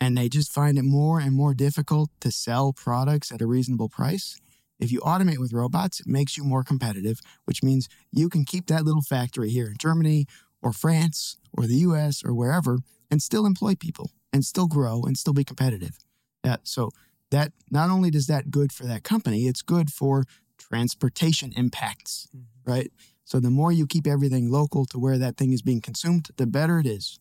and 0.00 0.16
they 0.16 0.28
just 0.28 0.52
find 0.52 0.78
it 0.78 0.84
more 0.84 1.20
and 1.20 1.32
more 1.32 1.54
difficult 1.54 2.10
to 2.20 2.30
sell 2.30 2.72
products 2.72 3.32
at 3.32 3.42
a 3.42 3.46
reasonable 3.46 3.88
price. 3.88 4.40
If 4.78 4.92
you 4.92 5.00
automate 5.00 5.38
with 5.38 5.52
robots, 5.52 6.00
it 6.00 6.06
makes 6.06 6.36
you 6.36 6.44
more 6.44 6.62
competitive, 6.62 7.20
which 7.44 7.62
means 7.62 7.88
you 8.12 8.28
can 8.28 8.44
keep 8.44 8.66
that 8.66 8.84
little 8.84 9.02
factory 9.02 9.50
here 9.50 9.66
in 9.66 9.76
Germany 9.76 10.26
or 10.62 10.72
France 10.72 11.36
or 11.52 11.66
the 11.66 11.76
US 11.76 12.24
or 12.24 12.32
wherever 12.32 12.78
and 13.10 13.22
still 13.22 13.46
employ 13.46 13.74
people 13.74 14.12
and 14.32 14.44
still 14.44 14.66
grow 14.66 15.02
and 15.02 15.18
still 15.18 15.32
be 15.32 15.44
competitive. 15.44 15.98
Yeah, 16.44 16.56
so 16.62 16.90
that 17.30 17.52
not 17.70 17.90
only 17.90 18.10
does 18.10 18.26
that 18.28 18.50
good 18.50 18.72
for 18.72 18.84
that 18.84 19.02
company, 19.02 19.46
it's 19.46 19.62
good 19.62 19.92
for 19.92 20.24
transportation 20.58 21.52
impacts, 21.56 22.28
mm-hmm. 22.34 22.70
right? 22.70 22.92
So 23.24 23.40
the 23.40 23.50
more 23.50 23.72
you 23.72 23.86
keep 23.86 24.06
everything 24.06 24.50
local 24.50 24.86
to 24.86 24.98
where 24.98 25.18
that 25.18 25.36
thing 25.36 25.52
is 25.52 25.60
being 25.60 25.80
consumed, 25.80 26.28
the 26.36 26.46
better 26.46 26.78
it 26.78 26.86
is. 26.86 27.18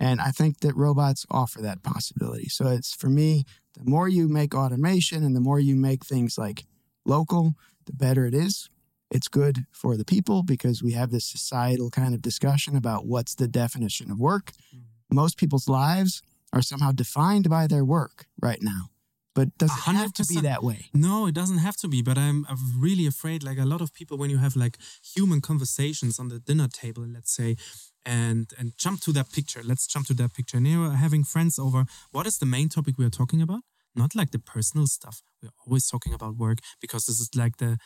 And 0.00 0.20
I 0.20 0.30
think 0.30 0.60
that 0.60 0.76
robots 0.76 1.26
offer 1.30 1.60
that 1.62 1.82
possibility. 1.82 2.48
So 2.48 2.68
it's 2.68 2.94
for 2.94 3.08
me, 3.08 3.44
the 3.74 3.88
more 3.88 4.08
you 4.08 4.28
make 4.28 4.54
automation 4.54 5.24
and 5.24 5.34
the 5.34 5.40
more 5.40 5.58
you 5.58 5.74
make 5.74 6.04
things 6.04 6.38
like 6.38 6.64
local, 7.04 7.54
the 7.86 7.92
better 7.92 8.26
it 8.26 8.34
is. 8.34 8.68
It's 9.10 9.28
good 9.28 9.64
for 9.72 9.96
the 9.96 10.04
people 10.04 10.42
because 10.42 10.82
we 10.82 10.92
have 10.92 11.10
this 11.10 11.24
societal 11.24 11.90
kind 11.90 12.14
of 12.14 12.22
discussion 12.22 12.76
about 12.76 13.06
what's 13.06 13.34
the 13.34 13.48
definition 13.48 14.10
of 14.10 14.20
work. 14.20 14.52
Mm-hmm. 14.74 15.16
Most 15.16 15.38
people's 15.38 15.68
lives 15.68 16.22
are 16.52 16.62
somehow 16.62 16.92
defined 16.92 17.48
by 17.48 17.66
their 17.66 17.84
work 17.84 18.26
right 18.40 18.62
now. 18.62 18.90
But 19.38 19.56
does 19.56 19.70
it 19.70 19.94
have 20.02 20.12
to 20.14 20.24
be 20.26 20.40
that 20.40 20.64
way? 20.64 20.90
No, 20.92 21.28
it 21.28 21.34
doesn't 21.40 21.58
have 21.58 21.76
to 21.82 21.88
be, 21.88 22.02
but 22.02 22.18
I'm, 22.18 22.44
I'm 22.48 22.58
really 22.76 23.06
afraid. 23.06 23.44
Like 23.44 23.58
a 23.58 23.64
lot 23.64 23.80
of 23.80 23.94
people, 23.94 24.18
when 24.18 24.30
you 24.30 24.38
have 24.38 24.56
like 24.56 24.76
human 25.14 25.40
conversations 25.40 26.18
on 26.18 26.26
the 26.28 26.40
dinner 26.40 26.66
table, 26.66 27.04
let's 27.06 27.32
say, 27.40 27.56
and 28.04 28.52
and 28.58 28.72
jump 28.76 29.00
to 29.02 29.12
that 29.12 29.30
picture. 29.30 29.62
Let's 29.64 29.86
jump 29.86 30.06
to 30.08 30.14
that 30.14 30.34
picture. 30.34 30.56
And 30.56 30.66
you're 30.66 30.90
having 30.90 31.22
friends 31.22 31.56
over. 31.56 31.84
What 32.10 32.26
is 32.26 32.38
the 32.38 32.46
main 32.46 32.68
topic 32.68 32.98
we 32.98 33.04
are 33.04 33.16
talking 33.20 33.40
about? 33.40 33.62
Not 33.94 34.16
like 34.16 34.30
the 34.32 34.40
personal 34.54 34.86
stuff. 34.88 35.22
We're 35.40 35.56
always 35.64 35.88
talking 35.88 36.14
about 36.14 36.36
work 36.36 36.58
because 36.80 37.06
this 37.06 37.20
is 37.20 37.30
like 37.36 37.58
the. 37.58 37.78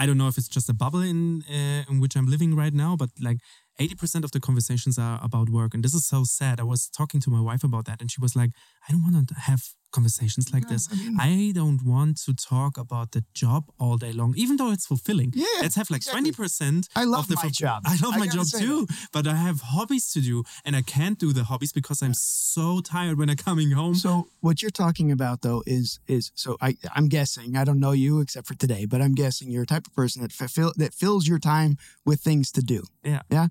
I 0.00 0.06
don't 0.06 0.16
know 0.16 0.28
if 0.28 0.38
it's 0.38 0.54
just 0.56 0.70
a 0.70 0.74
bubble 0.74 1.02
in 1.02 1.42
uh, 1.50 1.82
in 1.90 2.00
which 2.00 2.16
I'm 2.16 2.28
living 2.34 2.56
right 2.56 2.72
now, 2.84 2.96
but 2.96 3.10
like 3.20 3.40
80% 3.78 4.24
of 4.24 4.30
the 4.30 4.40
conversations 4.40 4.98
are 4.98 5.20
about 5.22 5.48
work. 5.50 5.74
And 5.74 5.84
this 5.84 5.94
is 5.94 6.06
so 6.06 6.24
sad. 6.24 6.60
I 6.60 6.64
was 6.64 6.88
talking 6.88 7.20
to 7.20 7.30
my 7.30 7.40
wife 7.40 7.64
about 7.64 7.84
that, 7.86 8.00
and 8.00 8.10
she 8.10 8.20
was 8.20 8.34
like, 8.34 8.52
I 8.88 8.92
don't 8.92 9.02
want 9.02 9.28
to 9.28 9.34
have 9.34 9.62
conversations 9.92 10.52
like 10.52 10.68
this. 10.68 10.88
I 11.18 11.52
don't 11.54 11.84
want 11.84 12.18
to 12.24 12.34
talk 12.34 12.78
about 12.78 13.12
the 13.12 13.24
job 13.34 13.64
all 13.78 13.96
day 13.96 14.12
long, 14.12 14.34
even 14.36 14.56
though 14.56 14.70
it's 14.70 14.86
fulfilling. 14.86 15.32
Yeah, 15.34 15.46
Let's 15.60 15.76
have 15.76 15.90
like 15.90 16.02
exactly. 16.02 16.32
20% 16.32 16.88
I 16.94 17.04
love 17.04 17.20
of 17.20 17.28
the 17.28 17.36
my 17.42 17.48
job. 17.48 17.82
I 17.86 17.96
love 18.02 18.14
I 18.14 18.18
my 18.18 18.26
job 18.26 18.46
too, 18.46 18.86
but 19.12 19.26
I 19.26 19.34
have 19.34 19.60
hobbies 19.60 20.10
to 20.12 20.20
do, 20.20 20.44
and 20.64 20.76
I 20.76 20.82
can't 20.82 21.18
do 21.18 21.32
the 21.32 21.44
hobbies 21.44 21.72
because 21.72 22.02
I'm 22.02 22.14
so 22.14 22.80
tired 22.80 23.18
when 23.18 23.30
I'm 23.30 23.36
coming 23.36 23.70
home. 23.72 23.94
So 23.94 24.28
what 24.40 24.62
you're 24.62 24.70
talking 24.70 25.10
about 25.12 25.42
though 25.42 25.62
is 25.66 26.00
is 26.06 26.30
so 26.34 26.56
I 26.60 26.76
I'm 26.94 27.08
guessing 27.08 27.56
I 27.56 27.64
don't 27.64 27.80
know 27.80 27.92
you 27.92 28.20
except 28.20 28.46
for 28.46 28.54
today, 28.54 28.86
but 28.86 29.00
I'm 29.00 29.14
guessing 29.14 29.50
you're 29.50 29.62
a 29.62 29.66
type 29.66 29.86
of 29.86 29.94
person 29.94 30.22
that 30.22 30.32
fulfill 30.32 30.72
that 30.76 30.94
fills 30.94 31.26
your 31.26 31.38
time 31.38 31.76
with 32.04 32.20
things 32.20 32.50
to 32.52 32.62
do. 32.62 32.82
Yeah. 33.02 33.22
Yeah. 33.30 33.48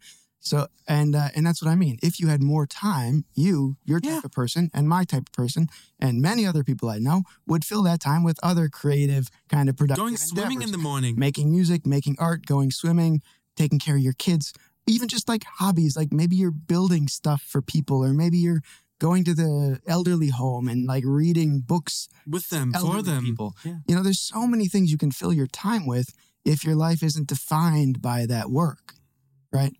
So 0.47 0.67
and 0.87 1.15
uh, 1.15 1.29
and 1.35 1.45
that's 1.45 1.61
what 1.61 1.69
I 1.71 1.75
mean. 1.75 1.97
If 2.01 2.19
you 2.19 2.27
had 2.27 2.41
more 2.41 2.65
time, 2.65 3.25
you, 3.35 3.75
your 3.85 3.99
type 3.99 4.11
Yeah. 4.11 4.21
of 4.23 4.31
person, 4.31 4.69
and 4.73 4.87
my 4.87 5.03
type 5.03 5.27
of 5.29 5.33
person, 5.33 5.67
and 5.99 6.21
many 6.21 6.45
other 6.45 6.63
people 6.63 6.89
I 6.89 6.99
know 6.99 7.23
would 7.45 7.63
fill 7.65 7.83
that 7.83 7.99
time 7.99 8.23
with 8.23 8.39
other 8.41 8.69
creative 8.69 9.29
kind 9.49 9.67
of 9.69 9.75
productive 9.75 10.03
Going 10.03 10.17
swimming 10.17 10.61
in 10.61 10.71
the 10.71 10.77
morning. 10.77 11.15
making 11.17 11.51
music, 11.51 11.85
making 11.85 12.15
art, 12.19 12.45
going 12.45 12.71
swimming, 12.71 13.21
taking 13.55 13.79
care 13.79 13.95
of 13.95 14.01
your 14.01 14.13
kids, 14.13 14.53
even 14.87 15.07
just 15.07 15.27
like 15.27 15.43
hobbies, 15.59 15.97
like 15.97 16.11
maybe 16.13 16.35
you're 16.35 16.51
building 16.51 17.07
stuff 17.07 17.41
for 17.41 17.61
people, 17.61 18.03
or 18.03 18.13
maybe 18.13 18.37
you're 18.37 18.61
going 18.99 19.23
to 19.25 19.33
the 19.33 19.79
elderly 19.85 20.29
home 20.29 20.67
and 20.67 20.87
like 20.87 21.03
reading 21.05 21.59
books 21.59 22.07
with 22.25 22.49
them, 22.49 22.71
for 22.73 23.01
them. 23.03 23.23
people. 23.25 23.55
Yeah. 23.63 23.75
You 23.87 23.95
know, 23.95 24.03
there's 24.03 24.19
so 24.19 24.47
many 24.47 24.67
things 24.67 24.91
you 24.91 24.97
can 24.97 25.11
fill 25.11 25.33
your 25.33 25.45
time 25.47 25.85
with 25.85 26.13
if 26.45 26.63
your 26.63 26.75
life 26.75 27.03
isn't 27.03 27.27
defined 27.27 28.01
by 28.01 28.25
that 28.25 28.49
work, 28.49 28.93
right? 29.51 29.73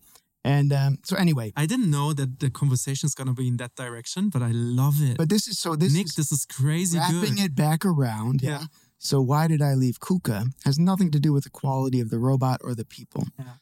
And 0.44 0.72
um, 0.72 0.98
so 1.04 1.16
anyway, 1.18 1.52
I 1.56 1.66
didn't 1.66 1.92
know 1.92 2.14
that 2.14 2.40
the 2.40 2.50
conversation 2.50 3.08
is 3.08 3.14
gonna 3.16 3.34
be 3.34 3.48
in 3.48 3.58
that 3.58 3.76
direction, 3.76 4.30
but 4.30 4.42
I 4.42 4.52
love 4.52 5.02
it. 5.02 5.18
but 5.18 5.30
this 5.30 5.48
is 5.48 5.60
so 5.60 5.76
this 5.76 5.94
Nick, 5.94 6.06
is 6.06 6.16
this 6.16 6.32
is 6.32 6.46
crazy 6.46 6.98
wrapping 6.98 7.36
good. 7.36 7.40
it 7.46 7.56
back 7.56 7.86
around. 7.86 8.42
Yeah. 8.42 8.64
So 8.98 9.22
why 9.22 9.48
did 9.48 9.62
I 9.62 9.74
leave 9.74 10.00
KUKA 10.00 10.54
has 10.66 10.80
nothing 10.80 11.12
to 11.12 11.20
do 11.20 11.34
with 11.34 11.44
the 11.44 11.50
quality 11.50 12.00
of 12.00 12.10
the 12.10 12.18
robot 12.20 12.62
or 12.64 12.74
the 12.74 12.86
people. 12.86 13.26
Yeah. 13.38 13.56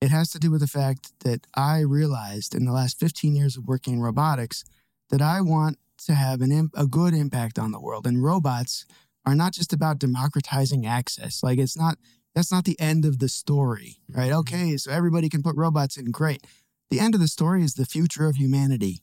It 0.00 0.10
has 0.10 0.30
to 0.30 0.38
do 0.38 0.50
with 0.50 0.60
the 0.60 0.68
fact 0.68 1.12
that 1.24 1.46
I 1.54 1.80
realized 1.80 2.54
in 2.54 2.64
the 2.64 2.72
last 2.72 2.98
15 3.00 3.34
years 3.34 3.56
of 3.56 3.66
working 3.66 3.94
in 3.94 4.00
robotics 4.00 4.64
that 5.10 5.20
I 5.20 5.40
want 5.40 5.78
to 6.06 6.14
have 6.14 6.40
an 6.40 6.52
im- 6.52 6.70
a 6.74 6.86
good 6.86 7.14
impact 7.14 7.58
on 7.58 7.72
the 7.72 7.80
world. 7.80 8.06
And 8.06 8.22
robots 8.22 8.86
are 9.26 9.34
not 9.34 9.52
just 9.52 9.72
about 9.72 9.98
democratizing 9.98 10.86
access. 10.86 11.42
Like 11.42 11.58
it's 11.58 11.76
not 11.76 11.98
that's 12.38 12.52
not 12.52 12.64
the 12.64 12.78
end 12.78 13.04
of 13.04 13.18
the 13.18 13.28
story, 13.28 13.98
right? 14.08 14.30
Okay, 14.30 14.76
so 14.76 14.92
everybody 14.92 15.28
can 15.28 15.42
put 15.42 15.56
robots 15.56 15.96
in, 15.96 16.12
great. 16.12 16.46
The 16.88 17.00
end 17.00 17.16
of 17.16 17.20
the 17.20 17.26
story 17.26 17.64
is 17.64 17.74
the 17.74 17.84
future 17.84 18.28
of 18.28 18.36
humanity, 18.36 19.02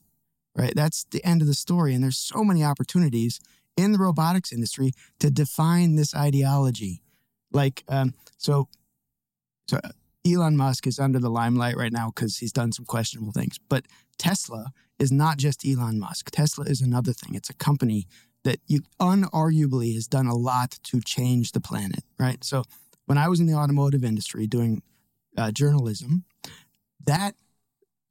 right? 0.56 0.72
That's 0.74 1.04
the 1.12 1.22
end 1.26 1.42
of 1.42 1.48
the 1.50 1.54
story. 1.54 1.94
And 1.94 2.02
there's 2.02 2.18
so 2.18 2.46
many 2.46 2.64
opportunities 2.64 3.42
in 3.76 3.92
the 3.92 4.00
robotics 4.00 4.54
industry 4.54 4.94
to 5.20 5.30
define 5.30 5.98
this 5.98 6.16
ideology. 6.16 7.02
Like, 7.52 7.84
um, 7.90 8.14
so, 8.38 8.70
so 9.68 9.82
Elon 10.26 10.56
Musk 10.56 10.88
is 10.88 10.98
under 10.98 11.20
the 11.20 11.30
limelight 11.30 11.76
right 11.76 11.92
now 11.92 12.14
because 12.16 12.38
he's 12.38 12.54
done 12.54 12.72
some 12.72 12.86
questionable 12.86 13.34
things. 13.34 13.60
But 13.68 13.86
Tesla 14.18 14.68
is 14.98 15.12
not 15.12 15.40
just 15.40 15.68
Elon 15.68 16.00
Musk. 16.00 16.32
Tesla 16.32 16.64
is 16.64 16.80
another 16.80 17.12
thing. 17.12 17.36
It's 17.36 17.50
a 17.50 17.54
company 17.54 18.08
that 18.46 18.60
you 18.66 18.84
unarguably 19.02 19.94
has 19.96 20.08
done 20.08 20.28
a 20.28 20.36
lot 20.36 20.80
to 20.84 21.02
change 21.02 21.52
the 21.52 21.60
planet, 21.60 22.06
right? 22.18 22.42
So 22.46 22.64
when 23.06 23.18
I 23.18 23.28
was 23.28 23.40
in 23.40 23.48
the 23.48 23.54
automotive 23.54 24.04
industry 24.04 24.48
doing 24.48 24.82
uh, 25.38 25.52
journalism, 25.52 26.26
that 27.06 27.36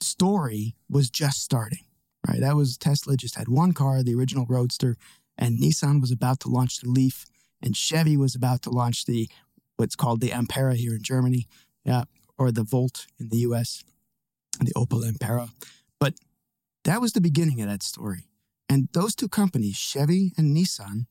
story 0.00 0.74
was 0.88 1.10
just 1.10 1.42
starting, 1.42 1.84
right? 2.28 2.40
That 2.40 2.56
was 2.56 2.76
Tesla 2.76 3.16
just 3.16 3.36
had 3.36 3.48
one 3.48 3.72
car, 3.72 4.02
the 4.02 4.14
original 4.14 4.46
Roadster, 4.48 4.96
and 5.36 5.58
Nissan 5.58 6.00
was 6.00 6.12
about 6.12 6.40
to 6.40 6.48
launch 6.48 6.80
the 6.80 6.88
Leaf, 6.88 7.24
and 7.62 7.76
Chevy 7.76 8.16
was 8.16 8.34
about 8.34 8.62
to 8.62 8.70
launch 8.70 9.06
the 9.06 9.28
what's 9.76 9.96
called 9.96 10.20
the 10.20 10.30
Ampera 10.30 10.76
here 10.76 10.94
in 10.94 11.02
Germany, 11.02 11.48
yeah, 11.84 12.04
or 12.38 12.52
the 12.52 12.62
Volt 12.62 13.06
in 13.18 13.28
the 13.30 13.38
US, 13.38 13.82
the 14.60 14.72
Opel 14.74 15.02
Ampera. 15.04 15.50
But 15.98 16.14
that 16.84 17.00
was 17.00 17.12
the 17.12 17.20
beginning 17.20 17.60
of 17.60 17.68
that 17.68 17.82
story. 17.82 18.28
And 18.68 18.88
those 18.92 19.14
two 19.14 19.28
companies, 19.28 19.76
Chevy 19.76 20.32
and 20.36 20.56
Nissan, 20.56 21.06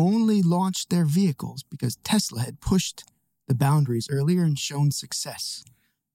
only 0.00 0.42
launched 0.42 0.90
their 0.90 1.04
vehicles 1.04 1.62
because 1.70 1.96
Tesla 1.96 2.40
had 2.40 2.60
pushed 2.60 3.04
the 3.46 3.54
boundaries 3.54 4.08
earlier 4.10 4.42
and 4.42 4.58
shown 4.58 4.90
success. 4.90 5.64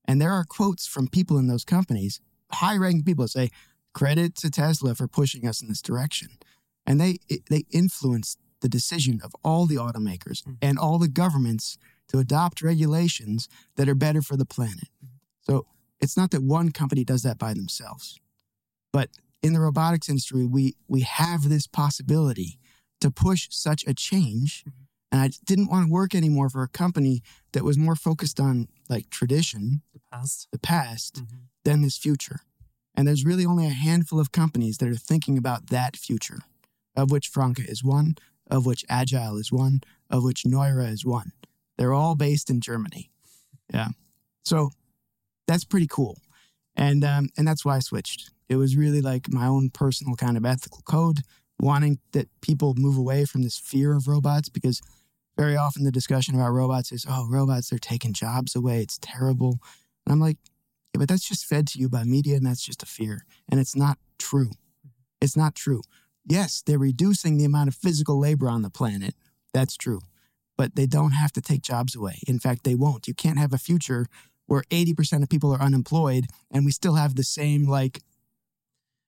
And 0.05 0.21
there 0.21 0.31
are 0.31 0.43
quotes 0.43 0.87
from 0.87 1.07
people 1.07 1.37
in 1.37 1.47
those 1.47 1.65
companies, 1.65 2.19
high 2.51 2.77
ranking 2.77 3.03
people, 3.03 3.25
that 3.25 3.29
say, 3.29 3.51
credit 3.93 4.35
to 4.35 4.49
Tesla 4.49 4.95
for 4.95 5.07
pushing 5.07 5.47
us 5.47 5.61
in 5.61 5.67
this 5.67 5.81
direction. 5.81 6.29
And 6.85 6.99
they, 6.99 7.17
they 7.49 7.63
influenced 7.71 8.39
the 8.61 8.69
decision 8.69 9.21
of 9.23 9.35
all 9.43 9.65
the 9.65 9.75
automakers 9.75 10.43
mm. 10.43 10.57
and 10.61 10.77
all 10.77 10.99
the 10.99 11.07
governments 11.07 11.77
to 12.09 12.19
adopt 12.19 12.61
regulations 12.61 13.47
that 13.75 13.89
are 13.89 13.95
better 13.95 14.21
for 14.21 14.37
the 14.37 14.45
planet. 14.45 14.89
Mm. 15.03 15.09
So 15.41 15.65
it's 15.99 16.17
not 16.17 16.31
that 16.31 16.43
one 16.43 16.71
company 16.71 17.03
does 17.03 17.23
that 17.23 17.37
by 17.37 17.53
themselves, 17.53 18.19
but 18.91 19.09
in 19.41 19.53
the 19.53 19.59
robotics 19.59 20.09
industry, 20.09 20.45
we 20.45 20.75
we 20.87 21.01
have 21.01 21.49
this 21.49 21.67
possibility 21.67 22.57
to 23.01 23.11
push 23.11 23.47
such 23.51 23.83
a 23.87 23.93
change. 23.93 24.63
And 25.11 25.21
I 25.21 25.29
didn't 25.45 25.69
want 25.69 25.87
to 25.87 25.91
work 25.91 26.13
anymore 26.13 26.49
for 26.49 26.63
a 26.63 26.67
company 26.67 27.21
that 27.53 27.63
was 27.63 27.77
more 27.77 27.95
focused 27.95 28.39
on 28.39 28.67
like 28.89 29.09
tradition, 29.09 29.81
The 29.93 30.01
past. 30.11 30.47
the 30.51 30.59
past, 30.59 31.23
than 31.63 31.81
this 31.81 31.97
future. 31.97 32.41
And 32.95 33.07
there's 33.07 33.25
really 33.25 33.45
only 33.45 33.65
a 33.65 33.69
handful 33.69 34.19
of 34.19 34.31
companies 34.31 34.77
that 34.77 34.89
are 34.89 34.95
thinking 34.95 35.37
about 35.37 35.67
that 35.67 35.95
future, 35.95 36.39
of 36.95 37.11
which 37.11 37.27
Franka 37.27 37.61
is 37.67 37.83
one, 37.83 38.15
of 38.49 38.65
which 38.65 38.85
Agile 38.89 39.37
is 39.37 39.51
one, 39.51 39.81
of 40.09 40.23
which 40.23 40.43
Neura 40.43 40.91
is 40.91 41.05
one. 41.05 41.31
They're 41.77 41.93
all 41.93 42.15
based 42.15 42.49
in 42.49 42.61
Germany. 42.61 43.09
Yeah. 43.73 43.89
So 44.43 44.71
that's 45.47 45.63
pretty 45.65 45.87
cool. 45.87 46.17
And 46.75 47.03
um, 47.03 47.29
and 47.37 47.47
that's 47.47 47.63
why 47.65 47.77
I 47.77 47.79
switched. 47.79 48.31
It 48.49 48.57
was 48.57 48.75
really 48.75 49.01
like 49.01 49.31
my 49.31 49.45
own 49.47 49.69
personal 49.69 50.15
kind 50.15 50.37
of 50.37 50.45
ethical 50.45 50.81
code, 50.85 51.19
wanting 51.59 51.99
that 52.11 52.27
people 52.41 52.73
move 52.75 52.97
away 52.97 53.25
from 53.25 53.43
this 53.43 53.57
fear 53.57 53.95
of 53.95 54.07
robots 54.07 54.49
because 54.49 54.81
very 55.37 55.55
often 55.55 55.83
the 55.83 55.91
discussion 55.91 56.35
about 56.35 56.51
robots 56.51 56.91
is, 56.91 57.05
oh, 57.09 57.27
robots, 57.29 57.69
they're 57.69 57.79
taking 57.79 58.13
jobs 58.13 58.55
away. 58.55 58.81
It's 58.81 58.99
terrible. 59.01 59.59
And 60.05 60.13
I'm 60.13 60.19
like, 60.19 60.37
yeah, 60.93 60.99
but 60.99 61.09
that's 61.09 61.27
just 61.27 61.45
fed 61.45 61.67
to 61.67 61.79
you 61.79 61.89
by 61.89 62.03
media 62.03 62.37
and 62.37 62.45
that's 62.45 62.63
just 62.63 62.83
a 62.83 62.85
fear. 62.85 63.25
And 63.49 63.59
it's 63.59 63.75
not 63.75 63.97
true. 64.17 64.51
It's 65.21 65.35
not 65.35 65.55
true. 65.55 65.81
Yes, 66.25 66.63
they're 66.65 66.79
reducing 66.79 67.37
the 67.37 67.45
amount 67.45 67.67
of 67.67 67.75
physical 67.75 68.19
labor 68.19 68.49
on 68.49 68.61
the 68.61 68.69
planet. 68.69 69.15
That's 69.53 69.77
true. 69.77 70.01
But 70.57 70.75
they 70.75 70.85
don't 70.85 71.11
have 71.11 71.33
to 71.33 71.41
take 71.41 71.61
jobs 71.61 71.95
away. 71.95 72.19
In 72.27 72.39
fact, 72.39 72.63
they 72.63 72.75
won't. 72.75 73.07
You 73.07 73.13
can't 73.13 73.37
have 73.37 73.53
a 73.53 73.57
future 73.57 74.07
where 74.45 74.63
80% 74.71 75.23
of 75.23 75.29
people 75.29 75.53
are 75.53 75.61
unemployed 75.61 76.27
and 76.51 76.65
we 76.65 76.71
still 76.71 76.95
have 76.95 77.15
the 77.15 77.23
same 77.23 77.67
like 77.67 78.01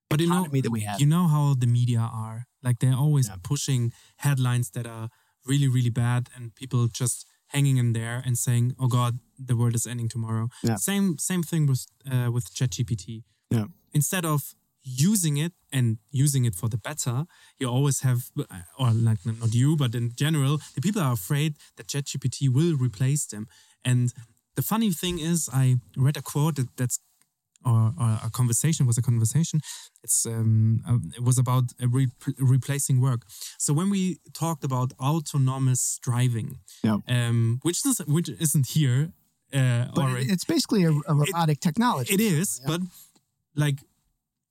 But 0.10 0.22
you 0.22 0.28
know, 0.30 0.44
that 0.52 0.70
we 0.72 0.82
have. 0.82 1.00
you 1.02 1.06
know 1.06 1.28
how 1.28 1.54
the 1.54 1.68
media 1.68 2.00
are. 2.00 2.46
Like 2.64 2.80
they're 2.80 2.96
always 3.06 3.28
Yeah. 3.28 3.38
pushing 3.44 3.92
headlines 4.18 4.70
that 4.72 4.86
are 4.88 5.10
really, 5.46 5.68
really 5.68 5.90
bad, 5.92 6.30
and 6.36 6.54
people 6.56 6.88
just 6.88 7.26
hanging 7.48 7.78
in 7.78 7.94
there 7.94 8.22
and 8.26 8.38
saying, 8.38 8.76
"Oh 8.80 8.88
God, 8.88 9.20
the 9.48 9.56
world 9.56 9.76
is 9.76 9.86
ending 9.88 10.10
tomorrow." 10.10 10.50
Yeah. 10.64 10.76
Same, 10.78 11.18
same 11.18 11.44
thing 11.44 11.68
with 11.68 11.86
uh, 12.12 12.30
with 12.32 12.46
ChatGPT. 12.54 13.24
Yeah. 13.50 13.68
Instead 13.92 14.26
of 14.26 14.54
using 14.84 15.38
it 15.38 15.54
and 15.72 15.98
using 16.12 16.46
it 16.46 16.56
for 16.56 16.70
the 16.70 16.78
better, 16.78 17.26
you 17.60 17.68
always 17.70 18.00
have, 18.02 18.20
or 18.80 18.92
like 18.92 19.26
not 19.26 19.54
you, 19.54 19.76
but 19.76 19.94
in 19.96 20.12
general, 20.16 20.62
the 20.76 20.82
people 20.82 21.02
are 21.02 21.14
afraid 21.14 21.58
that 21.76 21.88
ChatGPT 21.88 22.48
will 22.50 22.76
replace 22.78 23.26
them. 23.26 23.48
And 23.84 24.14
the 24.56 24.62
funny 24.62 24.92
thing 24.92 25.20
is, 25.20 25.50
I 25.54 25.76
read 25.98 26.16
a 26.18 26.22
quote 26.22 26.56
that, 26.56 26.70
that's 26.78 27.00
or, 27.70 27.82
or 28.02 28.10
a 28.28 28.30
conversation 28.40 28.86
was 28.88 28.98
a 28.98 29.02
conversation. 29.02 29.58
It's 30.06 30.26
um, 30.26 30.82
uh, 30.90 31.00
it 31.18 31.24
was 31.30 31.38
about 31.38 31.66
re- 31.98 32.12
replacing 32.56 32.98
work. 33.02 33.22
So 33.66 33.70
when 33.80 33.90
we 33.96 34.02
talked 34.44 34.64
about 34.70 34.90
autonomous 35.00 36.00
driving, 36.08 36.50
Yeah. 36.84 36.98
um, 37.16 37.60
which 37.68 37.80
is 37.86 37.98
which 38.16 38.30
isn't 38.46 38.68
here 38.78 39.02
uh, 39.54 39.86
But 39.96 40.10
it's 40.34 40.46
basically 40.46 40.84
a, 40.84 40.92
a 41.08 41.14
robotic 41.14 41.60
technology. 41.60 42.14
It 42.14 42.20
is, 42.20 42.62
but 42.66 42.82
like 43.56 43.78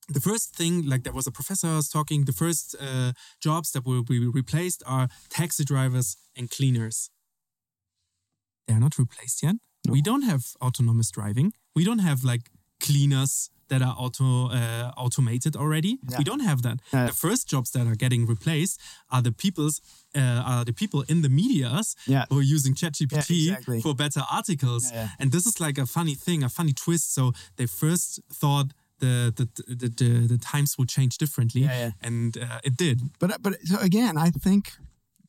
the 0.09 0.21
first 0.21 0.57
thing, 0.57 0.87
like 0.89 1.03
there 1.03 1.13
was 1.13 1.27
a 1.27 1.31
professor 1.31 1.69
was 1.75 1.89
talking. 1.89 2.25
The 2.25 2.33
first 2.33 2.75
uh, 2.81 3.13
jobs 3.41 3.71
that 3.73 3.85
will 3.85 4.03
be 4.03 4.19
replaced 4.27 4.83
are 4.87 5.09
taxi 5.29 5.65
drivers 5.65 6.17
and 6.37 6.51
cleaners. 6.51 7.11
They 8.67 8.75
are 8.75 8.81
not 8.81 8.99
replaced 8.99 9.43
yet. 9.43 9.57
We 9.89 10.01
don't 10.03 10.23
have 10.23 10.43
autonomous 10.61 11.11
driving. 11.11 11.53
We 11.75 11.85
don't 11.85 12.01
have 12.01 12.25
like 12.25 12.51
cleaners 12.87 13.51
that 13.69 13.83
are 13.83 13.95
auto 13.99 14.49
uh, 14.51 14.91
automated 14.97 15.57
already. 15.57 15.89
Yeah. 15.89 16.19
We 16.19 16.25
don't 16.25 16.45
have 16.51 16.61
that. 16.63 16.77
Yeah. 16.93 17.07
The 17.07 17.13
first 17.13 17.49
jobs 17.53 17.71
that 17.71 17.87
are 17.87 17.97
getting 17.97 18.27
replaced 18.29 18.81
are 19.11 19.23
the 19.23 19.33
people's 19.33 19.81
uh, 20.15 20.51
are 20.53 20.65
the 20.65 20.73
people 20.73 21.01
in 21.09 21.23
the 21.23 21.29
medias 21.29 21.97
Yeah. 22.07 22.25
who 22.31 22.37
are 22.39 22.49
using 22.57 22.75
ChatGPT 22.75 23.31
Yeah, 23.31 23.53
exactly. 23.53 23.81
for 23.81 23.95
better 23.95 24.23
articles. 24.39 24.93
And 25.19 25.31
this 25.33 25.47
is 25.47 25.61
like 25.61 25.79
a 25.83 25.87
funny 25.87 26.15
thing, 26.15 26.45
a 26.45 26.49
funny 26.49 26.73
twist. 26.73 27.15
So 27.15 27.33
they 27.57 27.67
first 27.67 28.21
thought 28.41 28.67
the 29.01 29.33
the 29.39 29.47
the, 29.77 29.89
the, 30.01 30.09
the 30.33 30.39
times 30.39 30.71
would 30.79 30.89
change 30.89 31.19
differently, 31.19 31.65
and 32.09 32.37
uh, 32.37 32.61
it 32.69 32.77
did. 32.77 32.99
But 33.19 33.31
but 33.43 33.53
so 33.65 33.77
again, 33.81 34.15
I 34.27 34.31
think 34.31 34.65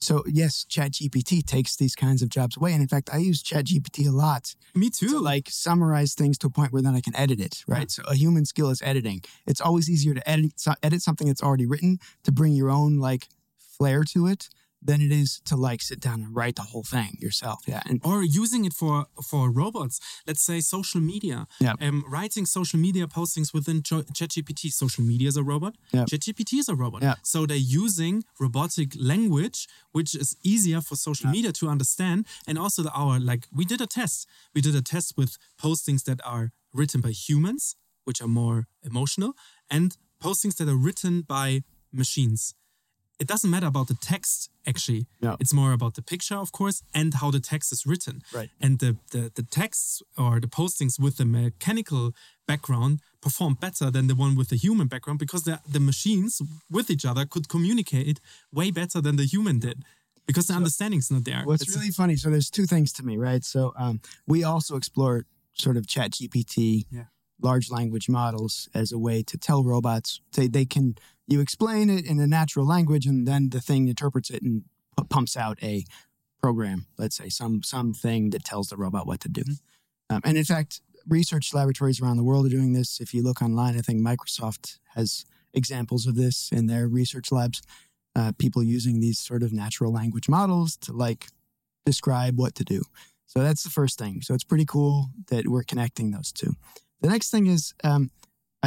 so. 0.01 0.23
Yes, 0.27 0.65
ChatGPT 0.69 1.45
takes 1.45 1.75
these 1.75 1.95
kinds 1.95 2.21
of 2.21 2.29
jobs 2.29 2.57
away, 2.57 2.73
and 2.73 2.81
in 2.81 2.87
fact, 2.87 3.09
I 3.11 3.17
use 3.17 3.41
ChatGPT 3.43 4.07
a 4.07 4.11
lot 4.11 4.55
Me 4.75 4.89
too. 4.89 5.09
to 5.09 5.19
like 5.19 5.49
summarize 5.49 6.13
things 6.13 6.37
to 6.39 6.47
a 6.47 6.49
point 6.49 6.71
where 6.73 6.81
then 6.81 6.95
I 6.95 7.01
can 7.01 7.15
edit 7.15 7.39
it. 7.39 7.63
Right. 7.67 7.89
So 7.89 8.03
a 8.07 8.15
human 8.15 8.45
skill 8.45 8.69
is 8.69 8.81
editing. 8.81 9.21
It's 9.45 9.61
always 9.61 9.89
easier 9.89 10.13
to 10.13 10.29
edit 10.29 10.53
edit 10.83 11.01
something 11.01 11.27
that's 11.27 11.43
already 11.43 11.65
written 11.65 11.99
to 12.23 12.31
bring 12.31 12.53
your 12.53 12.69
own 12.69 12.97
like 12.97 13.27
flair 13.57 14.03
to 14.03 14.27
it 14.27 14.49
than 14.81 15.01
it 15.01 15.11
is 15.11 15.41
to 15.45 15.55
like 15.55 15.81
sit 15.81 15.99
down 15.99 16.21
and 16.21 16.35
write 16.35 16.55
the 16.55 16.61
whole 16.61 16.83
thing 16.83 17.17
yourself. 17.19 17.63
Yeah. 17.67 17.81
And 17.85 17.99
or 18.03 18.23
using 18.23 18.65
it 18.65 18.73
for 18.73 19.07
for 19.23 19.49
robots. 19.49 19.99
Let's 20.25 20.41
say 20.41 20.59
social 20.59 21.01
media. 21.01 21.47
Yeah. 21.59 21.73
Um, 21.81 22.03
writing 22.07 22.45
social 22.45 22.79
media 22.79 23.07
postings 23.07 23.53
within 23.53 23.81
Ch- 23.81 24.05
ChatGPT. 24.17 24.71
Social 24.71 25.03
media 25.03 25.27
is 25.27 25.37
a 25.37 25.43
robot. 25.43 25.75
Yeah. 25.91 26.05
ChatGPT 26.05 26.59
is 26.59 26.69
a 26.69 26.75
robot. 26.75 27.01
Yeah. 27.01 27.15
So 27.23 27.45
they're 27.45 27.57
using 27.57 28.23
robotic 28.39 28.93
language, 28.97 29.67
which 29.91 30.15
is 30.15 30.35
easier 30.43 30.81
for 30.81 30.95
social 30.95 31.29
media 31.29 31.51
to 31.53 31.67
understand. 31.69 32.27
And 32.47 32.57
also 32.57 32.83
the 32.83 32.91
our 32.91 33.19
like 33.19 33.47
we 33.53 33.65
did 33.65 33.81
a 33.81 33.87
test. 33.87 34.27
We 34.53 34.61
did 34.61 34.75
a 34.75 34.81
test 34.81 35.17
with 35.17 35.37
postings 35.61 36.03
that 36.03 36.19
are 36.25 36.51
written 36.73 37.01
by 37.01 37.11
humans, 37.11 37.75
which 38.05 38.21
are 38.21 38.27
more 38.27 38.67
emotional, 38.83 39.33
and 39.69 39.97
postings 40.21 40.55
that 40.57 40.67
are 40.67 40.75
written 40.75 41.21
by 41.21 41.63
machines 41.91 42.53
it 43.19 43.27
doesn't 43.27 43.49
matter 43.49 43.67
about 43.67 43.87
the 43.87 43.97
text 44.13 44.49
actually 44.65 45.05
Yeah. 45.21 45.35
it's 45.39 45.53
more 45.53 45.71
about 45.73 45.93
the 45.95 46.01
picture 46.01 46.35
of 46.45 46.51
course 46.51 46.83
and 46.93 47.13
how 47.21 47.31
the 47.31 47.39
text 47.39 47.71
is 47.71 47.81
written 47.85 48.21
Right. 48.37 48.49
and 48.63 48.79
the, 48.79 48.91
the 49.13 49.31
the 49.39 49.43
texts 49.43 50.01
or 50.17 50.39
the 50.39 50.47
postings 50.59 50.99
with 50.99 51.15
the 51.17 51.25
mechanical 51.25 52.11
background 52.47 52.99
perform 53.21 53.53
better 53.65 53.87
than 53.91 54.07
the 54.07 54.15
one 54.15 54.35
with 54.39 54.49
the 54.49 54.55
human 54.65 54.87
background 54.87 55.19
because 55.19 55.43
the, 55.43 55.59
the 55.75 55.79
machines 55.79 56.41
with 56.69 56.89
each 56.89 57.05
other 57.05 57.25
could 57.25 57.47
communicate 57.55 58.19
way 58.59 58.71
better 58.71 58.99
than 59.01 59.15
the 59.17 59.25
human 59.25 59.59
did 59.59 59.77
because 60.27 60.47
the 60.47 60.53
understanding's 60.53 61.09
not 61.09 61.23
there. 61.25 61.41
What's 61.45 61.63
It's- 61.63 61.75
really 61.77 61.91
funny, 61.91 62.15
so 62.17 62.29
there's 62.29 62.49
two 62.49 62.65
things 62.73 62.91
to 62.97 63.03
me, 63.03 63.15
right? 63.29 63.43
So 63.45 63.73
um, 63.83 63.95
we 64.33 64.43
also 64.43 64.75
explore 64.75 65.25
sort 65.53 65.77
of 65.77 65.83
ChatGPT, 65.87 66.85
Yeah. 66.91 67.05
large 67.41 67.67
language 67.71 68.07
models 68.09 68.67
as 68.73 68.91
a 68.91 68.97
way 69.07 69.23
to 69.23 69.37
tell 69.37 69.63
robots, 69.63 70.19
they, 70.35 70.47
they 70.47 70.65
can, 70.65 70.95
you 71.27 71.41
explain 71.41 71.89
it 71.89 72.05
in 72.05 72.19
a 72.19 72.27
natural 72.27 72.65
language 72.65 73.05
and 73.05 73.27
then 73.27 73.49
the 73.49 73.61
thing 73.61 73.87
interprets 73.87 74.29
it 74.29 74.41
and 74.41 74.63
pu- 74.95 75.05
pumps 75.05 75.35
out 75.35 75.61
a 75.61 75.85
program, 76.41 76.85
let's 76.97 77.15
say 77.15 77.29
some 77.29 77.63
something 77.63 78.29
that 78.29 78.43
tells 78.43 78.69
the 78.69 78.77
robot 78.77 79.07
what 79.07 79.19
to 79.21 79.29
do. 79.29 79.43
Um, 80.09 80.21
and 80.23 80.37
in 80.37 80.43
fact, 80.43 80.81
research 81.07 81.53
laboratories 81.53 82.01
around 82.01 82.17
the 82.17 82.23
world 82.23 82.45
are 82.45 82.49
doing 82.49 82.73
this. 82.73 82.99
If 82.99 83.13
you 83.13 83.23
look 83.23 83.41
online, 83.41 83.77
I 83.77 83.81
think 83.81 84.01
Microsoft 84.01 84.77
has 84.95 85.25
examples 85.53 86.05
of 86.05 86.15
this 86.15 86.49
in 86.51 86.67
their 86.67 86.87
research 86.87 87.31
labs. 87.31 87.61
Uh, 88.15 88.31
people 88.39 88.63
using 88.63 88.99
these 88.99 89.19
sort 89.19 89.43
of 89.43 89.53
natural 89.53 89.93
language 89.93 90.27
models 90.27 90.75
to 90.77 90.91
like 90.91 91.27
describe 91.85 92.37
what 92.37 92.55
to 92.55 92.63
do. 92.63 92.81
So 93.27 93.41
that's 93.41 93.63
the 93.63 93.69
first 93.69 93.99
thing. 93.99 94.21
So 94.21 94.33
it's 94.33 94.43
pretty 94.43 94.65
cool 94.65 95.09
that 95.27 95.47
we're 95.47 95.63
connecting 95.63 96.11
those 96.11 96.31
two. 96.31 96.55
The 97.01 97.09
next 97.09 97.29
thing 97.29 97.45
is, 97.47 97.73
um, 97.83 98.09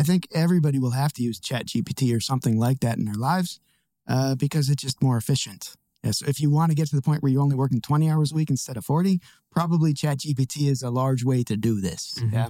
I 0.00 0.02
think 0.02 0.26
everybody 0.32 0.78
will 0.78 0.92
have 0.92 1.12
to 1.14 1.22
use 1.22 1.38
ChatGPT 1.38 2.16
or 2.16 2.20
something 2.20 2.58
like 2.58 2.80
that 2.80 2.96
in 2.98 3.04
their 3.04 3.14
lives 3.30 3.60
uh, 4.08 4.34
because 4.34 4.70
it's 4.70 4.82
just 4.82 5.02
more 5.02 5.18
efficient. 5.18 5.74
Yeah, 6.02 6.12
so 6.12 6.24
if 6.26 6.40
you 6.40 6.48
want 6.50 6.70
to 6.70 6.74
get 6.74 6.88
to 6.88 6.96
the 6.96 7.02
point 7.02 7.22
where 7.22 7.30
you're 7.30 7.42
only 7.42 7.56
working 7.56 7.82
20 7.82 8.08
hours 8.10 8.32
a 8.32 8.34
week 8.34 8.48
instead 8.48 8.78
of 8.78 8.84
40, 8.86 9.20
probably 9.50 9.92
ChatGPT 9.92 10.70
is 10.70 10.82
a 10.82 10.88
large 10.88 11.22
way 11.22 11.42
to 11.42 11.54
do 11.54 11.82
this. 11.82 12.14
Mhm. 12.18 12.32
Yeah. 12.32 12.48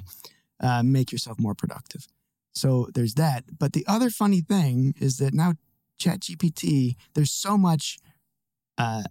Uh, 0.61 0.83
make 0.85 1.11
yourself 1.11 1.41
more 1.41 1.57
productive. 1.57 2.07
So 2.55 2.89
there's 2.95 3.15
that. 3.15 3.59
But 3.59 3.73
the 3.73 3.85
other 3.89 4.11
funny 4.11 4.43
thing 4.43 4.95
is 5.01 5.17
that 5.19 5.35
now 5.35 5.55
ChatGPT, 5.99 6.95
there's 7.15 7.33
so 7.33 7.59
much 7.59 7.99
uh, 8.79 9.03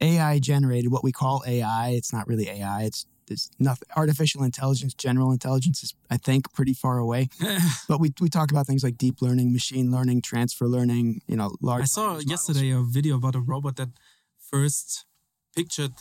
AI 0.00 0.40
generated, 0.40 0.90
what 0.90 1.04
we 1.04 1.12
call 1.12 1.44
AI. 1.46 1.90
It's 1.90 2.12
not 2.12 2.26
really 2.26 2.48
AI. 2.48 2.82
It's 2.82 3.06
it's 3.30 3.50
nothing. 3.58 3.88
Artificial 3.96 4.42
intelligence, 4.44 4.94
general 4.94 5.32
intelligence 5.32 5.82
is, 5.82 5.94
I 6.10 6.16
think, 6.18 6.52
pretty 6.52 6.74
far 6.74 6.98
away. 6.98 7.28
But 7.88 7.98
we 8.00 8.08
we 8.20 8.28
talk 8.28 8.50
about 8.50 8.66
things 8.66 8.82
like 8.82 8.96
deep 8.98 9.20
learning, 9.22 9.52
machine 9.52 9.90
learning, 9.90 10.22
transfer 10.22 10.66
learning. 10.68 11.20
You 11.26 11.36
know, 11.36 11.50
large. 11.60 11.82
I 11.82 11.86
saw 11.86 12.00
language 12.02 12.26
models. 12.26 12.48
yesterday 12.48 12.70
a 12.70 12.82
video 12.82 13.16
about 13.16 13.34
a 13.34 13.40
robot 13.40 13.76
that 13.76 13.90
first 14.50 15.04
pictured 15.54 15.92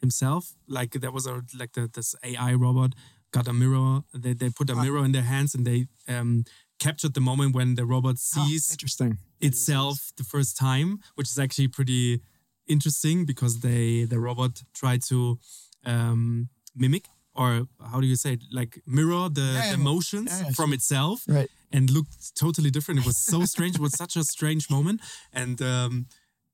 himself. 0.00 0.54
Like 0.66 0.90
there 1.00 1.10
was 1.12 1.26
a 1.26 1.42
like 1.60 1.72
the, 1.72 1.88
this 1.92 2.14
AI 2.22 2.54
robot 2.54 2.90
got 3.30 3.48
a 3.48 3.52
mirror. 3.52 4.02
They 4.24 4.34
they 4.34 4.50
put 4.50 4.70
a 4.70 4.74
Ah. 4.74 4.82
mirror 4.82 5.04
in 5.04 5.12
their 5.12 5.26
hands 5.34 5.54
and 5.54 5.64
they 5.66 5.86
um, 6.08 6.44
captured 6.78 7.14
the 7.14 7.20
moment 7.20 7.54
when 7.54 7.74
the 7.74 7.84
robot 7.84 8.16
Oh, 8.18 8.46
sees 8.46 8.70
interesting. 8.70 9.18
itself 9.40 10.12
the 10.16 10.24
first 10.24 10.56
time, 10.56 10.98
which 11.16 11.28
is 11.30 11.38
actually 11.38 11.68
pretty 11.68 12.20
interesting 12.66 13.24
because 13.26 13.60
they 13.60 14.04
the 14.06 14.18
robot 14.18 14.62
tried 14.72 15.02
to 15.08 15.38
um, 15.84 16.48
mimic 16.76 17.06
or 17.34 17.66
how 17.92 18.00
do 18.00 18.06
you 18.06 18.16
say 18.16 18.32
it? 18.32 18.42
like 18.52 18.80
mirror 18.86 19.28
the, 19.28 19.40
Yeah, 19.64 19.74
emotions 19.74 20.30
Yeah, 20.42 20.50
from 20.56 20.72
itself 20.72 21.22
Right. 21.28 21.48
and 21.72 21.90
looked 21.90 22.34
totally 22.34 22.70
different. 22.70 23.00
It 23.00 23.06
was 23.06 23.16
so 23.16 23.44
strange. 23.44 23.76
It 23.76 23.80
was 23.82 23.94
such 23.96 24.16
a 24.16 24.24
strange 24.24 24.68
moment, 24.70 25.00
and 25.32 25.60
um, 25.62 26.06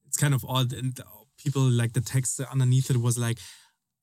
it's 0.06 0.16
kind 0.16 0.34
of 0.34 0.44
odd. 0.46 0.72
And 0.72 0.98
people 1.42 1.62
like 1.62 1.92
the 1.92 2.00
text 2.00 2.40
underneath 2.40 2.90
it 2.90 2.98
was 3.00 3.16
like, 3.16 3.38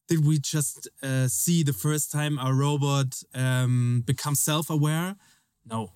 "Did 0.07 0.25
we 0.25 0.39
just 0.39 0.89
uh, 1.03 1.27
see 1.27 1.63
the 1.63 1.73
first 1.73 2.11
time 2.11 2.39
a 2.39 2.51
robot 2.53 3.21
um, 3.35 4.03
become 4.05 4.35
self-aware?" 4.35 5.15
No, 5.65 5.91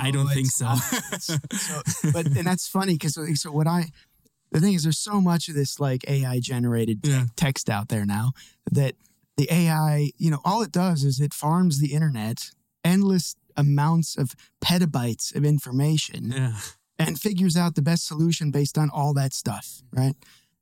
I 0.00 0.10
don't 0.10 0.28
think 0.28 0.50
so. 0.50 0.74
so, 1.20 1.36
but 2.12 2.26
and 2.26 2.46
that's 2.46 2.66
funny 2.68 2.94
because 2.94 3.14
so, 3.14 3.26
so 3.34 3.50
what 3.52 3.66
I 3.66 3.90
the 4.52 4.60
thing 4.60 4.72
is 4.74 4.82
there's 4.84 4.98
so 4.98 5.20
much 5.20 5.48
of 5.50 5.54
this 5.54 5.78
like 5.78 6.08
AI 6.08 6.40
generated 6.40 7.00
Yeah. 7.06 7.26
text 7.36 7.68
out 7.68 7.88
there 7.88 8.06
now 8.06 8.32
that 8.72 8.94
the 9.38 9.48
AI 9.50 10.10
you 10.18 10.30
know 10.30 10.40
all 10.44 10.62
it 10.62 10.72
does 10.72 11.04
is 11.04 11.20
it 11.20 11.32
farms 11.32 11.80
the 11.80 11.94
internet 11.94 12.50
endless 12.84 13.34
amounts 13.56 14.16
of 14.16 14.34
petabytes 14.62 15.34
of 15.34 15.44
information 15.44 16.30
yeah, 16.30 16.52
and 16.98 17.18
figures 17.18 17.56
out 17.56 17.74
the 17.74 17.82
best 17.82 18.06
solution 18.06 18.50
based 18.50 18.76
on 18.76 18.90
all 18.90 19.14
that 19.14 19.32
stuff 19.32 19.82
right 19.92 20.14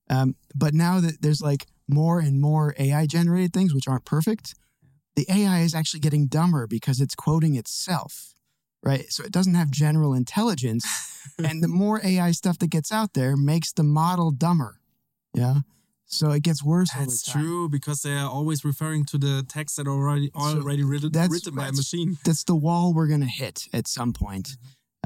um, 0.08 0.36
but 0.54 0.72
now 0.72 1.00
that 1.00 1.20
there's 1.22 1.42
like 1.42 1.66
more 1.88 2.20
and 2.20 2.40
more 2.40 2.74
AI 2.78 3.06
generated 3.06 3.52
things 3.52 3.74
which 3.74 3.88
aren't 3.88 4.04
perfect 4.04 4.54
the 5.16 5.26
AI 5.28 5.60
is 5.60 5.74
actually 5.74 6.00
getting 6.00 6.28
dumber 6.28 6.68
because 6.68 7.00
it's 7.00 7.14
quoting 7.14 7.56
itself 7.56 8.34
right 8.82 9.10
so 9.10 9.24
it 9.24 9.32
doesn't 9.32 9.54
have 9.54 9.70
general 9.70 10.14
intelligence 10.14 10.84
and 11.38 11.62
the 11.62 11.68
more 11.68 12.00
AI 12.04 12.30
stuff 12.32 12.58
that 12.58 12.68
gets 12.68 12.92
out 12.92 13.14
there 13.14 13.36
makes 13.36 13.72
the 13.72 13.82
model 13.82 14.30
dumber. 14.30 14.80
Yeah. 15.34 15.60
So 16.08 16.30
it 16.30 16.42
gets 16.44 16.62
worse 16.62 16.88
that's 16.96 17.24
true 17.24 17.68
because 17.68 18.02
they 18.02 18.14
are 18.14 18.30
always 18.30 18.64
referring 18.64 19.04
to 19.06 19.18
the 19.18 19.44
text 19.48 19.76
that 19.76 19.86
are 19.86 19.90
already 19.90 20.30
already 20.34 20.84
written, 20.84 21.10
that's- 21.12 21.30
written 21.30 21.54
by 21.54 21.68
a 21.68 21.72
machine. 21.72 22.16
That's 22.24 22.44
the 22.44 22.54
wall 22.54 22.94
we're 22.94 23.08
going 23.08 23.20
to 23.22 23.26
hit 23.26 23.68
at 23.72 23.88
some 23.88 24.12
point. 24.12 24.56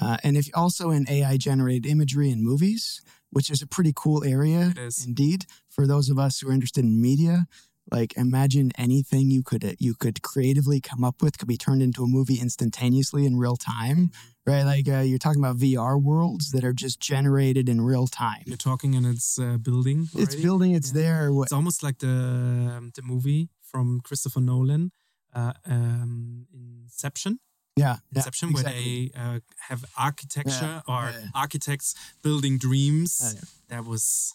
Uh, 0.01 0.17
and 0.23 0.37
if 0.37 0.49
also 0.55 0.91
in 0.91 1.07
AI 1.11 1.37
generated 1.37 1.87
imagery 1.87 2.31
in 2.31 2.43
movies, 2.45 3.03
which 3.31 3.51
is 3.51 3.63
a 3.63 3.67
pretty 3.67 3.93
cool 3.95 4.25
area 4.25 4.73
indeed 5.05 5.47
for 5.69 5.87
those 5.87 6.09
of 6.11 6.19
us 6.19 6.41
who 6.41 6.49
are 6.49 6.53
interested 6.53 6.85
in 6.85 7.01
media. 7.01 7.47
Like 7.93 8.17
imagine 8.17 8.71
anything 8.79 9.31
you 9.31 9.43
could 9.43 9.77
you 9.79 9.95
could 9.95 10.23
creatively 10.23 10.81
come 10.81 11.03
up 11.05 11.23
with 11.23 11.39
could 11.39 11.49
be 11.49 11.57
turned 11.57 11.83
into 11.83 12.03
a 12.05 12.07
movie 12.07 12.39
instantaneously 12.41 13.27
in 13.27 13.37
real 13.37 13.57
time, 13.57 14.11
right? 14.47 14.63
Like 14.63 14.89
uh, 14.89 15.01
you're 15.01 15.19
talking 15.19 15.43
about 15.45 15.57
VR 15.57 16.01
worlds 16.01 16.51
that 16.53 16.65
are 16.65 16.73
just 16.73 17.01
generated 17.01 17.69
in 17.69 17.81
real 17.81 18.07
time. 18.07 18.43
You're 18.47 18.57
talking 18.57 18.95
and 18.95 19.05
it's 19.07 19.39
uh, 19.39 19.57
building. 19.57 20.09
It's 20.15 20.35
building. 20.37 20.73
It's 20.73 20.93
Yeah. 20.93 21.03
there. 21.03 21.31
It's 21.43 21.53
almost 21.53 21.83
like 21.83 21.99
the 21.99 22.09
um, 22.77 22.93
the 22.95 23.03
movie 23.03 23.49
from 23.63 24.01
Christopher 24.01 24.41
Nolan, 24.41 24.91
uh, 25.35 25.53
um, 25.67 26.47
Inception. 26.85 27.39
yeah, 27.77 27.97
yeah, 28.13 28.19
Inception, 28.19 28.51
exactly. 28.51 28.73
where 28.75 28.83
they 28.83 29.37
uh, 29.37 29.41
have 29.69 29.85
architecture 29.97 30.83
Yeah, 30.87 30.93
or 30.95 31.11
yeah, 31.11 31.21
yeah. 31.23 31.29
architects 31.35 31.95
building 32.23 32.59
dreams. 32.59 33.21
Yeah, 33.23 33.33
yeah. 33.35 33.41
That 33.77 33.85
was 33.89 34.35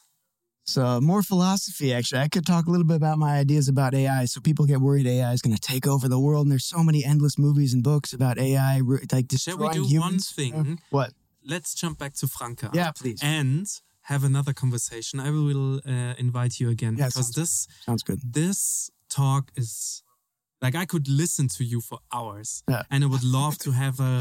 So 0.66 1.00
more 1.00 1.22
philosophy. 1.22 1.94
Actually, 1.94 2.22
I 2.22 2.28
could 2.28 2.46
talk 2.46 2.66
a 2.66 2.72
little 2.72 2.86
bit 2.86 2.98
about 2.98 3.18
my 3.20 3.38
ideas 3.38 3.68
about 3.70 3.94
AI. 3.94 4.26
So 4.26 4.42
people 4.42 4.66
get 4.66 4.80
worried 4.82 5.06
AI 5.08 5.32
is 5.32 5.42
going 5.42 5.56
to 5.56 5.62
take 5.62 5.86
over 5.88 6.08
the 6.10 6.20
world, 6.20 6.46
and 6.46 6.52
there's 6.52 6.66
so 6.66 6.84
many 6.84 7.06
endless 7.06 7.38
movies 7.38 7.74
and 7.74 7.84
books 7.84 8.14
about 8.14 8.38
AI, 8.40 8.80
like 8.80 9.10
Shall 9.38 9.58
we 9.58 9.68
destroying 9.68 9.72
do 9.74 9.82
one 9.82 9.90
humans. 9.90 10.32
thing? 10.32 10.80
What? 10.90 11.12
let's 11.48 11.76
jump 11.76 12.00
back 12.00 12.14
to 12.16 12.28
Franka. 12.28 12.72
Yeah, 12.74 12.92
please. 12.92 13.20
And 13.22 13.68
have 14.04 14.24
another 14.24 14.54
conversation. 14.54 15.20
I 15.20 15.30
will 15.32 15.78
uh, 15.86 16.14
invite 16.18 16.60
you 16.60 16.70
again 16.70 16.96
Yeah, 16.98 17.06
because 17.08 17.28
sounds 17.28 17.36
this 17.36 17.68
Sounds 17.86 18.04
good. 18.04 18.20
this 18.24 18.90
talk 19.10 19.52
is 19.56 20.04
like 20.66 20.76
I 20.84 20.86
could 20.94 21.08
listen 21.24 21.46
to 21.58 21.64
you 21.72 21.80
for 21.90 21.98
hours, 22.18 22.50
Yeah. 22.74 22.84
and 22.92 23.00
I 23.06 23.08
would 23.14 23.24
love 23.40 23.56
to 23.66 23.70
have 23.84 23.98
a 24.12 24.16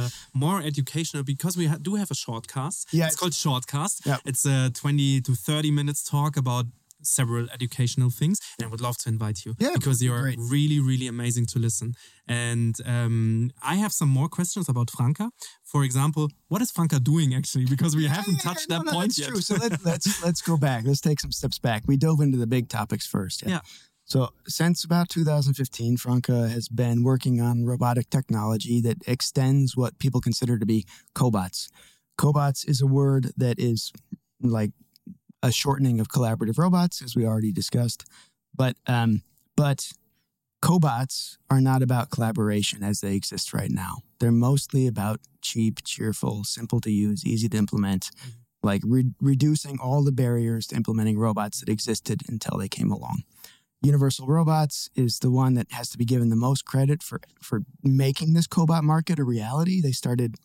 more 0.44 0.58
educational 0.70 1.22
because 1.32 1.54
we 1.60 1.66
ha- 1.72 1.82
do 1.88 1.92
have 2.02 2.10
a 2.16 2.18
shortcast. 2.24 2.78
Yeah, 2.98 3.06
it's 3.08 3.16
called 3.20 3.34
shortcast. 3.46 3.96
Yeah. 4.10 4.18
It's 4.30 4.44
a 4.56 4.58
twenty 4.82 5.10
to 5.26 5.32
thirty 5.48 5.70
minutes 5.78 6.00
talk 6.16 6.32
about 6.44 6.66
several 7.20 7.44
educational 7.58 8.10
things, 8.20 8.36
and 8.56 8.62
I 8.66 8.70
would 8.72 8.80
love 8.88 8.96
to 9.02 9.08
invite 9.14 9.38
you 9.44 9.52
Yeah, 9.64 9.74
because 9.78 9.98
you're 10.04 10.22
great. 10.26 10.38
really, 10.54 10.80
really 10.90 11.06
amazing 11.16 11.46
to 11.52 11.58
listen. 11.66 11.88
And 12.26 12.74
um, 12.94 13.50
I 13.72 13.74
have 13.84 13.92
some 14.00 14.08
more 14.18 14.28
questions 14.38 14.66
about 14.72 14.88
Franka. 14.96 15.26
For 15.72 15.80
example, 15.88 16.24
what 16.52 16.60
is 16.64 16.70
Franka 16.76 16.98
doing 17.12 17.34
actually? 17.40 17.66
Because 17.74 17.92
we 18.00 18.06
haven't 18.16 18.38
Yeah, 18.38 18.48
touched 18.48 18.68
no, 18.70 18.74
that 18.78 18.84
no, 18.86 18.92
point 18.98 19.10
that's 19.16 19.18
yet. 19.22 19.28
True. 19.30 19.42
So 19.48 19.54
let, 19.64 19.72
let's 19.90 20.08
let's 20.26 20.42
go 20.50 20.56
back. 20.56 20.80
Let's 20.88 21.02
take 21.08 21.20
some 21.24 21.32
steps 21.40 21.58
back. 21.68 21.80
We 21.90 21.96
dove 22.06 22.20
into 22.26 22.38
the 22.44 22.50
big 22.56 22.64
topics 22.78 23.06
first. 23.16 23.38
Yeah. 23.46 23.60
So 24.04 24.30
since 24.46 24.84
about 24.84 25.08
2015, 25.08 25.96
Franka 25.96 26.48
has 26.48 26.68
been 26.68 27.02
working 27.02 27.40
on 27.40 27.64
robotic 27.64 28.10
technology 28.10 28.80
that 28.82 28.98
extends 29.06 29.76
what 29.76 29.98
people 29.98 30.20
consider 30.20 30.58
to 30.58 30.66
be 30.66 30.84
cobots. 31.14 31.68
Cobots 32.18 32.68
is 32.68 32.80
a 32.80 32.86
word 32.86 33.32
that 33.36 33.58
is 33.58 33.92
like 34.40 34.72
a 35.42 35.50
shortening 35.50 36.00
of 36.00 36.08
collaborative 36.08 36.58
robots, 36.58 37.02
as 37.02 37.16
we 37.16 37.26
already 37.26 37.52
discussed. 37.52 38.04
But 38.54 38.76
um, 38.86 39.22
but 39.56 39.90
cobots 40.62 41.36
are 41.50 41.60
not 41.60 41.82
about 41.82 42.10
collaboration 42.10 42.82
as 42.82 43.00
they 43.00 43.14
exist 43.14 43.52
right 43.52 43.70
now. 43.70 43.98
They're 44.20 44.32
mostly 44.32 44.86
about 44.86 45.20
cheap, 45.42 45.80
cheerful, 45.84 46.44
simple 46.44 46.80
to 46.80 46.90
use, 46.90 47.26
easy 47.26 47.48
to 47.48 47.56
implement, 47.56 48.10
like 48.62 48.82
re- 48.84 49.12
reducing 49.20 49.78
all 49.78 50.02
the 50.02 50.12
barriers 50.12 50.66
to 50.68 50.76
implementing 50.76 51.18
robots 51.18 51.60
that 51.60 51.68
existed 51.68 52.22
until 52.28 52.58
they 52.58 52.68
came 52.68 52.90
along. 52.90 53.24
Universal 53.84 54.26
Robots 54.26 54.88
is 54.94 55.18
the 55.18 55.30
one 55.30 55.54
that 55.54 55.70
has 55.70 55.90
to 55.90 55.98
be 55.98 56.04
given 56.04 56.30
the 56.30 56.36
most 56.36 56.64
credit 56.64 57.02
for 57.02 57.20
for 57.40 57.60
making 57.82 58.32
this 58.32 58.46
cobot 58.46 58.82
market 58.82 59.18
a 59.18 59.24
reality. 59.24 59.80
They 59.80 59.92
started 59.92 60.36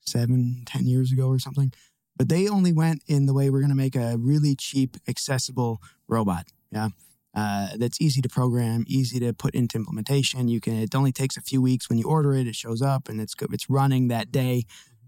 seven, 0.00 0.62
ten 0.66 0.86
years 0.86 1.12
ago 1.12 1.28
or 1.28 1.38
something, 1.38 1.72
but 2.16 2.28
they 2.28 2.48
only 2.48 2.72
went 2.72 3.02
in 3.06 3.26
the 3.26 3.34
way 3.34 3.48
we're 3.48 3.60
going 3.60 3.70
to 3.70 3.76
make 3.76 3.96
a 3.96 4.16
really 4.18 4.56
cheap, 4.56 4.96
accessible 5.06 5.80
robot. 6.08 6.46
Yeah, 6.72 6.88
uh, 7.34 7.68
that's 7.76 8.00
easy 8.00 8.20
to 8.22 8.28
program, 8.28 8.84
easy 8.88 9.20
to 9.20 9.32
put 9.32 9.54
into 9.54 9.76
implementation. 9.76 10.48
You 10.48 10.60
can. 10.60 10.74
It 10.74 10.94
only 10.94 11.12
takes 11.12 11.36
a 11.36 11.42
few 11.42 11.62
weeks 11.62 11.88
when 11.88 11.98
you 11.98 12.06
order 12.06 12.34
it. 12.34 12.46
It 12.46 12.56
shows 12.56 12.82
up 12.82 13.08
and 13.08 13.20
it's 13.20 13.34
go- 13.34 13.46
it's 13.52 13.70
running 13.70 14.08
that 14.08 14.32
day, 14.32 14.64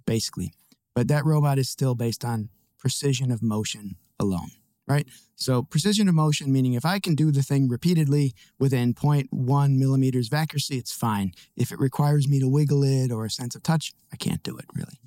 basically. 0.07 0.53
But 0.95 1.09
that 1.09 1.25
robot 1.25 1.59
is 1.59 1.69
still 1.69 1.95
based 1.95 2.25
on 2.25 2.51
precision 2.79 3.31
of 3.31 3.43
motion 3.43 3.97
alone. 4.21 4.51
Right? 4.89 5.07
So 5.37 5.63
precision 5.63 6.09
of 6.09 6.15
motion, 6.15 6.53
meaning 6.53 6.75
if 6.75 6.85
I 6.85 6.99
can 6.99 7.15
do 7.15 7.31
the 7.31 7.43
thing 7.43 7.69
repeatedly 7.69 8.35
within 8.59 8.95
0.1 8.95 9.79
millimeters 9.79 10.27
of 10.27 10.35
accuracy, 10.35 10.77
it's 10.77 10.93
fine. 10.93 11.33
If 11.57 11.71
it 11.71 11.79
requires 11.79 12.29
me 12.29 12.41
to 12.41 12.49
wiggle 12.49 12.83
it 12.83 13.13
or 13.13 13.25
a 13.25 13.31
sense 13.31 13.55
of 13.55 13.63
touch, 13.63 13.93
I 14.13 14.17
can't 14.17 14.43
do 14.43 14.57
it 14.57 14.67
really. 14.75 14.99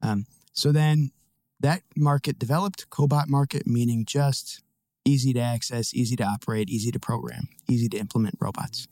Um, 0.00 0.26
so 0.52 0.72
then 0.72 1.10
that 1.60 1.82
market 1.96 2.38
developed, 2.38 2.88
cobot 2.90 3.28
market, 3.28 3.66
meaning 3.66 4.04
just 4.06 4.62
easy 5.04 5.32
to 5.32 5.40
access, 5.40 5.94
easy 5.94 6.16
to 6.16 6.24
operate, 6.24 6.68
easy 6.68 6.90
to 6.90 7.00
program, 7.00 7.48
easy 7.68 7.88
to 7.88 7.98
implement 7.98 8.36
robots. 8.40 8.86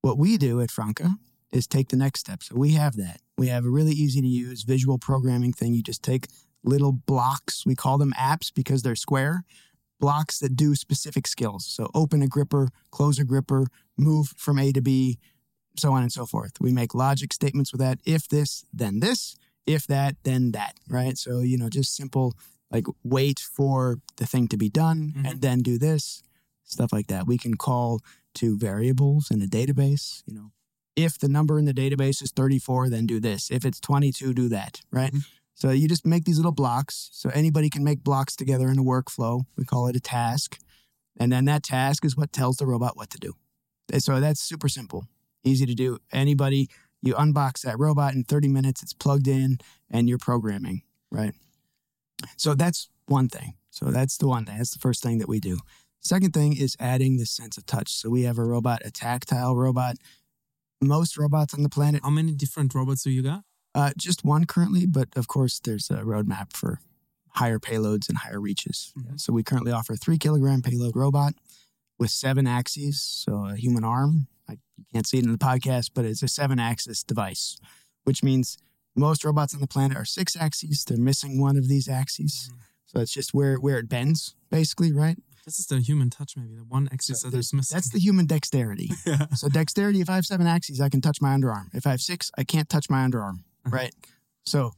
What 0.00 0.18
we 0.18 0.36
do 0.38 0.60
at 0.60 0.70
Franka 0.70 1.16
is 1.52 1.66
take 1.66 1.88
the 1.88 1.96
next 1.96 2.20
step. 2.20 2.42
So 2.42 2.56
we 2.56 2.72
have 2.72 2.96
that. 2.96 3.20
We 3.36 3.48
have 3.48 3.64
a 3.64 3.70
really 3.70 3.92
easy 3.92 4.20
to 4.20 4.26
use 4.26 4.62
visual 4.62 4.98
programming 4.98 5.52
thing. 5.52 5.74
You 5.74 5.82
just 5.82 6.02
take 6.02 6.28
little 6.64 6.92
blocks. 6.92 7.64
We 7.66 7.74
call 7.74 7.98
them 7.98 8.12
apps 8.18 8.52
because 8.54 8.82
they're 8.82 8.96
square 8.96 9.44
blocks 10.00 10.40
that 10.40 10.56
do 10.56 10.74
specific 10.74 11.28
skills. 11.28 11.64
So 11.64 11.88
open 11.94 12.22
a 12.22 12.26
gripper, 12.26 12.68
close 12.90 13.20
a 13.20 13.24
gripper, 13.24 13.66
move 13.96 14.32
from 14.36 14.58
A 14.58 14.72
to 14.72 14.80
B, 14.82 15.18
so 15.78 15.92
on 15.92 16.02
and 16.02 16.12
so 16.12 16.26
forth. 16.26 16.52
We 16.60 16.72
make 16.72 16.92
logic 16.94 17.32
statements 17.32 17.70
with 17.72 17.80
that. 17.80 18.00
If 18.04 18.26
this, 18.28 18.64
then 18.72 18.98
this. 19.00 19.36
If 19.64 19.86
that, 19.86 20.16
then 20.24 20.50
that, 20.52 20.74
right? 20.88 21.16
So, 21.16 21.38
you 21.40 21.56
know, 21.56 21.68
just 21.68 21.94
simple 21.94 22.34
like 22.72 22.86
wait 23.04 23.38
for 23.38 24.00
the 24.16 24.26
thing 24.26 24.48
to 24.48 24.56
be 24.56 24.68
done 24.68 25.12
Mhm. 25.16 25.30
and 25.30 25.40
then 25.40 25.60
do 25.60 25.78
this, 25.78 26.22
stuff 26.64 26.92
like 26.92 27.06
that. 27.06 27.26
We 27.28 27.38
can 27.38 27.54
call 27.54 28.00
to 28.34 28.56
variables 28.58 29.30
in 29.30 29.40
a 29.40 29.46
database, 29.46 30.22
you 30.26 30.34
know. 30.34 30.50
If 30.96 31.16
the 31.18 31.28
number 31.28 31.58
in 31.60 31.64
the 31.64 31.72
database 31.74 32.22
is 32.22 32.32
34, 32.32 32.88
then 32.88 33.06
do 33.06 33.20
this. 33.20 33.50
If 33.52 33.64
it's 33.64 33.78
22, 33.78 34.34
do 34.34 34.48
that, 34.48 34.80
right? 34.90 35.12
Mhm. 35.12 35.24
So 35.54 35.70
you 35.70 35.88
just 35.88 36.06
make 36.06 36.24
these 36.24 36.38
little 36.38 36.52
blocks. 36.52 37.10
So 37.12 37.30
anybody 37.30 37.70
can 37.70 37.84
make 37.84 38.02
blocks 38.02 38.34
together 38.34 38.68
in 38.68 38.78
a 38.78 38.82
workflow. 38.82 39.42
We 39.56 39.64
call 39.64 39.86
it 39.86 39.96
a 39.96 40.00
task. 40.00 40.58
And 41.18 41.30
then 41.30 41.44
that 41.44 41.62
task 41.62 42.04
is 42.04 42.16
what 42.16 42.32
tells 42.32 42.56
the 42.56 42.66
robot 42.66 42.96
what 42.96 43.10
to 43.10 43.18
do. 43.18 43.34
And 43.92 44.02
So 44.02 44.20
that's 44.20 44.40
super 44.40 44.68
simple, 44.68 45.06
easy 45.44 45.66
to 45.66 45.74
do. 45.74 45.98
Anybody, 46.10 46.68
you 47.02 47.14
unbox 47.14 47.60
that 47.62 47.78
robot 47.78 48.14
in 48.14 48.24
30 48.24 48.48
minutes, 48.48 48.82
it's 48.82 48.92
plugged 48.92 49.28
in 49.28 49.58
and 49.90 50.08
you're 50.08 50.18
programming, 50.18 50.82
right? 51.10 51.34
So 52.36 52.54
that's 52.54 52.88
one 53.06 53.28
thing. 53.28 53.54
So 53.70 53.86
that's 53.86 54.16
the 54.16 54.28
one 54.28 54.44
thing. 54.44 54.58
That's 54.58 54.72
the 54.72 54.78
first 54.78 55.02
thing 55.02 55.18
that 55.18 55.28
we 55.28 55.40
do. 55.40 55.58
Second 56.00 56.32
thing 56.32 56.56
is 56.56 56.76
adding 56.80 57.16
the 57.16 57.26
sense 57.26 57.56
of 57.56 57.66
touch. 57.66 57.92
So 57.92 58.10
we 58.10 58.22
have 58.22 58.38
a 58.38 58.44
robot, 58.44 58.82
a 58.84 58.90
tactile 58.90 59.54
robot. 59.54 59.96
Most 60.80 61.16
robots 61.16 61.54
on 61.54 61.62
the 61.62 61.68
planet 61.68 62.00
How 62.02 62.10
many 62.10 62.32
different 62.32 62.74
robots 62.74 63.04
do 63.04 63.10
you 63.10 63.22
got? 63.22 63.44
Uh, 63.74 63.92
just 63.96 64.24
one 64.24 64.44
currently, 64.44 64.86
but 64.86 65.08
of 65.16 65.28
course, 65.28 65.60
there's 65.60 65.90
a 65.90 65.96
roadmap 65.98 66.52
for 66.52 66.80
higher 67.30 67.58
payloads 67.58 68.08
and 68.08 68.18
higher 68.18 68.40
reaches. 68.40 68.92
Mhm. 68.98 69.18
So 69.20 69.32
we 69.32 69.42
currently 69.42 69.72
offer 69.72 69.94
a 69.94 69.96
three 69.96 70.18
kilogram 70.18 70.60
payload 70.62 70.94
robot 70.96 71.34
with 71.98 72.10
seven 72.10 72.46
axes, 72.46 73.02
so 73.02 73.46
a 73.46 73.56
human 73.56 73.84
arm. 73.84 74.26
I, 74.48 74.52
you 74.76 74.84
can't 74.92 75.06
see 75.06 75.18
it 75.18 75.24
in 75.24 75.32
the 75.32 75.38
podcast, 75.38 75.90
but 75.94 76.04
it's 76.04 76.22
a 76.22 76.28
seven 76.28 76.58
axis 76.58 77.02
device, 77.02 77.56
which 78.04 78.22
means 78.22 78.58
most 78.94 79.24
robots 79.24 79.54
on 79.54 79.60
the 79.60 79.66
planet 79.66 79.96
are 79.96 80.04
six 80.04 80.36
axes. 80.36 80.84
They're 80.84 80.98
missing 80.98 81.40
one 81.40 81.56
of 81.56 81.68
these 81.68 81.88
axes. 81.88 82.50
So 82.86 83.00
it's 83.00 83.12
just 83.12 83.32
where, 83.32 83.56
where 83.56 83.78
it 83.78 83.88
bends, 83.88 84.34
basically, 84.50 84.92
right? 84.92 85.16
This 85.46 85.58
is 85.58 85.66
the 85.66 85.80
human 85.80 86.10
touch, 86.10 86.36
maybe 86.36 86.54
the 86.54 86.64
one 86.64 86.88
axis 86.92 87.22
So 87.22 87.30
that 87.30 87.38
is 87.38 87.52
missing. 87.52 87.74
That's 87.74 87.88
the 87.88 87.98
human 87.98 88.26
dexterity. 88.26 88.90
yeah. 89.06 89.26
So 89.34 89.48
dexterity, 89.48 90.00
if 90.00 90.10
I 90.10 90.16
have 90.16 90.26
seven 90.26 90.46
axes, 90.46 90.80
I 90.80 90.88
can 90.88 91.00
touch 91.00 91.20
my 91.20 91.34
underarm. 91.34 91.66
If 91.72 91.86
I 91.86 91.90
have 91.90 92.00
six, 92.00 92.30
I 92.36 92.44
can't 92.44 92.68
touch 92.68 92.90
my 92.90 93.06
underarm. 93.06 93.44
Uh-huh. 93.66 93.76
Right. 93.76 93.94
So 94.44 94.72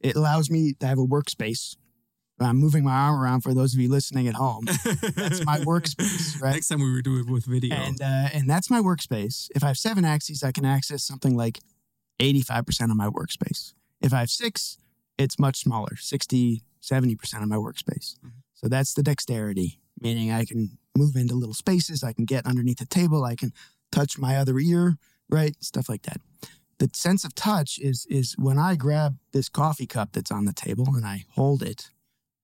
it 0.00 0.16
allows 0.16 0.50
me 0.50 0.74
to 0.80 0.86
have 0.86 0.98
a 0.98 1.06
workspace. 1.06 1.76
I'm 2.40 2.56
moving 2.56 2.84
my 2.84 2.92
arm 2.94 3.20
around 3.20 3.40
for 3.40 3.52
those 3.52 3.74
of 3.74 3.80
you 3.80 3.88
listening 3.88 4.28
at 4.28 4.34
home. 4.34 4.64
That's 5.16 5.44
my 5.44 5.58
workspace, 5.58 6.40
right? 6.42 6.54
Next 6.54 6.68
time 6.68 6.80
we 6.80 7.02
do 7.02 7.18
it 7.18 7.28
with 7.28 7.46
video. 7.46 7.74
And 7.74 8.00
uh, 8.00 8.28
and 8.32 8.48
that's 8.48 8.70
my 8.70 8.80
workspace. 8.80 9.48
If 9.56 9.64
I 9.64 9.66
have 9.68 9.76
seven 9.78 10.04
axes, 10.04 10.44
I 10.44 10.52
can 10.52 10.64
access 10.64 11.02
something 11.02 11.36
like 11.36 11.58
85% 12.20 12.90
of 12.90 12.96
my 12.96 13.08
workspace. 13.08 13.74
If 14.00 14.12
I 14.12 14.20
have 14.20 14.30
six, 14.30 14.78
it's 15.18 15.38
much 15.38 15.56
smaller, 15.58 15.96
60, 15.96 16.62
70% 16.80 17.42
of 17.42 17.48
my 17.48 17.56
workspace. 17.56 18.18
Mhm. 18.24 18.30
So 18.54 18.68
that's 18.68 18.94
the 18.94 19.02
dexterity, 19.02 19.80
meaning 20.00 20.30
I 20.30 20.44
can 20.44 20.78
move 20.96 21.16
into 21.16 21.34
little 21.34 21.54
spaces, 21.54 22.04
I 22.04 22.12
can 22.12 22.24
get 22.24 22.46
underneath 22.46 22.78
the 22.78 22.86
table, 22.86 23.24
I 23.24 23.34
can 23.34 23.52
touch 23.90 24.18
my 24.18 24.36
other 24.36 24.58
ear, 24.58 24.98
right? 25.28 25.56
Stuff 25.62 25.88
like 25.88 26.02
that. 26.02 26.20
The 26.78 26.90
sense 26.92 27.24
of 27.24 27.34
touch 27.34 27.78
is 27.78 28.06
is 28.08 28.34
when 28.38 28.58
I 28.58 28.76
grab 28.76 29.18
this 29.32 29.48
coffee 29.48 29.86
cup 29.86 30.12
that's 30.12 30.30
on 30.30 30.44
the 30.44 30.52
table 30.52 30.86
and 30.94 31.04
I 31.04 31.24
hold 31.30 31.62
it, 31.62 31.90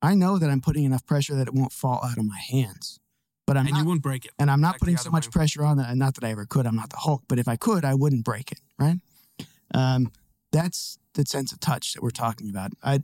I 0.02 0.14
know 0.14 0.38
that 0.38 0.50
I'm 0.50 0.60
putting 0.60 0.84
enough 0.84 1.06
pressure 1.06 1.34
that 1.36 1.48
it 1.48 1.54
won't 1.54 1.72
fall 1.72 2.00
out 2.04 2.18
of 2.18 2.24
my 2.24 2.38
hands. 2.38 2.98
But 3.46 3.56
I'm 3.56 3.66
and 3.66 3.74
not 3.74 3.80
you 3.80 3.86
won't 3.86 4.02
break 4.02 4.24
it. 4.24 4.32
and 4.38 4.50
I'm 4.50 4.60
not 4.60 4.78
putting 4.78 4.96
so 4.96 5.10
much 5.10 5.26
way. 5.26 5.32
pressure 5.32 5.64
on 5.64 5.76
that. 5.76 5.94
Not 5.96 6.14
that 6.14 6.24
I 6.24 6.30
ever 6.30 6.46
could. 6.46 6.66
I'm 6.66 6.76
not 6.76 6.90
the 6.90 6.96
Hulk, 6.96 7.24
but 7.28 7.38
if 7.38 7.46
I 7.46 7.56
could, 7.56 7.84
I 7.84 7.94
wouldn't 7.94 8.24
break 8.24 8.50
it. 8.50 8.60
Right? 8.78 8.98
Um, 9.74 10.10
that's 10.50 10.98
the 11.14 11.24
sense 11.26 11.52
of 11.52 11.60
touch 11.60 11.92
that 11.92 12.02
we're 12.02 12.10
talking 12.10 12.48
about. 12.48 12.72
I, 12.82 13.00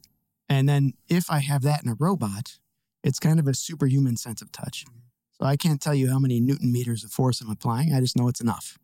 and 0.49 0.69
then 0.69 0.95
if 1.09 1.31
I 1.31 1.41
have 1.41 1.63
that 1.63 1.83
in 1.85 1.91
a 1.91 1.95
robot, 1.99 2.59
it's 3.05 3.19
kind 3.19 3.39
of 3.39 3.47
a 3.47 3.55
superhuman 3.55 4.17
sense 4.17 4.41
of 4.41 4.51
touch. 4.51 4.85
So 5.33 5.47
I 5.47 5.57
can't 5.57 5.81
tell 5.81 5.95
you 5.95 6.11
how 6.11 6.19
many 6.19 6.41
newton 6.41 6.73
meters 6.73 7.05
of 7.05 7.11
force 7.11 7.41
I'm 7.41 7.51
applying. 7.51 7.93
I 7.93 8.01
just 8.01 8.17
know 8.17 8.29
it's 8.29 8.41
enough. 8.41 8.79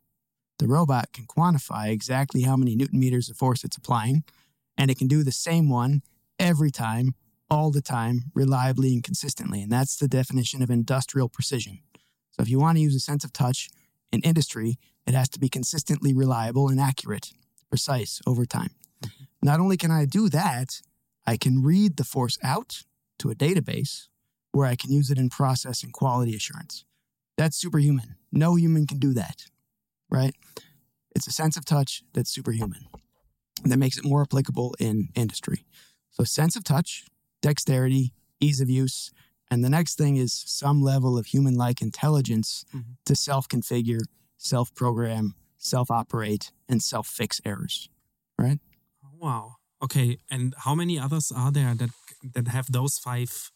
The 0.59 0.67
robot 0.67 1.13
can 1.13 1.25
quantify 1.25 1.89
exactly 1.89 2.41
how 2.41 2.55
many 2.55 2.75
newton 2.75 2.99
meters 2.99 3.29
of 3.29 3.37
force 3.37 3.63
it's 3.63 3.77
applying, 3.77 4.23
and 4.77 4.89
it 4.89 4.97
can 4.97 5.07
do 5.07 5.23
the 5.23 5.31
same 5.31 5.69
one 5.69 6.01
every 6.39 6.71
time, 6.71 7.15
all 7.49 7.71
the 7.71 7.81
time, 7.81 8.31
reliably 8.33 8.93
and 8.93 9.03
consistently. 9.03 9.61
And 9.61 9.71
that's 9.71 9.95
the 9.95 10.07
definition 10.07 10.61
of 10.61 10.69
industrial 10.69 11.29
precision. 11.29 11.79
So 12.31 12.41
if 12.41 12.49
you 12.49 12.59
want 12.59 12.77
to 12.77 12.83
use 12.83 12.95
a 12.95 12.99
sense 12.99 13.23
of 13.23 13.33
touch 13.33 13.69
in 14.11 14.21
industry, 14.21 14.77
it 15.05 15.13
has 15.13 15.29
to 15.29 15.39
be 15.39 15.49
consistently 15.49 16.13
reliable 16.13 16.69
and 16.69 16.79
accurate, 16.79 17.33
precise 17.69 18.21
over 18.27 18.45
time. 18.45 18.71
Mm-hmm. 19.03 19.23
Not 19.41 19.59
only 19.59 19.77
can 19.77 19.91
I 19.91 20.05
do 20.05 20.29
that, 20.29 20.81
I 21.25 21.37
can 21.37 21.63
read 21.63 21.97
the 21.97 22.03
force 22.03 22.37
out 22.43 22.83
to 23.19 23.29
a 23.29 23.35
database 23.35 24.07
where 24.51 24.65
I 24.65 24.75
can 24.75 24.91
use 24.91 25.11
it 25.11 25.17
in 25.17 25.29
process 25.29 25.83
and 25.83 25.93
quality 25.93 26.35
assurance. 26.35 26.85
That's 27.37 27.57
superhuman. 27.57 28.15
No 28.31 28.55
human 28.55 28.87
can 28.87 28.99
do 28.99 29.13
that, 29.13 29.45
right? 30.09 30.35
It's 31.15 31.27
a 31.27 31.31
sense 31.31 31.57
of 31.57 31.65
touch 31.65 32.03
that's 32.13 32.29
superhuman. 32.29 32.85
That 33.63 33.77
makes 33.77 33.97
it 33.97 34.05
more 34.05 34.21
applicable 34.21 34.75
in 34.79 35.09
industry. 35.15 35.65
So, 36.11 36.23
sense 36.23 36.55
of 36.55 36.63
touch, 36.63 37.05
dexterity, 37.41 38.13
ease 38.39 38.61
of 38.61 38.69
use, 38.69 39.11
and 39.49 39.63
the 39.63 39.69
next 39.69 39.95
thing 39.97 40.17
is 40.17 40.33
some 40.45 40.81
level 40.81 41.17
of 41.17 41.27
human 41.27 41.55
like 41.55 41.81
intelligence 41.81 42.65
Mhm. 42.73 42.97
to 43.05 43.15
self 43.15 43.47
configure, 43.47 44.01
self 44.37 44.73
program, 44.75 45.33
self 45.57 45.89
operate, 45.89 46.51
and 46.69 46.83
self 46.83 47.07
fix 47.07 47.41
errors, 47.45 47.89
right? 48.37 48.59
Wow. 49.19 49.55
Okay. 49.81 50.19
And 50.29 50.53
how 50.59 50.75
many 50.75 50.99
others 50.99 51.31
are 51.31 51.51
there 51.51 51.73
that 51.75 51.89
that 52.33 52.47
have 52.49 52.71
those 52.71 52.97
five, 52.99 53.51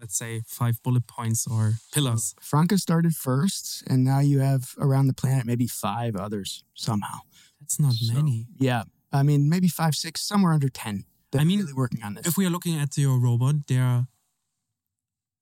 let's 0.00 0.16
say, 0.16 0.42
five 0.46 0.82
bullet 0.82 1.06
points 1.06 1.46
or 1.46 1.74
pillars? 1.92 2.34
Franka 2.40 2.78
started 2.78 3.14
first, 3.14 3.82
and 3.88 4.04
now 4.04 4.20
you 4.20 4.40
have 4.40 4.74
around 4.78 5.06
the 5.06 5.14
planet 5.14 5.46
maybe 5.46 5.66
five 5.66 6.16
others 6.16 6.64
somehow. 6.74 7.18
That's 7.60 7.80
not 7.80 7.92
So, 7.94 8.14
many. 8.14 8.46
Yeah. 8.58 8.84
I 9.12 9.22
mean, 9.22 9.48
maybe 9.48 9.68
five, 9.68 9.94
six, 9.94 10.20
somewhere 10.20 10.52
under 10.52 10.68
10. 10.68 11.04
That 11.32 11.40
I 11.40 11.44
mean, 11.44 11.60
really 11.60 11.72
working 11.72 12.02
on 12.02 12.14
this. 12.14 12.26
If 12.26 12.36
we 12.36 12.46
are 12.46 12.50
looking 12.50 12.78
at 12.78 12.96
your 12.96 13.18
robot, 13.18 13.66
there 13.68 13.82
are. 13.82 14.06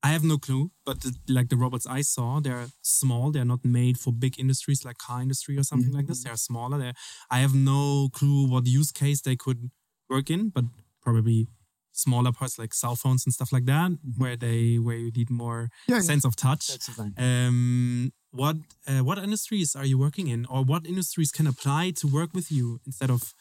I 0.03 0.09
have 0.09 0.23
no 0.23 0.37
clue, 0.37 0.71
but 0.85 1.01
the, 1.01 1.15
like 1.29 1.49
the 1.49 1.57
robots 1.57 1.87
I 1.87 2.03
saw, 2.03 2.39
they're 2.39 2.67
small. 2.83 3.31
They're 3.31 3.47
not 3.47 3.65
made 3.65 3.99
for 3.99 4.13
big 4.13 4.39
industries 4.39 4.85
like 4.85 4.99
car 4.99 5.23
industry 5.23 5.57
or 5.57 5.63
something 5.63 5.93
like 5.93 6.07
this. 6.07 6.21
Mm-hmm. 6.21 6.29
They're 6.29 6.37
smaller. 6.37 6.79
They're, 6.79 6.93
I 7.31 7.39
have 7.39 7.55
no 7.55 8.11
clue 8.13 8.47
what 8.47 8.67
use 8.67 8.93
case 8.93 9.23
they 9.23 9.35
could 9.35 9.71
work 10.11 10.29
in, 10.29 10.51
but 10.51 10.65
probably 11.01 11.49
smaller 11.95 12.32
parts 12.32 12.59
like 12.59 12.74
cell 12.74 12.97
phones 12.97 13.24
and 13.24 13.32
stuff 13.32 13.53
like 13.53 13.64
that, 13.66 13.92
where 14.18 14.36
they 14.36 14.76
where 14.76 14.97
you 14.97 15.11
need 15.12 15.30
more 15.30 15.70
yeah, 15.86 15.97
yeah, 15.97 16.01
sense 16.03 16.24
of 16.24 16.36
touch. 16.36 16.66
that's. 16.66 16.90
Um, 17.16 18.12
what 18.32 18.57
uh, 18.86 19.05
what 19.05 19.18
industries 19.18 19.76
are 19.76 19.86
you 19.86 19.97
working 19.97 20.26
in, 20.26 20.45
or 20.47 20.64
what 20.64 20.86
industries 20.86 21.30
can 21.30 21.47
apply 21.47 21.92
to 21.92 22.07
work 22.09 22.34
with 22.34 22.51
you 22.51 22.80
instead 22.84 23.11
of 23.11 23.32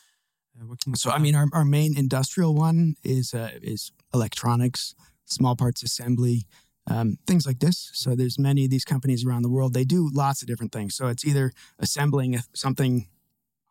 uh, 0.56 0.66
working? 0.68 0.92
With 0.92 1.00
So, 1.00 1.10
I 1.10 1.18
mean, 1.18 1.36
our, 1.36 1.48
our 1.52 1.66
main 1.66 1.98
industrial 1.98 2.54
one 2.54 2.96
is 3.04 3.34
uh, 3.34 3.50
is 3.62 3.92
electronics, 4.14 4.96
small 5.26 5.56
parts 5.56 5.82
assembly, 5.82 6.46
um, 6.88 7.18
things 7.26 7.48
like 7.48 7.60
this. 7.60 7.90
So, 7.94 8.16
there's 8.16 8.38
many 8.38 8.66
of 8.66 8.70
these 8.70 8.86
companies 8.86 9.26
around 9.26 9.42
the 9.42 9.50
world. 9.50 9.74
They 9.74 9.84
do 9.84 10.10
lots 10.14 10.44
of 10.44 10.48
different 10.48 10.72
things. 10.72 10.96
So, 10.96 11.08
it's 11.08 11.26
either 11.26 11.52
assembling 11.80 12.40
something 12.54 13.08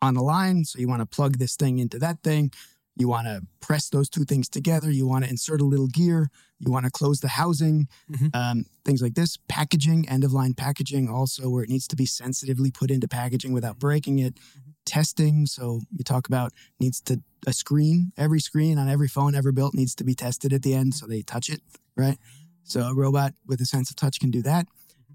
on 0.01 0.13
the 0.13 0.23
line. 0.23 0.65
So, 0.65 0.79
you 0.79 0.89
want 0.89 1.01
to 1.01 1.15
plug 1.15 1.37
this 1.37 1.55
thing 1.55 1.79
into 1.79 1.97
that 1.99 2.21
thing. 2.21 2.51
You 2.95 3.07
want 3.07 3.25
to 3.27 3.41
press 3.59 3.89
those 3.89 4.07
two 4.09 4.23
things 4.23 4.47
together. 4.47 4.91
You 4.91 5.07
want 5.07 5.23
to 5.23 5.29
insert 5.29 5.61
a 5.61 5.65
little 5.65 5.87
gear. 5.87 6.29
You 6.59 6.71
want 6.71 6.85
to 6.85 6.91
close 6.91 7.19
the 7.21 7.29
housing. 7.29 7.87
Mhm. 8.11 8.29
Um, 8.35 8.65
things 8.85 9.01
like 9.01 9.15
this. 9.15 9.37
Packaging, 9.47 10.07
end 10.07 10.23
of 10.23 10.31
line 10.31 10.53
packaging, 10.53 11.09
also 11.09 11.49
where 11.49 11.63
it 11.63 11.69
needs 11.69 11.87
to 11.87 11.95
be 11.95 12.05
sensitively 12.05 12.69
put 12.71 12.91
into 12.91 13.07
packaging 13.07 13.51
without 13.51 13.79
breaking 13.79 14.19
it. 14.19 14.37
Testing. 14.85 15.45
So 15.45 15.81
you 15.91 16.03
talk 16.03 16.27
about 16.27 16.51
needs 16.79 16.99
to 17.01 17.21
a 17.47 17.53
screen. 17.53 18.11
Every 18.17 18.39
screen 18.39 18.77
on 18.77 18.89
every 18.89 19.07
phone 19.07 19.33
ever 19.33 19.51
built 19.51 19.73
needs 19.73 19.95
to 19.95 20.03
be 20.03 20.13
tested 20.13 20.51
at 20.53 20.61
the 20.61 20.73
end, 20.73 20.93
so 20.93 21.07
they 21.07 21.21
touch 21.21 21.49
it, 21.49 21.61
right? 21.95 22.17
So 22.63 22.81
a 22.81 22.93
robot 22.93 23.33
with 23.47 23.59
a 23.61 23.65
sense 23.65 23.89
of 23.89 23.95
touch 23.95 24.19
can 24.19 24.29
do 24.29 24.41
that. 24.43 24.67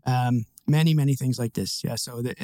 Um, 0.04 0.46
many, 0.66 0.94
many 0.94 1.14
things 1.14 1.38
like 1.38 1.52
this. 1.54 1.82
Yeah. 1.84 1.96
So 1.96 2.22
the, 2.22 2.34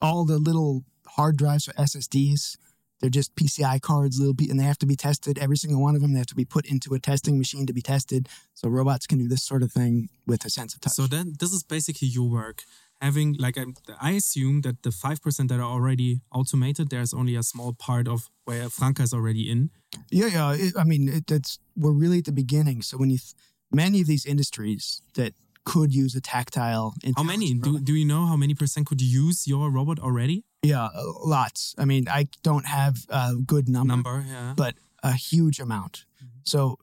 all 0.00 0.24
the 0.24 0.38
little 0.38 0.84
hard 1.06 1.36
drives 1.36 1.68
or 1.68 1.72
SSDs, 1.72 2.56
they're 3.02 3.10
just 3.10 3.34
PCI 3.34 3.82
cards, 3.82 4.20
little, 4.20 4.34
and 4.48 4.58
they 4.58 4.64
have 4.64 4.78
to 4.78 4.86
be 4.86 4.94
tested. 4.94 5.36
Every 5.36 5.56
single 5.56 5.82
one 5.82 5.96
of 5.96 6.00
them, 6.00 6.12
they 6.12 6.20
have 6.20 6.28
to 6.28 6.36
be 6.36 6.44
put 6.44 6.64
into 6.66 6.94
a 6.94 7.00
testing 7.00 7.36
machine 7.36 7.66
to 7.66 7.72
be 7.72 7.82
tested. 7.82 8.28
So 8.54 8.68
robots 8.68 9.08
can 9.08 9.18
do 9.18 9.26
this 9.26 9.42
sort 9.42 9.64
of 9.64 9.72
thing 9.72 10.08
with 10.24 10.44
a 10.44 10.50
sense 10.50 10.72
of 10.72 10.80
touch. 10.80 10.92
So 10.92 11.08
then 11.08 11.34
this 11.40 11.52
is 11.52 11.64
basically 11.64 12.06
your 12.08 12.30
work. 12.30 12.62
Having 13.00 13.34
like 13.40 13.58
I, 13.58 13.64
I 14.00 14.12
assume 14.12 14.60
that 14.60 14.84
the 14.84 14.92
five 14.92 15.20
percent 15.20 15.48
that 15.48 15.58
are 15.58 15.72
already 15.76 16.20
automated, 16.32 16.90
there's 16.90 17.12
only 17.12 17.34
a 17.34 17.42
small 17.42 17.72
part 17.72 18.06
of 18.06 18.30
where 18.44 18.68
Franka 18.68 19.02
is 19.02 19.12
already 19.12 19.50
in. 19.50 19.70
Yeah, 20.12 20.26
yeah. 20.26 20.52
It, 20.54 20.74
I 20.78 20.84
mean, 20.84 21.08
it, 21.08 21.28
it's 21.28 21.58
we're 21.76 21.90
really 21.90 22.18
at 22.18 22.26
the 22.26 22.32
beginning. 22.32 22.82
So 22.82 22.96
when 22.96 23.10
you 23.10 23.18
th- 23.18 23.34
many 23.72 24.02
of 24.02 24.06
these 24.06 24.24
industries 24.24 25.02
that 25.14 25.34
could 25.64 25.94
use 25.94 26.14
a 26.14 26.20
tactile. 26.20 26.94
How 27.16 27.22
many? 27.22 27.54
Do, 27.54 27.78
do 27.78 27.94
you 27.94 28.04
know 28.04 28.26
how 28.26 28.36
many 28.36 28.54
percent 28.54 28.86
could 28.86 29.00
use 29.00 29.46
your 29.46 29.70
robot 29.70 29.98
already? 29.98 30.44
Yeah, 30.62 30.84
uh, 30.84 31.02
lots. 31.24 31.74
I 31.78 31.84
mean, 31.84 32.08
I 32.08 32.28
don't 32.42 32.66
have 32.66 32.98
a 33.08 33.34
good 33.34 33.68
number, 33.68 33.94
Number, 33.94 34.24
yeah. 34.28 34.54
but 34.56 34.74
a 35.02 35.12
huge 35.12 35.58
amount. 35.60 36.04
So, 36.44 36.78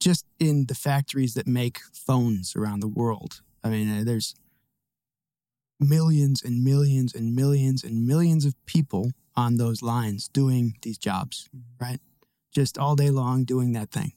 just 0.00 0.24
in 0.38 0.66
the 0.66 0.74
factories 0.74 1.34
that 1.34 1.46
make 1.46 1.80
phones 1.92 2.54
around 2.56 2.80
the 2.80 2.88
world, 2.88 3.40
I 3.62 3.70
mean, 3.70 4.00
uh, 4.00 4.04
there's 4.04 4.34
millions 5.80 6.42
and 6.42 6.64
millions 6.64 7.14
and 7.14 7.34
millions 7.34 7.84
and 7.84 8.06
millions 8.06 8.44
of 8.44 8.54
people 8.66 9.12
on 9.36 9.56
those 9.56 9.82
lines 9.82 10.28
doing 10.28 10.76
these 10.82 10.98
jobs, 10.98 11.48
right? 11.80 12.00
Just 12.52 12.78
all 12.78 12.96
day 12.96 13.10
long 13.10 13.44
doing 13.44 13.72
that 13.72 13.90
thing. 13.90 14.12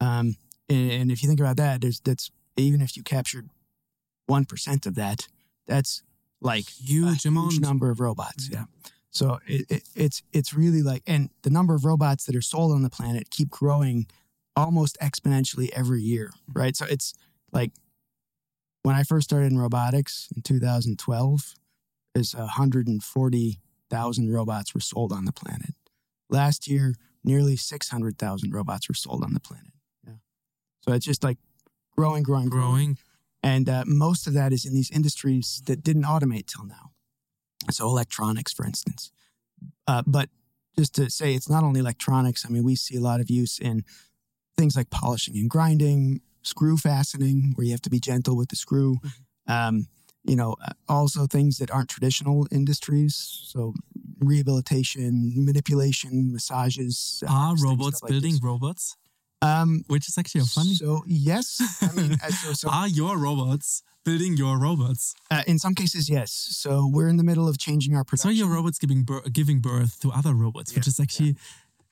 Um, 0.00 0.36
and, 0.68 0.90
and 0.90 1.10
if 1.10 1.22
you 1.22 1.28
think 1.28 1.40
about 1.40 1.56
that, 1.56 1.80
there's 1.80 2.00
that's 2.00 2.30
even 2.56 2.80
if 2.80 2.96
you 2.96 3.02
captured 3.02 3.48
one 4.26 4.44
percent 4.44 4.86
of 4.86 4.94
that, 4.96 5.28
that's 5.66 6.02
like 6.40 6.68
Huge 6.68 7.24
a 7.24 7.30
huge 7.30 7.60
number 7.60 7.90
of 7.90 8.00
robots. 8.00 8.48
Mm-hmm. 8.48 8.54
Yeah. 8.54 8.64
So 9.10 9.38
it, 9.46 9.70
it, 9.70 9.82
it's 9.94 10.22
it's 10.32 10.52
really 10.52 10.82
like, 10.82 11.02
and 11.06 11.30
the 11.42 11.50
number 11.50 11.74
of 11.74 11.84
robots 11.84 12.24
that 12.26 12.36
are 12.36 12.42
sold 12.42 12.72
on 12.72 12.82
the 12.82 12.90
planet 12.90 13.30
keep 13.30 13.48
growing 13.48 14.06
almost 14.54 14.98
exponentially 15.00 15.70
every 15.72 16.02
year, 16.02 16.32
mm-hmm. 16.32 16.58
right? 16.58 16.76
So 16.76 16.86
it's 16.86 17.14
like 17.52 17.72
when 18.82 18.94
I 18.94 19.02
first 19.02 19.28
started 19.28 19.52
in 19.52 19.58
robotics 19.58 20.28
in 20.34 20.42
2012, 20.42 21.54
is 22.16 22.34
140,000 22.34 24.32
robots 24.32 24.74
were 24.74 24.80
sold 24.80 25.12
on 25.12 25.24
the 25.24 25.32
planet. 25.32 25.74
Last 26.28 26.66
year, 26.66 26.94
nearly 27.22 27.56
600,000 27.56 28.52
robots 28.52 28.88
were 28.88 28.94
sold 28.94 29.22
on 29.22 29.34
the 29.34 29.40
planet. 29.40 29.72
Yeah. 30.06 30.14
So 30.80 30.92
it's 30.92 31.04
just 31.04 31.22
like 31.22 31.38
growing, 31.96 32.22
growing, 32.22 32.48
growing. 32.48 32.98
And 33.42 33.68
uh, 33.68 33.84
most 33.86 34.26
of 34.26 34.32
that 34.34 34.52
is 34.52 34.64
in 34.64 34.74
these 34.74 34.90
industries 34.90 35.62
that 35.66 35.82
didn't 35.82 36.04
automate 36.04 36.46
till 36.46 36.66
now. 36.66 36.90
So, 37.70 37.86
electronics, 37.86 38.52
for 38.52 38.66
instance. 38.66 39.10
Uh, 39.86 40.02
but 40.06 40.28
just 40.78 40.94
to 40.96 41.10
say, 41.10 41.34
it's 41.34 41.48
not 41.48 41.64
only 41.64 41.80
electronics. 41.80 42.44
I 42.44 42.48
mean, 42.48 42.64
we 42.64 42.76
see 42.76 42.96
a 42.96 43.00
lot 43.00 43.20
of 43.20 43.30
use 43.30 43.58
in 43.58 43.84
things 44.56 44.76
like 44.76 44.90
polishing 44.90 45.36
and 45.36 45.48
grinding, 45.48 46.20
screw 46.42 46.76
fastening, 46.76 47.52
where 47.54 47.64
you 47.64 47.72
have 47.72 47.82
to 47.82 47.90
be 47.90 48.00
gentle 48.00 48.36
with 48.36 48.48
the 48.48 48.56
screw. 48.56 48.98
Um, 49.46 49.86
you 50.24 50.34
know, 50.34 50.56
uh, 50.64 50.72
also 50.88 51.26
things 51.26 51.58
that 51.58 51.70
aren't 51.70 51.88
traditional 51.88 52.46
industries. 52.50 53.14
So, 53.44 53.74
rehabilitation, 54.18 55.32
manipulation, 55.36 56.32
massages. 56.32 57.22
uh, 57.26 57.32
Are 57.32 57.54
robots 57.56 58.02
like 58.02 58.10
building 58.10 58.32
this. 58.32 58.42
robots? 58.42 58.96
Um, 59.46 59.84
Which 59.88 60.08
is 60.08 60.18
actually 60.18 60.42
a 60.42 60.44
funny. 60.44 60.74
So, 60.74 61.02
yes. 61.06 61.46
I 61.82 61.92
mean, 62.00 62.18
so, 62.42 62.52
so 62.52 62.68
Are 62.78 62.88
your 62.88 63.18
robots 63.18 63.82
building 64.04 64.36
your 64.36 64.58
robots? 64.58 65.14
Uh, 65.30 65.42
in 65.46 65.58
some 65.58 65.74
cases, 65.74 66.08
yes. 66.08 66.30
So 66.62 66.70
we're 66.92 67.08
in 67.08 67.16
the 67.16 67.24
middle 67.24 67.48
of 67.48 67.58
changing 67.58 67.94
our 67.96 68.04
production. 68.04 68.30
So 68.30 68.34
your 68.34 68.48
robots 68.48 68.78
giving 68.78 69.02
birth, 69.04 69.32
giving 69.32 69.60
birth 69.60 69.98
to 70.00 70.10
other 70.12 70.34
robots, 70.34 70.74
which 70.74 70.86
is 70.86 70.98
actually, 71.00 71.36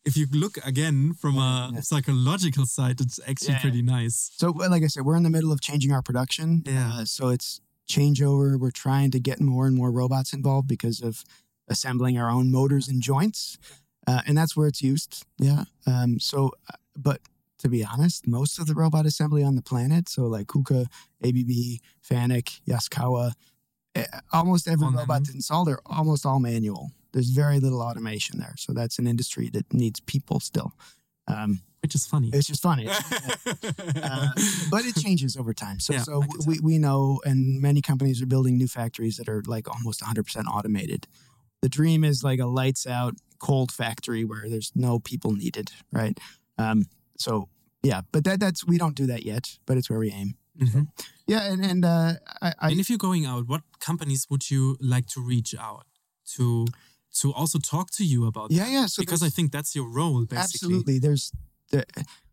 if 0.05 0.17
you 0.17 0.27
look 0.33 0.57
again 0.65 1.13
from 1.15 1.39
a 1.39 1.71
yeah. 1.75 1.81
psychological 1.81 2.67
side, 2.67 3.01
it's 3.01 3.19
actually 3.27 3.55
Yeah. 3.55 3.61
pretty 3.61 3.83
nice. 3.83 4.31
So, 4.37 4.51
like 4.51 4.83
I 4.83 4.87
said, 4.89 5.05
we're 5.05 5.17
in 5.17 5.23
the 5.25 5.31
middle 5.31 5.53
of 5.53 5.61
changing 5.61 5.93
our 5.93 6.03
production. 6.03 6.63
Yeah. 6.67 6.93
Uh, 6.95 7.05
so 7.05 7.29
it's 7.31 7.61
changeover. 7.89 8.59
We're 8.59 8.71
trying 8.87 9.11
to 9.13 9.21
get 9.21 9.41
more 9.41 9.67
and 9.67 9.77
more 9.77 9.91
robots 9.91 10.33
involved 10.33 10.69
because 10.69 11.01
of 11.03 11.25
assembling 11.69 12.19
our 12.19 12.31
own 12.31 12.51
motors 12.51 12.89
and 12.89 13.01
joints, 13.03 13.59
uh, 14.07 14.21
and 14.27 14.37
that's 14.37 14.57
where 14.57 14.69
it's 14.69 14.83
used. 14.83 15.25
Yeah. 15.39 15.65
Um, 15.87 16.21
so, 16.21 16.53
uh, 16.69 16.77
but 16.97 17.21
to 17.65 17.71
be 17.71 17.83
honest, 17.83 18.27
most 18.27 18.59
of 18.59 18.67
the 18.67 18.75
robot 18.75 19.07
assembly 19.07 19.43
on 19.43 19.57
the 19.57 19.63
planet, 19.63 20.07
so 20.07 20.25
like 20.25 20.49
Kuka, 20.49 20.87
ABB, 21.25 21.81
Fanuc, 22.07 22.61
Yaskawa, 22.69 23.33
eh, 23.95 24.05
almost 24.35 24.69
every 24.69 24.87
robot 24.87 25.25
that's 25.25 25.35
installed 25.35 25.69
are 25.71 25.81
almost 25.87 26.27
all 26.27 26.39
manual. 26.39 26.91
There's 27.15 27.31
very 27.31 27.61
little 27.61 27.81
automation 27.81 28.39
there. 28.39 28.55
So 28.59 28.75
that's 28.75 28.99
an 28.99 29.07
industry 29.07 29.49
that 29.55 29.73
needs 29.73 29.99
people 30.01 30.41
still. 30.41 30.75
Um, 31.27 31.61
Which 31.83 31.95
is 31.95 32.07
funny. 32.07 32.29
it's 32.35 32.47
just 32.47 32.61
funny. 32.63 32.87
uh, 32.91 34.29
but 34.71 34.85
it 34.85 34.97
changes 34.97 35.35
over 35.35 35.55
time. 35.55 35.81
So, 35.81 35.95
Yeah, 35.95 36.03
so 36.03 36.23
we, 36.47 36.59
we 36.63 36.79
know, 36.79 37.23
and 37.25 37.63
many 37.63 37.81
companies 37.81 38.21
are 38.21 38.27
building 38.27 38.59
new 38.59 38.69
factories 38.69 39.17
that 39.17 39.29
are 39.29 39.43
like 39.47 39.75
almost 39.75 40.03
100% 40.03 40.45
automated. 40.47 41.07
The 41.63 41.71
dream 41.71 42.05
is 42.05 42.23
like 42.23 42.41
a 42.41 42.47
lights 42.47 42.87
out 42.87 43.15
cold 43.39 43.73
factory 43.73 44.23
where 44.23 44.51
there's 44.51 44.73
no 44.75 44.99
people 44.99 45.33
needed, 45.33 45.71
right? 45.91 46.19
Um, 46.59 46.85
so 47.17 47.49
yeah, 47.85 48.01
but 48.13 48.25
that 48.25 48.41
that's 48.41 48.67
we 48.67 48.77
don't 48.79 48.97
do 48.97 49.07
that 49.07 49.23
yet, 49.25 49.59
but 49.67 49.77
it's 49.77 49.89
where 49.91 49.99
we 50.01 50.11
aim. 50.11 50.35
Mhm. 50.59 50.87
Yeah, 51.27 51.53
and 51.53 51.65
and 51.65 51.85
uh, 51.85 52.13
I, 52.43 52.53
I 52.61 52.71
and 52.71 52.81
if 52.81 52.89
you're 52.89 52.99
going 53.09 53.27
out, 53.27 53.47
what 53.49 53.63
companies 53.81 54.27
would 54.31 54.51
you 54.51 54.77
like 54.81 55.07
to 55.15 55.21
reach 55.21 55.55
out 55.59 55.87
to 56.37 56.67
to 57.21 57.33
also 57.33 57.59
talk 57.59 57.91
to 57.99 58.05
you 58.05 58.27
about? 58.27 58.51
yeah 58.51 58.65
that? 58.65 58.73
yeah. 58.73 58.87
So 58.87 59.03
because 59.03 59.23
I 59.23 59.31
think 59.31 59.51
that's 59.53 59.75
your 59.75 59.89
role, 59.89 60.25
basically. 60.27 60.39
absolutely 60.77 60.99
there's 60.99 61.33
there, 61.71 61.85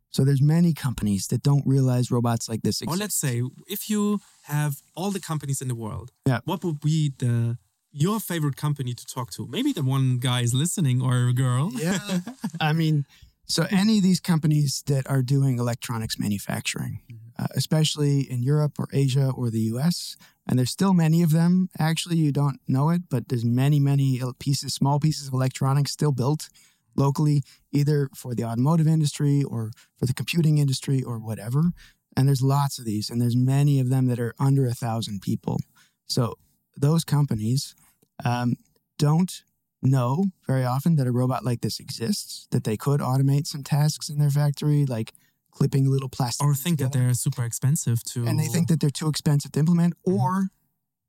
so 0.09 0.23
there's 0.25 0.41
many 0.41 0.73
companies 0.73 1.27
that 1.27 1.41
don't 1.41 1.65
realize 1.65 2.11
robots 2.11 2.49
like 2.49 2.61
this 2.63 2.81
exist. 2.81 2.95
Or 2.95 2.97
let's 3.03 3.15
say, 3.15 3.41
if 3.67 3.89
you 3.89 4.19
have 4.43 4.73
all 4.95 5.11
the 5.11 5.19
companies 5.21 5.61
in 5.61 5.67
the 5.67 5.75
world, 5.75 6.11
Yeah. 6.27 6.39
what 6.45 6.63
would 6.63 6.79
be 6.81 7.13
the 7.17 7.57
your 7.93 8.19
favorite 8.19 8.55
company 8.55 8.93
to 8.93 9.05
talk 9.05 9.31
to? 9.31 9.47
Maybe 9.47 9.73
the 9.73 9.83
one 9.83 10.17
guy 10.19 10.41
is 10.43 10.53
listening 10.53 11.01
or 11.01 11.27
a 11.29 11.33
girl. 11.33 11.71
yeah. 11.73 12.19
I 12.69 12.73
mean, 12.73 13.05
so 13.51 13.67
any 13.69 13.97
of 13.97 14.03
these 14.03 14.21
companies 14.21 14.81
that 14.87 15.09
are 15.09 15.21
doing 15.21 15.59
electronics 15.59 16.17
manufacturing, 16.17 17.01
uh, 17.37 17.47
especially 17.53 18.21
in 18.21 18.41
Europe 18.41 18.79
or 18.79 18.87
Asia 18.93 19.29
or 19.35 19.49
the 19.49 19.59
US, 19.73 20.15
and 20.47 20.57
there's 20.57 20.71
still 20.71 20.93
many 20.93 21.21
of 21.21 21.31
them. 21.31 21.67
Actually, 21.77 22.15
you 22.15 22.31
don't 22.31 22.61
know 22.65 22.89
it, 22.89 23.01
but 23.09 23.27
there's 23.27 23.43
many, 23.43 23.77
many 23.77 24.21
pieces, 24.39 24.73
small 24.73 25.01
pieces 25.01 25.27
of 25.27 25.33
electronics 25.33 25.91
still 25.91 26.13
built 26.13 26.47
locally, 26.95 27.43
either 27.73 28.09
for 28.15 28.33
the 28.33 28.45
automotive 28.45 28.87
industry 28.87 29.43
or 29.43 29.71
for 29.97 30.05
the 30.05 30.13
computing 30.13 30.57
industry 30.57 31.03
or 31.03 31.19
whatever. 31.19 31.71
And 32.15 32.29
there's 32.29 32.41
lots 32.41 32.79
of 32.79 32.85
these, 32.85 33.09
and 33.09 33.21
there's 33.21 33.35
many 33.35 33.81
of 33.81 33.89
them 33.89 34.07
that 34.07 34.19
are 34.19 34.33
under 34.39 34.65
a 34.65 34.73
thousand 34.73 35.21
people. 35.21 35.57
So 36.05 36.35
those 36.77 37.03
companies 37.03 37.75
um, 38.23 38.55
don't 38.97 39.43
know 39.81 40.25
very 40.47 40.65
often 40.65 40.95
that 40.97 41.07
a 41.07 41.11
robot 41.11 41.43
like 41.43 41.61
this 41.61 41.79
exists, 41.79 42.47
that 42.51 42.63
they 42.63 42.77
could 42.77 42.99
automate 42.99 43.47
some 43.47 43.63
tasks 43.63 44.09
in 44.09 44.19
their 44.19 44.29
factory, 44.29 44.85
like 44.85 45.13
clipping 45.51 45.89
little 45.89 46.09
plastic. 46.09 46.45
Or 46.45 46.53
think 46.53 46.79
that 46.79 46.93
they're 46.93 47.13
super 47.13 47.43
expensive 47.43 48.03
to. 48.03 48.25
and 48.25 48.39
they 48.39 48.47
think 48.47 48.67
that 48.69 48.79
they're 48.79 48.89
too 48.89 49.09
expensive 49.09 49.51
to 49.53 49.59
implement, 49.59 49.95
mm-hmm. 50.07 50.17
or 50.17 50.47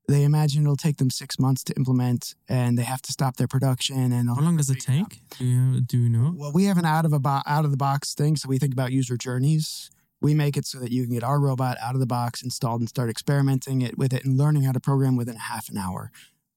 they 0.07 0.23
imagine 0.23 0.63
it'll 0.63 0.75
take 0.75 0.97
them 0.97 1.09
six 1.09 1.39
months 1.39 1.63
to 1.65 1.73
implement, 1.75 2.35
and 2.49 2.77
they 2.77 2.83
have 2.83 3.01
to 3.03 3.11
stop 3.11 3.37
their 3.37 3.47
production. 3.47 4.11
And 4.11 4.29
How 4.29 4.41
long 4.41 4.57
does 4.57 4.69
it 4.69 4.81
take? 4.81 5.21
Do 5.37 5.45
you, 5.45 5.81
do 5.81 5.97
you 5.97 6.09
know? 6.09 6.33
Well, 6.35 6.51
we 6.51 6.65
have 6.65 6.77
an 6.77 6.85
out 6.85 7.05
of 7.05 7.13
a 7.13 7.19
bo- 7.19 7.41
out 7.45 7.65
of 7.65 7.71
the 7.71 7.77
box 7.77 8.13
thing, 8.13 8.35
so 8.35 8.49
we 8.49 8.57
think 8.57 8.73
about 8.73 8.91
user 8.91 9.17
journeys. 9.17 9.89
We 10.21 10.33
make 10.33 10.55
it 10.55 10.65
so 10.65 10.79
that 10.79 10.91
you 10.91 11.03
can 11.03 11.13
get 11.13 11.23
our 11.23 11.39
robot 11.39 11.77
out 11.81 11.95
of 11.95 11.99
the 11.99 12.05
box, 12.05 12.41
installed, 12.41 12.79
and 12.79 12.87
start 12.87 13.09
experimenting 13.09 13.81
it 13.81 13.97
with 13.97 14.13
it 14.13 14.23
and 14.23 14.37
learning 14.37 14.63
how 14.63 14.71
to 14.71 14.79
program 14.79 15.17
within 15.17 15.35
half 15.35 15.69
an 15.69 15.77
hour. 15.77 16.11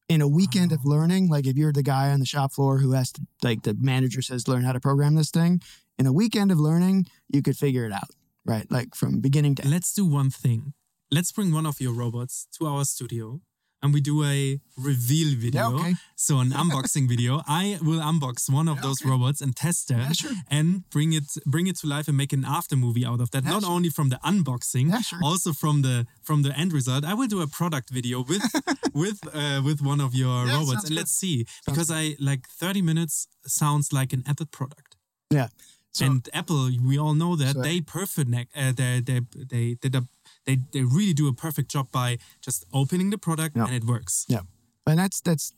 In 0.08 0.20
a 0.20 0.28
weekend 0.28 0.70
of 0.72 0.80
oh. 0.86 0.90
learning, 0.90 1.28
like 1.28 1.46
if 1.46 1.56
you're 1.56 1.72
the 1.72 1.82
guy 1.82 2.10
on 2.10 2.20
the 2.20 2.26
shop 2.26 2.52
floor 2.52 2.78
who 2.78 2.92
has 2.92 3.10
to, 3.12 3.22
like 3.42 3.62
the 3.62 3.74
manager 3.78 4.22
says, 4.22 4.46
learn 4.46 4.62
how 4.62 4.72
to 4.72 4.80
program 4.80 5.16
this 5.16 5.30
thing. 5.30 5.60
In 5.98 6.06
a 6.06 6.12
weekend 6.12 6.52
of 6.52 6.60
learning, 6.60 7.06
you 7.28 7.42
could 7.42 7.56
figure 7.56 7.84
it 7.84 7.92
out, 7.92 8.10
right? 8.44 8.70
Like 8.70 8.94
from 8.94 9.20
beginning 9.20 9.56
to 9.56 9.64
end. 9.64 9.72
Let's 9.72 9.92
do 9.92 10.04
one 10.06 10.30
thing. 10.30 10.74
Let's 11.10 11.32
bring 11.32 11.52
one 11.52 11.66
of 11.66 11.80
your 11.80 11.92
robots 11.92 12.46
to 12.58 12.66
our 12.66 12.84
studio 12.84 13.40
and 13.82 13.92
we 13.94 14.00
do 14.00 14.24
a 14.24 14.58
reveal 14.78 15.36
video. 15.36 15.76
okay. 15.78 15.94
So 16.16 16.38
an 16.40 16.50
unboxing 16.50 17.06
video. 17.14 17.42
I 17.46 17.78
will 17.82 18.00
unbox 18.00 18.50
one 18.50 18.68
of 18.68 18.80
those 18.82 19.00
okay. 19.02 19.10
robots 19.10 19.40
and 19.40 19.54
test 19.54 19.90
it 19.90 19.96
Yeah, 19.98 20.12
sure. 20.12 20.32
and 20.50 20.88
bring 20.90 21.12
it 21.12 21.24
bring 21.44 21.66
it 21.66 21.76
to 21.80 21.86
life 21.86 22.08
and 22.08 22.16
make 22.16 22.32
an 22.32 22.44
after 22.44 22.76
movie 22.76 23.04
out 23.04 23.20
of 23.20 23.30
that. 23.32 23.44
Yeah, 23.44 23.52
Not 23.52 23.62
sure. 23.62 23.72
only 23.72 23.90
from 23.90 24.08
the 24.08 24.18
unboxing, 24.24 24.88
Yeah, 24.90 25.00
sure. 25.02 25.20
also 25.22 25.52
from 25.52 25.82
the 25.82 26.06
from 26.22 26.42
the 26.42 26.52
end 26.58 26.72
result. 26.72 27.04
I 27.04 27.14
will 27.14 27.28
do 27.28 27.40
a 27.42 27.46
product 27.46 27.90
video 27.90 28.24
with 28.24 28.42
with 29.02 29.18
uh, 29.34 29.60
with 29.68 29.80
one 29.82 30.00
of 30.00 30.14
your 30.14 30.46
Yeah, 30.46 30.54
robots 30.58 30.84
and 30.84 30.88
good. 30.88 30.96
let's 31.00 31.12
see 31.12 31.46
because 31.66 31.90
I 31.90 32.16
like 32.18 32.42
30 32.48 32.82
minutes 32.82 33.28
sounds 33.46 33.92
like 33.92 34.12
an 34.12 34.22
Apple 34.26 34.46
product. 34.46 34.96
Yeah. 35.30 35.48
and 36.00 36.28
Apple, 36.32 36.70
we 36.90 36.98
all 36.98 37.14
know 37.14 37.36
that 37.36 37.54
So- 37.54 37.62
they 37.62 37.80
perfect 37.80 38.28
uh, 38.54 38.72
they, 38.78 39.00
they 39.08 39.20
they 39.52 39.74
did 39.84 39.94
a 39.94 40.02
they 40.46 40.58
they 40.72 40.82
really 40.82 41.12
do 41.14 41.28
a 41.28 41.32
perfect 41.32 41.70
job 41.70 41.90
by 41.92 42.18
just 42.40 42.64
opening 42.72 43.10
the 43.10 43.18
product 43.18 43.56
Yeah. 43.56 43.66
and 43.66 43.74
it 43.74 43.84
works. 43.84 44.24
Yeah, 44.28 44.42
and 44.86 44.98
that's 44.98 45.20
that's 45.20 45.52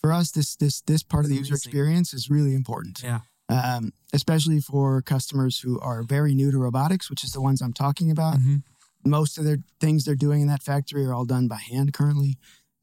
for 0.00 0.12
us. 0.12 0.30
This 0.32 0.56
this 0.56 0.82
this 0.82 1.02
part 1.02 1.24
of 1.24 1.30
the 1.30 1.36
user 1.36 1.54
Amazing. 1.54 1.70
experience 1.70 2.14
is 2.14 2.28
really 2.30 2.54
important. 2.54 3.02
Yeah. 3.02 3.20
um, 3.50 3.92
especially 4.14 4.58
for 4.58 5.02
customers 5.02 5.60
who 5.60 5.78
are 5.80 6.02
very 6.02 6.34
new 6.34 6.50
to 6.50 6.56
robotics, 6.58 7.10
which 7.10 7.22
is 7.24 7.32
the 7.32 7.42
ones 7.42 7.60
I'm 7.60 7.74
talking 7.74 8.10
about. 8.10 8.38
Mhm. 8.38 8.62
Most 9.04 9.36
of 9.36 9.44
their 9.44 9.58
things 9.80 10.04
they're 10.04 10.14
doing 10.26 10.40
in 10.40 10.48
that 10.48 10.62
factory 10.62 11.04
are 11.04 11.12
all 11.12 11.26
done 11.26 11.46
by 11.46 11.58
hand 11.58 11.92
currently. 11.92 12.38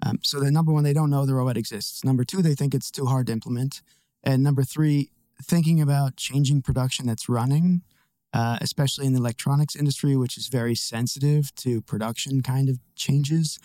Um, 0.06 0.20
so 0.22 0.40
the 0.40 0.52
number 0.52 0.72
one, 0.72 0.84
they 0.84 0.94
don't 0.94 1.10
know 1.10 1.26
the 1.26 1.34
robot 1.34 1.58
exists. 1.58 2.04
Number 2.04 2.24
two, 2.24 2.44
they 2.44 2.54
think 2.54 2.76
it's 2.76 2.92
too 2.92 3.08
hard 3.08 3.26
to 3.28 3.34
implement. 3.34 3.82
And 4.24 4.44
number 4.44 4.64
three, 4.64 5.10
thinking 5.44 5.82
about 5.82 6.16
changing 6.16 6.62
production 6.62 7.08
that's 7.08 7.28
running, 7.28 7.82
uh, 8.34 8.58
especially 8.62 9.06
in 9.06 9.14
the 9.14 9.20
electronics 9.20 9.76
industry, 9.76 10.16
which 10.16 10.38
is 10.38 10.48
very 10.48 10.76
sensitive 10.76 11.54
to 11.56 11.82
production 11.82 12.42
kind 12.42 12.70
of 12.70 12.80
changes, 12.96 13.60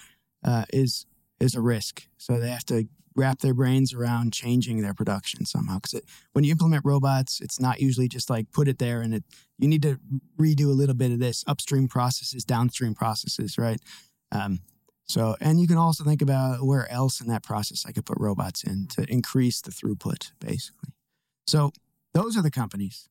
uh, 0.44 0.64
is 0.72 1.06
is 1.38 1.54
a 1.54 1.60
risk. 1.60 2.08
So 2.16 2.38
they 2.38 2.48
have 2.48 2.64
to 2.66 2.88
wrap 3.14 3.40
their 3.40 3.54
brains 3.54 3.94
around 3.94 4.32
changing 4.32 4.82
their 4.82 4.94
production 4.94 5.46
somehow. 5.46 5.78
Because 5.80 6.02
when 6.32 6.44
you 6.44 6.52
implement 6.52 6.84
robots, 6.84 7.40
it's 7.40 7.58
not 7.58 7.80
usually 7.80 8.08
just 8.08 8.28
like 8.28 8.52
put 8.52 8.68
it 8.68 8.78
there 8.78 9.00
and 9.00 9.14
it. 9.14 9.24
You 9.58 9.68
need 9.68 9.82
to 9.82 9.98
redo 10.38 10.66
a 10.66 10.76
little 10.76 10.94
bit 10.94 11.12
of 11.12 11.18
this 11.18 11.42
upstream 11.46 11.88
processes, 11.88 12.44
downstream 12.44 12.94
processes, 12.94 13.56
right? 13.56 13.80
Um, 14.32 14.60
so, 15.08 15.36
and 15.40 15.60
you 15.60 15.68
can 15.68 15.78
also 15.78 16.04
think 16.04 16.20
about 16.20 16.62
where 16.62 16.90
else 16.90 17.20
in 17.20 17.28
that 17.28 17.42
process 17.42 17.84
I 17.86 17.92
could 17.92 18.04
put 18.04 18.18
robots 18.18 18.64
in 18.64 18.88
to 18.88 19.10
increase 19.10 19.60
the 19.60 19.70
throughput, 19.70 20.32
basically. 20.40 20.90
So, 21.46 21.72
those 22.12 22.36
are 22.36 22.42
the 22.42 22.50
companies 22.50 23.08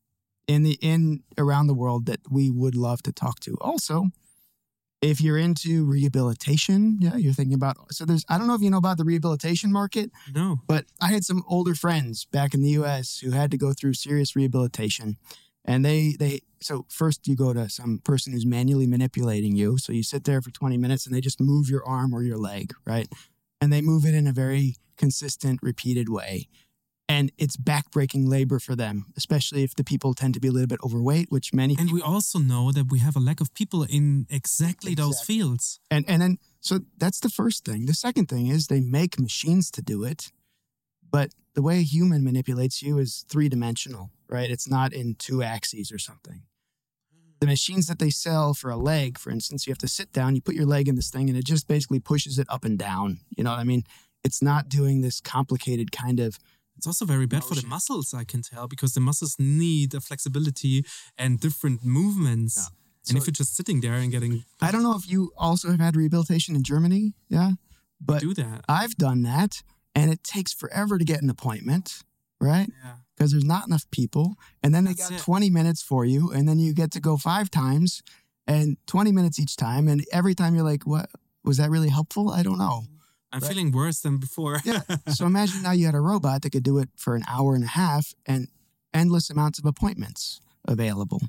in 0.47 0.63
the 0.63 0.77
in 0.81 1.23
around 1.37 1.67
the 1.67 1.73
world 1.73 2.05
that 2.05 2.19
we 2.29 2.49
would 2.49 2.75
love 2.75 3.01
to 3.03 3.11
talk 3.11 3.39
to. 3.41 3.55
Also, 3.61 4.05
if 5.01 5.21
you're 5.21 5.37
into 5.37 5.85
rehabilitation, 5.85 6.97
yeah, 7.01 7.15
you're 7.15 7.33
thinking 7.33 7.53
about. 7.53 7.77
So, 7.93 8.05
there's 8.05 8.25
I 8.29 8.37
don't 8.37 8.47
know 8.47 8.55
if 8.55 8.61
you 8.61 8.69
know 8.69 8.77
about 8.77 8.97
the 8.97 9.03
rehabilitation 9.03 9.71
market, 9.71 10.11
No. 10.33 10.61
but 10.67 10.85
I 11.01 11.07
had 11.11 11.23
some 11.23 11.43
older 11.47 11.75
friends 11.75 12.25
back 12.25 12.53
in 12.53 12.61
the 12.61 12.69
U.S. 12.71 13.19
who 13.19 13.31
had 13.31 13.51
to 13.51 13.57
go 13.57 13.73
through 13.73 13.93
serious 13.93 14.35
rehabilitation, 14.35 15.17
and 15.63 15.83
they 15.85 16.15
they 16.17 16.41
so 16.61 16.85
first 16.89 17.27
you 17.27 17.35
go 17.35 17.53
to 17.53 17.69
some 17.69 17.99
person 18.03 18.33
who's 18.33 18.45
manually 18.45 18.87
manipulating 18.87 19.55
you. 19.55 19.77
So 19.77 19.93
you 19.93 20.01
sit 20.03 20.23
there 20.23 20.41
for 20.41 20.49
20 20.51 20.77
minutes 20.77 21.05
and 21.05 21.13
they 21.15 21.21
just 21.21 21.39
move 21.39 21.69
your 21.69 21.85
arm 21.85 22.13
or 22.13 22.23
your 22.23 22.37
leg, 22.37 22.73
right? 22.87 23.07
And 23.61 23.71
they 23.71 23.81
move 23.81 24.03
it 24.05 24.15
in 24.15 24.25
a 24.25 24.31
very 24.31 24.75
consistent, 24.97 25.59
repeated 25.61 26.09
way. 26.09 26.47
And 27.07 27.31
it's 27.37 27.55
backbreaking 27.55 28.27
labor 28.27 28.57
for 28.57 28.75
them, 28.75 29.05
especially 29.15 29.63
if 29.63 29.75
the 29.75 29.83
people 29.83 30.15
tend 30.15 30.33
to 30.33 30.39
be 30.39 30.47
a 30.47 30.51
little 30.51 30.67
bit 30.67 30.79
overweight, 30.83 31.27
which 31.29 31.53
many 31.53 31.75
And 31.77 31.91
we 31.91 32.01
also 32.01 32.39
know 32.39 32.71
that 32.71 32.91
we 32.91 32.97
have 32.99 33.15
a 33.15 33.19
lack 33.19 33.39
of 33.39 33.53
people 33.53 33.83
in 33.83 34.25
exactly 34.29 34.95
those 34.95 35.21
fields. 35.21 35.79
And 35.91 36.03
and 36.07 36.21
then 36.21 36.39
so 36.61 36.79
that's 36.97 37.19
the 37.19 37.29
first 37.29 37.63
thing. 37.63 37.85
The 37.85 37.93
second 37.93 38.25
thing 38.25 38.47
is 38.47 38.67
they 38.67 38.81
make 38.81 39.19
machines 39.19 39.69
to 39.71 39.83
do 39.83 40.03
it, 40.03 40.31
but 41.11 41.29
the 41.53 41.61
way 41.61 41.77
a 41.79 41.83
human 41.83 42.23
manipulates 42.23 42.81
you 42.81 42.97
is 42.97 43.23
three 43.29 43.49
dimensional, 43.49 44.09
right? 44.27 44.49
It's 44.49 44.67
not 44.67 44.91
in 44.91 45.15
two 45.15 45.43
axes 45.43 45.91
or 45.91 45.99
something. 45.99 46.41
The 47.39 47.47
machines 47.47 47.87
that 47.87 47.99
they 47.99 48.09
sell 48.09 48.53
for 48.53 48.71
a 48.71 48.77
leg, 48.77 49.19
for 49.19 49.29
instance, 49.29 49.67
you 49.67 49.71
have 49.71 49.77
to 49.79 49.87
sit 49.87 50.11
down, 50.11 50.35
you 50.35 50.41
put 50.41 50.55
your 50.55 50.65
leg 50.65 50.87
in 50.87 50.95
this 50.95 51.09
thing, 51.09 51.29
and 51.29 51.37
it 51.37 51.45
just 51.45 51.67
basically 51.67 51.99
pushes 51.99 52.39
it 52.39 52.47
up 52.49 52.65
and 52.65 52.79
down. 52.79 53.19
You 53.37 53.43
know 53.43 53.51
what 53.51 53.59
I 53.59 53.63
mean? 53.63 53.83
It's 54.23 54.41
not 54.41 54.69
doing 54.69 55.01
this 55.01 55.21
complicated 55.21 55.91
kind 55.91 56.19
of 56.19 56.39
It's 56.77 56.87
also 56.87 57.05
very 57.05 57.25
bad 57.25 57.43
oh, 57.43 57.47
for 57.47 57.55
the 57.55 57.67
muscles, 57.67 58.13
I 58.13 58.23
can 58.23 58.41
tell, 58.41 58.67
because 58.67 58.93
the 58.93 58.99
muscles 58.99 59.35
need 59.39 59.93
a 59.93 60.01
flexibility 60.01 60.85
and 61.17 61.39
different 61.39 61.85
movements. 61.85 62.57
Yeah. 62.57 63.09
And 63.09 63.17
if 63.17 63.27
you're 63.27 63.33
just 63.33 63.55
sitting 63.55 63.81
there 63.81 63.93
and 63.93 64.11
getting 64.11 64.43
I 64.61 64.71
don't 64.71 64.81
know 64.81 64.95
if 64.95 65.07
you 65.07 65.31
also 65.37 65.69
have 65.69 65.79
had 65.79 65.95
rehabilitation 65.95 66.55
in 66.55 66.63
Germany, 66.63 67.13
yeah, 67.29 67.51
but 68.01 68.21
do 68.21 68.33
that, 68.33 68.65
I've 68.67 68.95
done 68.95 69.21
that, 69.23 69.61
and 69.93 70.11
it 70.11 70.23
takes 70.23 70.53
forever 70.53 70.97
to 70.97 71.05
get 71.05 71.21
an 71.21 71.29
appointment, 71.29 72.01
right? 72.41 72.67
yeah, 72.83 72.95
because 73.15 73.31
there's 73.31 73.45
not 73.45 73.67
enough 73.67 73.89
people. 73.91 74.35
And 74.63 74.73
then 74.73 74.85
they 74.85 74.93
got 74.93 75.11
it. 75.11 75.19
20 75.19 75.49
minutes 75.49 75.81
for 75.81 76.05
you, 76.05 76.31
and 76.31 76.47
then 76.47 76.59
you 76.59 76.73
get 76.73 76.91
to 76.91 76.99
go 76.99 77.17
five 77.17 77.49
times 77.49 78.01
and 78.47 78.77
20 78.87 79.11
minutes 79.11 79.39
each 79.39 79.55
time. 79.55 79.87
And 79.87 80.03
every 80.11 80.35
time 80.35 80.55
you're 80.55 80.63
like, 80.63 80.85
what? 80.85 81.09
Was 81.43 81.57
that 81.57 81.69
really 81.69 81.89
helpful? 81.89 82.31
I 82.31 82.41
don't 82.41 82.57
know. 82.57 82.85
I'm 83.35 83.41
Right. 83.41 83.49
feeling 83.51 83.71
worse 83.71 83.99
than 83.99 84.17
before. 84.17 84.61
Yeah. 84.63 84.81
so 85.13 85.25
imagine 85.25 85.61
now 85.61 85.71
you 85.73 85.85
had 85.85 85.95
a 85.95 85.99
robot 85.99 86.41
that 86.41 86.51
could 86.51 86.63
do 86.63 86.77
it 86.79 86.89
for 86.95 87.15
an 87.15 87.23
hour 87.27 87.53
and 87.55 87.63
a 87.65 87.67
half 87.67 88.13
and 88.25 88.47
endless 88.93 89.29
amounts 89.29 89.59
of 89.59 89.65
appointments 89.65 90.39
available. 90.65 91.21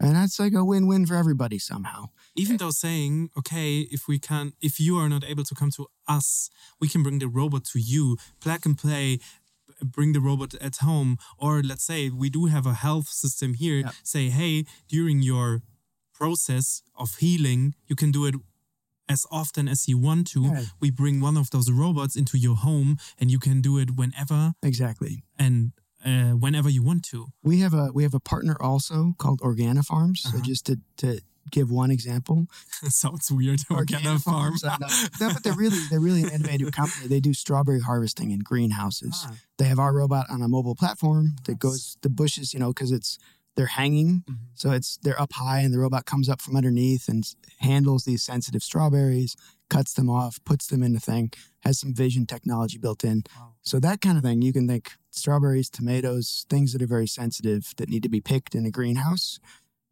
And 0.00 0.16
that's 0.16 0.38
like 0.40 0.52
a 0.54 0.64
win 0.64 0.88
win 0.88 1.06
for 1.06 1.14
everybody 1.14 1.58
somehow. 1.58 2.06
Even 2.34 2.56
though 2.56 2.72
saying, 2.72 3.30
okay, 3.38 3.70
if 3.96 4.08
we 4.08 4.18
can, 4.18 4.52
if 4.60 4.80
you 4.80 4.96
are 4.98 5.08
not 5.08 5.22
able 5.24 5.44
to 5.44 5.54
come 5.54 5.70
to 5.78 5.86
us, 6.08 6.50
we 6.80 6.88
can 6.88 7.02
bring 7.04 7.20
the 7.20 7.28
robot 7.28 7.64
to 7.72 7.78
you, 7.78 8.16
plug 8.40 8.66
and 8.66 8.76
play, 8.76 9.20
bring 9.80 10.12
the 10.12 10.20
robot 10.20 10.54
at 10.60 10.76
home. 10.78 11.16
Or 11.38 11.62
let's 11.62 11.84
say 11.84 12.10
we 12.10 12.28
do 12.30 12.46
have 12.46 12.66
a 12.66 12.74
health 12.74 13.08
system 13.08 13.54
here. 13.54 13.76
Yeah. 13.78 13.90
Say, 14.02 14.28
hey, 14.30 14.64
during 14.88 15.22
your 15.22 15.62
process 16.12 16.82
of 16.96 17.16
healing, 17.16 17.74
you 17.86 17.94
can 17.96 18.10
do 18.10 18.26
it 18.26 18.34
as 19.08 19.26
often 19.30 19.68
as 19.68 19.86
you 19.88 19.98
want 19.98 20.26
to. 20.28 20.42
Yeah. 20.42 20.62
We 20.80 20.90
bring 20.90 21.20
one 21.20 21.36
of 21.36 21.50
those 21.50 21.70
robots 21.70 22.16
into 22.16 22.38
your 22.38 22.56
home, 22.56 22.96
and 23.18 23.30
you 23.30 23.38
can 23.38 23.60
do 23.60 23.78
it 23.78 23.96
whenever 23.96 24.54
Exactly. 24.62 25.24
and 25.38 25.72
uh, 26.04 26.32
whenever 26.38 26.68
you 26.68 26.82
want 26.82 27.02
to. 27.04 27.26
We 27.42 27.60
have 27.60 27.74
a 27.74 27.90
we 27.94 28.02
have 28.02 28.14
a 28.14 28.20
partner 28.20 28.56
also 28.60 29.14
called 29.18 29.40
Organifarms. 29.40 30.26
Uh-huh. 30.26 30.40
just 30.42 30.66
to 30.66 30.76
to 30.96 31.20
give 31.50 31.70
one 31.70 31.90
example, 31.90 32.46
Sounds 32.88 33.30
weird. 33.30 33.60
Organic 33.70 34.20
farm. 34.22 34.54
I 34.64 34.76
know. 34.80 34.86
No, 35.20 35.32
but 35.32 35.42
they're 35.42 35.52
really 35.54 35.78
they're 35.90 36.00
really 36.00 36.22
an 36.22 36.30
innovative 36.30 36.72
company. 36.72 37.06
They 37.08 37.20
do 37.20 37.32
strawberry 37.34 37.80
harvesting 37.80 38.30
in 38.30 38.40
greenhouses. 38.40 39.24
Ah. 39.26 39.32
They 39.58 39.66
have 39.66 39.78
our 39.78 39.92
robot 39.94 40.26
on 40.30 40.42
a 40.42 40.48
mobile 40.48 40.74
platform 40.74 41.36
that 41.46 41.58
goes 41.58 41.96
the 42.02 42.08
bushes, 42.10 42.52
you 42.54 42.60
know, 42.60 42.68
because 42.72 42.90
it's 42.92 43.18
they're 43.56 43.66
hanging, 43.66 44.24
Mhm. 44.28 44.38
so 44.54 44.72
it's 44.72 44.98
they're 45.02 45.20
up 45.20 45.32
high, 45.34 45.60
and 45.60 45.72
the 45.72 45.78
robot 45.78 46.06
comes 46.06 46.28
up 46.28 46.40
from 46.40 46.56
underneath 46.56 47.08
and 47.08 47.24
handles 47.58 48.04
these 48.04 48.22
sensitive 48.22 48.62
strawberries, 48.62 49.36
cuts 49.68 49.92
them 49.94 50.10
off, 50.10 50.38
puts 50.44 50.66
them 50.66 50.82
in 50.82 50.92
the 50.92 51.00
thing, 51.00 51.32
has 51.60 51.78
some 51.78 51.94
vision 51.94 52.26
technology 52.26 52.78
built 52.78 53.04
in. 53.04 53.22
Wow. 53.36 53.54
So 53.62 53.80
that 53.80 54.00
kind 54.00 54.16
of 54.18 54.24
thing, 54.24 54.42
you 54.42 54.52
can 54.52 54.66
think 54.68 54.92
strawberries, 55.10 55.70
tomatoes, 55.70 56.46
things 56.50 56.72
that 56.72 56.82
are 56.82 56.86
very 56.86 57.06
sensitive 57.06 57.72
that 57.76 57.88
need 57.88 58.02
to 58.02 58.08
be 58.08 58.20
picked 58.20 58.54
in 58.54 58.66
a 58.66 58.70
greenhouse. 58.70 59.38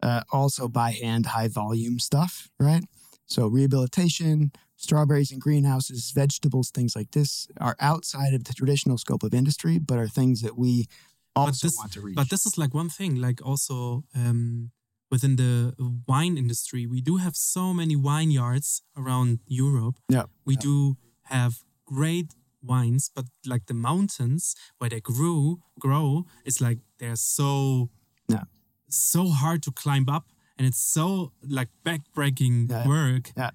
Uh, 0.02 0.22
also 0.32 0.66
by 0.66 0.90
hand, 0.90 1.26
high 1.26 1.46
volume 1.46 2.00
stuff, 2.00 2.50
right? 2.58 2.84
So 3.26 3.46
rehabilitation, 3.46 4.50
strawberries 4.76 5.30
in 5.30 5.38
greenhouses, 5.38 6.10
vegetables, 6.10 6.70
things 6.70 6.96
like 6.96 7.12
this 7.12 7.46
are 7.60 7.76
outside 7.78 8.34
of 8.34 8.42
the 8.44 8.52
traditional 8.52 8.98
scope 8.98 9.22
of 9.22 9.32
industry, 9.32 9.78
but 9.78 9.98
are 9.98 10.08
things 10.08 10.40
that 10.40 10.58
we 10.58 10.86
also 11.34 11.66
this, 11.66 11.76
want 11.76 11.92
to 11.92 12.00
reach. 12.00 12.16
But 12.16 12.28
this 12.30 12.46
is 12.46 12.56
like 12.58 12.74
one 12.74 12.88
thing, 12.88 13.16
like 13.20 13.40
also 13.44 14.04
um, 14.14 14.70
within 15.10 15.36
the 15.36 15.74
wine 16.08 16.36
industry, 16.38 16.86
we 16.86 17.00
do 17.00 17.16
have 17.18 17.34
so 17.36 17.72
many 17.74 17.94
vineyards 17.94 18.82
around 18.96 19.40
Europe. 19.46 19.96
yeah, 20.08 20.24
We 20.44 20.56
do 20.56 20.96
have 21.24 21.52
great 21.86 22.34
wines, 22.62 23.10
but 23.14 23.26
like 23.46 23.66
the 23.66 23.74
mountains 23.74 24.54
where 24.78 24.90
they 24.90 25.00
grew 25.00 25.58
grow 25.78 26.24
is 26.44 26.60
like 26.60 26.78
they're 26.98 27.16
so 27.16 27.90
Yeah. 28.28 28.44
so 28.88 29.28
hard 29.30 29.62
to 29.62 29.72
climb 29.72 30.08
up, 30.08 30.24
and 30.58 30.66
it's 30.66 30.82
so 30.92 31.32
like 31.42 31.68
backbreaking 31.84 32.70
Yeah. 32.70 32.86
work. 32.86 33.32
yeah, 33.36 33.50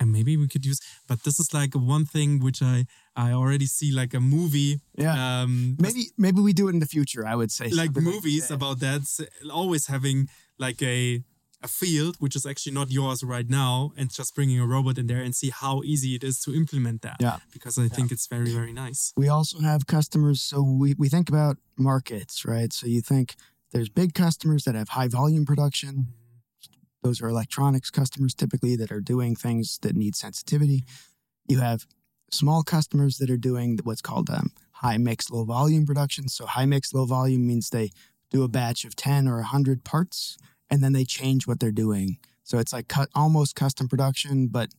And 0.00 0.10
maybe 0.10 0.36
we 0.36 0.48
could 0.48 0.66
use, 0.66 0.80
but 1.06 1.22
this 1.22 1.38
is 1.38 1.52
like 1.54 1.74
one 1.76 2.04
thing 2.04 2.40
which 2.42 2.60
I 2.62 2.86
I 3.16 3.32
already 3.32 3.66
see 3.66 3.90
like 3.92 4.14
a 4.14 4.20
movie. 4.20 4.80
yeah. 4.96 5.42
Um, 5.42 5.76
maybe 5.78 6.02
maybe 6.16 6.40
we 6.40 6.52
do 6.52 6.68
it 6.68 6.72
in 6.74 6.80
the 6.80 6.86
future. 6.86 7.26
I 7.26 7.34
would 7.34 7.50
say 7.52 7.68
like 7.68 7.94
movies 7.94 8.48
that. 8.48 8.54
about 8.54 8.80
that 8.80 9.02
always 9.52 9.86
having 9.86 10.28
like 10.58 10.82
a 10.82 11.22
a 11.64 11.68
field 11.68 12.16
which 12.18 12.34
is 12.34 12.44
actually 12.44 12.72
not 12.72 12.90
yours 12.90 13.22
right 13.22 13.48
now 13.48 13.92
and 13.96 14.10
just 14.12 14.34
bringing 14.34 14.58
a 14.58 14.66
robot 14.66 14.98
in 14.98 15.06
there 15.06 15.22
and 15.22 15.32
see 15.32 15.50
how 15.50 15.80
easy 15.84 16.16
it 16.16 16.24
is 16.24 16.40
to 16.40 16.52
implement 16.52 17.02
that 17.02 17.18
Yeah. 17.20 17.36
because 17.52 17.78
i 17.78 17.86
think 17.86 18.10
it's 18.10 18.26
very 18.26 18.50
very 18.52 18.72
nice 18.72 19.12
We 19.16 19.28
also 19.28 19.60
have 19.60 19.86
customers. 19.86 20.42
So 20.42 20.56
we, 20.62 20.94
we 20.98 21.08
think 21.08 21.28
about 21.28 21.56
markets, 21.78 22.44
right? 22.44 22.72
So 22.72 22.86
you 22.88 23.00
think 23.00 23.36
there's 23.72 23.88
big 23.88 24.12
customers 24.14 24.64
that 24.64 24.74
have 24.74 24.88
high 24.98 25.06
volume 25.08 25.44
production. 25.46 26.08
Those 27.04 27.22
are 27.22 27.28
electronics 27.28 27.90
customers 27.90 28.34
typically 28.34 28.74
that 28.76 28.90
are 28.90 29.00
doing 29.00 29.36
things 29.36 29.78
that 29.82 29.94
need 29.96 30.14
sensitivity. 30.16 30.84
You 31.48 31.60
have 31.60 31.86
small 32.32 32.62
customers 32.62 33.18
that 33.18 33.30
are 33.30 33.36
doing 33.36 33.78
what's 33.84 34.02
called 34.02 34.30
um, 34.30 34.52
high 34.72 34.98
mix, 34.98 35.30
low 35.30 35.44
volume 35.44 35.86
production. 35.86 36.28
So 36.28 36.46
high 36.46 36.66
mix, 36.66 36.92
low 36.92 37.04
volume 37.04 37.46
means 37.46 37.70
they 37.70 37.90
do 38.30 38.42
a 38.42 38.48
batch 38.48 38.84
of 38.84 38.96
10 38.96 39.28
or 39.28 39.36
100 39.36 39.84
parts 39.84 40.36
and 40.70 40.82
then 40.82 40.92
they 40.92 41.04
change 41.04 41.46
what 41.46 41.60
they're 41.60 41.70
doing. 41.70 42.18
So 42.44 42.58
it's 42.58 42.72
like 42.72 42.88
cut, 42.88 43.08
almost 43.14 43.54
custom 43.54 43.88
production, 43.88 44.48
but 44.48 44.70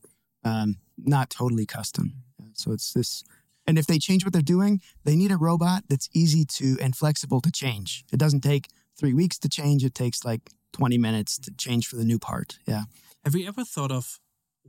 um, 0.44 0.76
not 0.98 1.30
totally 1.30 1.66
custom. 1.66 2.24
So 2.52 2.72
it's 2.72 2.92
this. 2.92 3.24
And 3.66 3.78
if 3.78 3.86
they 3.86 3.98
change 3.98 4.24
what 4.24 4.32
they're 4.32 4.42
doing, 4.42 4.80
they 5.04 5.16
need 5.16 5.30
a 5.30 5.36
robot 5.36 5.84
that's 5.88 6.10
easy 6.12 6.44
to 6.44 6.76
and 6.82 6.94
flexible 6.94 7.40
to 7.40 7.50
change. 7.50 8.04
It 8.12 8.18
doesn't 8.18 8.42
take 8.42 8.68
three 8.98 9.14
weeks 9.14 9.38
to 9.38 9.48
change. 9.48 9.84
It 9.84 9.94
takes 9.94 10.24
like 10.24 10.50
20 10.72 10.98
minutes 10.98 11.38
to 11.38 11.52
change 11.52 11.86
for 11.86 11.96
the 11.96 12.04
new 12.04 12.18
part. 12.18 12.58
Yeah. 12.66 12.82
Have 13.24 13.34
you 13.34 13.48
ever 13.48 13.64
thought 13.64 13.90
of 13.90 14.20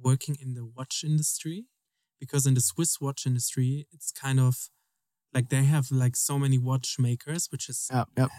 working 0.02 0.38
in 0.42 0.54
the 0.54 0.66
watch 0.66 1.04
industry? 1.04 1.66
Because 2.26 2.46
in 2.46 2.54
the 2.54 2.62
Swiss 2.62 3.00
watch 3.02 3.26
industry, 3.26 3.88
it's 3.92 4.12
kind 4.12 4.40
of 4.40 4.70
like 5.34 5.50
they 5.50 5.64
have 5.66 5.92
like 5.92 6.16
so 6.16 6.40
many 6.40 6.58
watchmakers, 6.58 7.48
which 7.52 7.68
is 7.70 7.90
Yep. 7.92 8.08
Yep. 8.18 8.30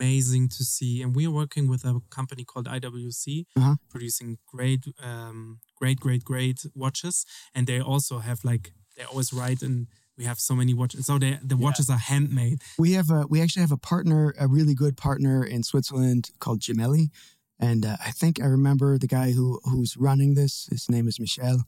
amazing 0.00 0.48
to 0.48 0.64
see. 0.64 1.02
And 1.02 1.14
we 1.14 1.26
are 1.26 1.30
working 1.30 1.68
with 1.68 1.84
a 1.84 2.00
company 2.10 2.44
called 2.44 2.66
IWC, 2.66 3.46
Uh-huh. 3.56 3.76
producing 3.88 4.38
great, 4.46 4.84
um, 5.02 5.60
great, 5.76 6.00
great, 6.00 6.24
great 6.24 6.60
watches. 6.74 7.24
And 7.54 7.66
they 7.66 7.80
also 7.80 8.18
have 8.18 8.40
like 8.44 8.72
they 8.96 9.04
always 9.04 9.32
write 9.32 9.62
and 9.62 9.86
we 10.18 10.24
have 10.24 10.38
so 10.40 10.54
many 10.54 10.74
watches. 10.74 11.06
So 11.06 11.18
they, 11.18 11.38
the 11.42 11.56
watches 11.56 11.88
are 11.88 11.96
handmade. 11.96 12.58
We 12.78 12.92
have 12.92 13.08
a, 13.10 13.26
we 13.28 13.40
actually 13.40 13.62
have 13.62 13.72
a 13.72 13.78
partner, 13.78 14.34
a 14.38 14.46
really 14.48 14.74
good 14.74 14.96
partner 14.96 15.42
in 15.44 15.62
Switzerland 15.62 16.30
called 16.40 16.60
Gemelli. 16.60 17.08
And 17.58 17.86
uh, 17.86 17.96
I 18.04 18.10
think 18.10 18.40
I 18.42 18.46
remember 18.46 18.98
the 18.98 19.06
guy 19.06 19.30
who 19.32 19.60
who's 19.64 19.96
running 19.96 20.34
this. 20.34 20.66
His 20.70 20.88
name 20.90 21.06
is 21.08 21.20
Michel. 21.20 21.62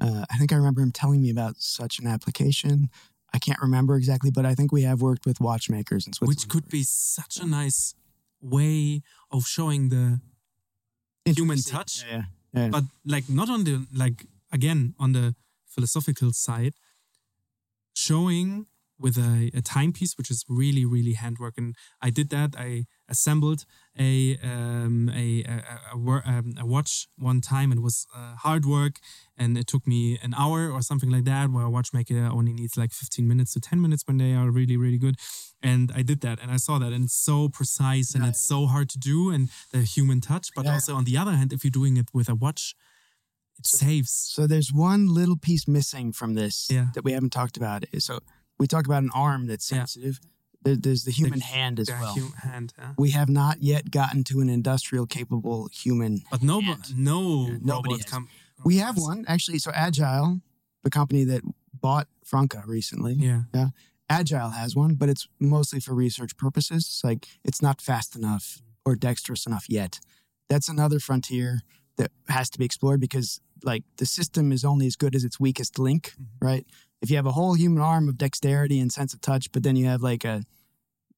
Uh, 0.00 0.24
I 0.30 0.36
think 0.38 0.52
I 0.52 0.56
remember 0.56 0.80
him 0.80 0.92
telling 0.92 1.20
me 1.22 1.30
about 1.30 1.56
such 1.58 1.98
an 1.98 2.06
application. 2.06 2.88
I 3.34 3.38
can't 3.38 3.60
remember 3.60 3.96
exactly, 3.96 4.30
but 4.30 4.44
I 4.46 4.54
think 4.54 4.72
we 4.72 4.82
have 4.82 5.02
worked 5.02 5.26
with 5.26 5.40
watchmakers 5.40 6.06
in 6.06 6.12
Switzerland. 6.12 6.38
which 6.38 6.48
could 6.48 6.68
be 6.68 6.82
such 6.84 7.38
a 7.40 7.46
nice 7.46 7.94
way 8.40 9.02
of 9.30 9.44
showing 9.46 9.88
the 9.90 10.20
human 11.24 11.58
touch 11.60 12.04
Yeah, 12.08 12.22
yeah. 12.54 12.62
yeah. 12.62 12.68
but 12.70 12.84
like 13.04 13.28
not 13.28 13.50
on 13.50 13.64
the 13.64 13.86
like 13.92 14.24
again 14.52 14.94
on 14.98 15.12
the 15.12 15.34
philosophical 15.66 16.32
side 16.32 16.74
showing 17.94 18.66
with 18.98 19.16
a, 19.16 19.50
a 19.54 19.62
timepiece 19.62 20.16
which 20.18 20.30
is 20.30 20.44
really 20.48 20.84
really 20.84 21.14
handwork. 21.14 21.54
And 21.56 21.74
i 22.02 22.10
did 22.10 22.30
that. 22.30 22.54
I 22.58 22.86
assembled 23.08 23.64
a 23.98 24.36
um, 24.42 25.08
a, 25.14 25.44
a, 25.44 25.64
a, 25.94 26.22
um, 26.26 26.54
a 26.58 26.66
watch 26.66 27.06
one 27.16 27.40
time. 27.40 27.72
It 27.72 27.80
was 27.82 28.06
uh, 28.14 28.34
hard 28.36 28.64
work 28.66 28.96
and 29.36 29.56
it 29.56 29.66
took 29.66 29.86
me 29.86 30.18
an 30.22 30.34
hour 30.34 30.70
or 30.70 30.82
something 30.82 31.10
like 31.10 31.24
that 31.24 31.50
where 31.50 31.64
a 31.64 31.70
watchmaker 31.70 32.18
only 32.32 32.52
needs 32.52 32.76
like 32.76 32.92
15 32.92 33.26
minutes 33.26 33.52
to 33.54 33.60
10 33.60 33.80
minutes 33.80 34.02
when 34.06 34.18
they 34.18 34.32
are 34.34 34.50
really 34.50 34.76
really 34.76 34.98
good. 34.98 35.16
And 35.62 35.90
i 35.94 36.02
did 36.02 36.20
that 36.20 36.38
and 36.42 36.50
i 36.50 36.56
saw 36.56 36.78
that 36.78 36.92
and 36.92 37.04
it's 37.04 37.14
so 37.30 37.48
precise 37.48 38.14
and 38.14 38.24
it's 38.24 38.40
so 38.40 38.66
hard 38.66 38.88
to 38.90 38.98
do 38.98 39.30
and 39.30 39.48
the 39.72 39.82
human 39.82 40.20
touch. 40.20 40.48
But 40.54 40.64
Yeah. 40.64 40.74
also 40.74 40.94
on 40.94 41.04
the 41.04 41.16
other 41.16 41.32
hand 41.32 41.52
if 41.52 41.64
you're 41.64 41.70
doing 41.82 41.96
it 41.96 42.08
with 42.12 42.28
a 42.28 42.34
watch 42.34 42.74
it 43.58 43.66
saves. 43.66 44.12
So 44.12 44.46
there's 44.46 44.72
one 44.72 45.08
little 45.08 45.36
piece 45.36 45.66
missing 45.66 46.12
from 46.12 46.34
this 46.34 46.68
Yeah. 46.70 46.88
that 46.94 47.04
we 47.04 47.12
haven't 47.12 47.32
talked 47.32 47.56
about. 47.56 47.84
So 47.98 48.20
we 48.58 48.66
talk 48.66 48.86
about 48.86 49.02
an 49.02 49.10
arm 49.14 49.46
that's 49.46 49.70
Yeah. 49.70 49.78
sensitive. 49.78 50.20
There- 50.62 50.76
There's 50.76 51.04
the 51.04 51.12
human 51.12 51.40
hand 51.40 51.78
as 51.80 51.86
the 51.86 51.92
well. 51.94 52.14
hu- 52.14 52.32
hand 52.48 52.74
yeah. 52.78 52.94
we 52.98 53.10
have 53.12 53.28
not 53.28 53.62
yet 53.62 53.90
gotten 53.90 54.24
to 54.24 54.40
an 54.40 54.48
industrial 54.48 55.06
capable 55.06 55.68
human. 55.72 56.22
But 56.30 56.42
no, 56.42 56.60
hand. 56.60 56.96
no 56.96 57.46
nobody 57.46 57.70
robot 57.70 58.00
has. 58.02 58.04
com- 58.10 58.28
We 58.64 58.76
have 58.78 58.98
one 58.98 59.24
actually. 59.28 59.60
So 59.60 59.70
Agile, 59.72 60.40
the 60.82 60.90
company 60.90 61.24
that 61.24 61.42
bought 61.72 62.08
Franka 62.24 62.64
recently, 62.66 63.14
Yeah. 63.14 63.44
Yeah. 63.54 63.68
Agile 64.10 64.50
has 64.50 64.74
one, 64.74 64.94
but 64.96 65.08
it's 65.08 65.28
mostly 65.38 65.80
for 65.80 65.94
research 65.94 66.36
purposes. 66.36 66.84
It's 66.86 67.04
like 67.04 67.28
it's 67.44 67.62
not 67.62 67.80
fast 67.80 68.16
enough 68.16 68.60
or 68.84 68.96
dexterous 68.96 69.46
enough 69.46 69.66
yet. 69.68 70.00
That's 70.48 70.68
another 70.68 70.98
frontier 70.98 71.62
that 71.98 72.10
has 72.28 72.48
to 72.50 72.58
be 72.58 72.64
explored 72.64 73.00
because 73.00 73.40
like 73.62 73.84
the 73.98 74.06
system 74.06 74.50
is 74.50 74.64
only 74.64 74.86
as 74.86 74.96
good 74.96 75.14
as 75.14 75.24
its 75.24 75.38
weakest 75.38 75.78
link, 75.78 76.14
mm-hmm. 76.20 76.44
right? 76.44 76.66
If 77.00 77.10
you 77.10 77.16
have 77.16 77.26
a 77.26 77.32
whole 77.32 77.54
human 77.54 77.82
arm 77.82 78.08
of 78.08 78.18
dexterity 78.18 78.80
and 78.80 78.92
sense 78.92 79.14
of 79.14 79.20
touch, 79.20 79.52
but 79.52 79.62
then 79.62 79.76
you 79.76 79.86
have 79.86 80.02
like 80.02 80.24
a 80.24 80.42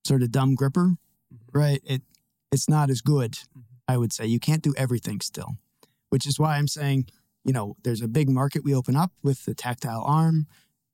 sort 0.05 0.22
of 0.22 0.31
dumb 0.31 0.55
gripper, 0.55 0.97
mm-hmm. 1.33 1.59
right? 1.59 1.81
It 1.85 2.03
it's 2.53 2.68
not 2.68 2.91
as 2.91 3.01
good, 3.01 3.33
mm-hmm. 3.33 3.61
I 3.89 3.97
would 3.97 4.12
say. 4.12 4.26
You 4.26 4.41
can't 4.41 4.62
do 4.62 4.74
everything 4.76 5.20
still. 5.20 5.57
Which 6.11 6.26
is 6.26 6.39
why 6.39 6.57
I'm 6.57 6.66
saying, 6.66 7.07
you 7.45 7.53
know, 7.53 7.76
there's 7.85 8.03
a 8.03 8.09
big 8.09 8.28
market 8.28 8.64
we 8.64 8.74
open 8.74 8.97
up 8.97 9.12
with 9.22 9.45
the 9.45 9.55
tactile 9.55 10.03
arm 10.03 10.47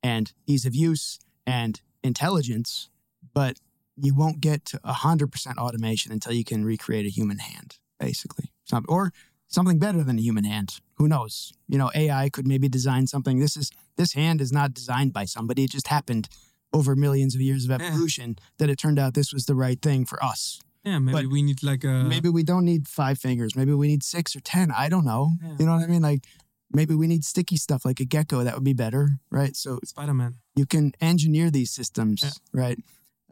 and 0.02 0.32
ease 0.46 0.66
of 0.66 0.74
use 0.74 1.18
and 1.46 1.80
intelligence, 2.02 2.90
but 3.32 3.58
you 3.96 4.14
won't 4.14 4.40
get 4.40 4.66
to 4.66 4.78
100% 4.78 5.56
automation 5.56 6.12
until 6.12 6.32
you 6.32 6.44
can 6.44 6.64
recreate 6.64 7.06
a 7.06 7.10
human 7.10 7.38
hand, 7.38 7.78
basically. 7.98 8.52
Some, 8.64 8.84
or 8.88 9.12
something 9.48 9.78
better 9.78 10.02
than 10.04 10.18
a 10.18 10.22
human 10.22 10.44
hand. 10.44 10.80
Who 10.98 11.08
knows? 11.08 11.52
You 11.68 11.78
know, 11.78 11.90
AI 11.94 12.28
could 12.30 12.46
maybe 12.46 12.68
design 12.68 13.06
something. 13.06 13.38
This 13.38 13.56
is 13.56 13.70
this 13.96 14.12
hand 14.14 14.40
is 14.40 14.52
not 14.52 14.72
designed 14.74 15.12
by 15.12 15.24
somebody. 15.26 15.64
It 15.64 15.70
just 15.70 15.88
happened 15.88 16.28
over 16.72 16.96
millions 16.96 17.34
of 17.34 17.40
years 17.40 17.64
of 17.64 17.70
evolution 17.70 18.36
that 18.58 18.68
it 18.70 18.76
turned 18.78 18.98
out 18.98 19.14
this 19.14 19.32
was 19.32 19.44
the 19.46 19.54
right 19.54 19.80
thing 19.80 20.04
for 20.06 20.22
us. 20.22 20.60
Yeah, 20.84 20.98
maybe 20.98 21.12
But 21.16 21.26
we 21.30 21.42
need 21.42 21.62
like 21.62 21.84
a 21.84 22.04
maybe 22.04 22.28
we 22.28 22.42
don't 22.44 22.64
need 22.64 22.86
five 22.88 23.18
fingers. 23.18 23.56
Maybe 23.56 23.72
we 23.74 23.88
need 23.88 24.02
six 24.02 24.34
or 24.36 24.40
ten. 24.40 24.70
I 24.70 24.88
don't 24.88 25.04
know. 25.04 25.32
Yeah. 25.42 25.56
You 25.58 25.66
know 25.66 25.72
what 25.76 25.82
I 25.84 25.86
mean? 25.86 26.02
Like 26.02 26.24
maybe 26.72 26.94
we 26.94 27.06
need 27.06 27.24
sticky 27.24 27.56
stuff 27.56 27.84
like 27.84 28.00
a 28.00 28.04
gecko. 28.04 28.44
That 28.44 28.54
would 28.54 28.64
be 28.64 28.72
better, 28.72 29.18
right? 29.30 29.54
So 29.56 29.78
Spider 29.84 30.14
Man. 30.14 30.34
you 30.54 30.64
can 30.66 30.92
engineer 31.00 31.50
these 31.50 31.70
systems, 31.70 32.22
Yeah. 32.22 32.30
right? 32.64 32.78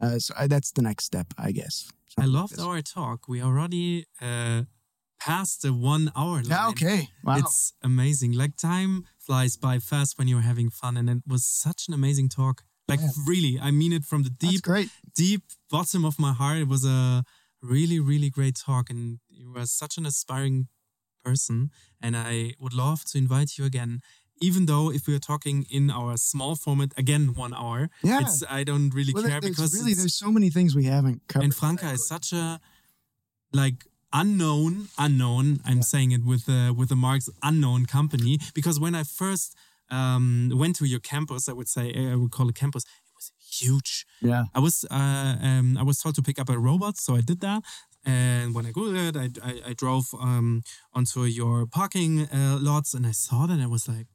Uh, 0.01 0.19
so 0.19 0.33
I, 0.37 0.47
that's 0.47 0.71
the 0.71 0.81
next 0.81 1.05
step, 1.05 1.27
I 1.37 1.51
guess. 1.51 1.87
I 2.17 2.21
Something 2.23 2.33
like 2.33 2.41
loved 2.41 2.53
this. 2.57 2.59
our 2.65 2.81
talk. 2.81 3.27
We 3.29 3.41
already 3.41 4.05
uh, 4.21 4.63
passed 5.19 5.61
the 5.61 5.73
one 5.73 6.11
hour 6.15 6.41
ah, 6.45 6.49
line. 6.49 6.49
Yeah. 6.49 6.69
Okay. 6.69 7.09
Wow. 7.23 7.37
It's 7.37 7.73
amazing. 7.83 8.33
Like 8.33 8.55
time 8.57 9.05
flies 9.17 9.57
by 9.57 9.79
fast 9.79 10.17
when 10.17 10.27
you're 10.27 10.41
having 10.41 10.69
fun, 10.69 10.97
and 10.97 11.09
it 11.09 11.23
was 11.27 11.45
such 11.45 11.87
an 11.87 11.93
amazing 11.93 12.29
talk. 12.29 12.63
Like 12.87 12.99
Yeah. 12.99 13.09
really, 13.25 13.59
I 13.59 13.71
mean 13.71 13.93
it 13.93 14.05
from 14.05 14.23
the 14.23 14.29
deep, 14.29 14.61
deep 15.15 15.43
bottom 15.69 16.05
of 16.05 16.19
my 16.19 16.33
heart. 16.33 16.57
It 16.59 16.67
was 16.67 16.85
a 16.85 17.23
really, 17.61 17.99
really 17.99 18.29
great 18.29 18.55
talk, 18.55 18.89
and 18.89 19.19
you 19.29 19.51
were 19.53 19.65
such 19.65 19.97
an 19.97 20.05
aspiring 20.05 20.67
person. 21.23 21.71
And 21.99 22.15
I 22.15 22.53
would 22.59 22.73
love 22.73 23.03
to 23.05 23.17
invite 23.17 23.57
you 23.57 23.65
again. 23.65 24.01
Even 24.41 24.65
though 24.67 24.91
if 24.91 25.07
we 25.07 25.15
are 25.15 25.19
talking 25.33 25.65
in 25.71 25.89
our 25.89 26.17
small 26.17 26.55
format 26.55 26.91
again 26.97 27.33
one 27.33 27.53
hour, 27.53 27.89
Yeah. 28.03 28.19
it's 28.21 28.43
I 28.59 28.63
don't 28.63 28.89
really 28.93 29.13
Well, 29.13 29.23
care 29.23 29.41
there's 29.41 29.55
because 29.55 29.73
really 29.73 29.93
there's 29.95 30.13
so 30.13 30.29
many 30.31 30.49
things 30.51 30.75
we 30.75 30.83
haven't 30.83 31.21
covered. 31.27 31.45
and 31.45 31.55
Franka 31.55 31.89
is 31.91 32.05
such 32.05 32.33
a 32.33 32.59
like 33.53 33.85
unknown 34.21 34.71
unknown 35.05 35.47
i'm 35.67 35.81
saying 35.93 36.09
it 36.17 36.23
with 36.31 36.43
uh, 36.57 36.71
with 36.79 36.89
the 36.93 36.99
marks 37.07 37.27
unknown 37.49 37.81
company 37.97 38.33
because 38.57 38.75
when 38.83 38.93
i 39.01 39.03
first 39.21 39.49
um, 39.97 40.49
went 40.61 40.73
to 40.79 40.85
your 40.93 41.01
campus 41.11 41.41
i 41.51 41.53
would 41.57 41.69
say 41.75 41.85
i 42.13 42.15
would 42.21 42.31
call 42.37 42.47
it 42.51 42.55
campus 42.63 42.83
it 43.09 43.13
was 43.19 43.27
huge 43.61 43.91
yeah. 44.31 44.43
i 44.57 44.59
was 44.65 44.75
uh, 44.99 45.35
um, 45.49 45.67
i 45.81 45.83
was 45.89 45.97
told 46.01 46.15
to 46.19 46.23
pick 46.29 46.37
up 46.41 46.49
a 46.49 46.57
robot 46.69 46.95
so 47.05 47.09
i 47.19 47.21
did 47.31 47.39
that 47.47 47.61
and 48.05 48.45
when 48.55 48.65
i 48.69 48.71
googled 48.77 48.97
it 49.09 49.15
i, 49.23 49.27
I, 49.49 49.51
I 49.69 49.73
drove 49.83 50.05
um, 50.29 50.49
onto 50.97 51.19
your 51.39 51.55
parking 51.79 52.11
uh, 52.39 52.57
lots 52.69 52.89
and 52.95 53.05
i 53.11 53.13
saw 53.25 53.39
that 53.47 53.53
and 53.53 53.63
i 53.63 53.67
was 53.77 53.85
like 53.93 54.07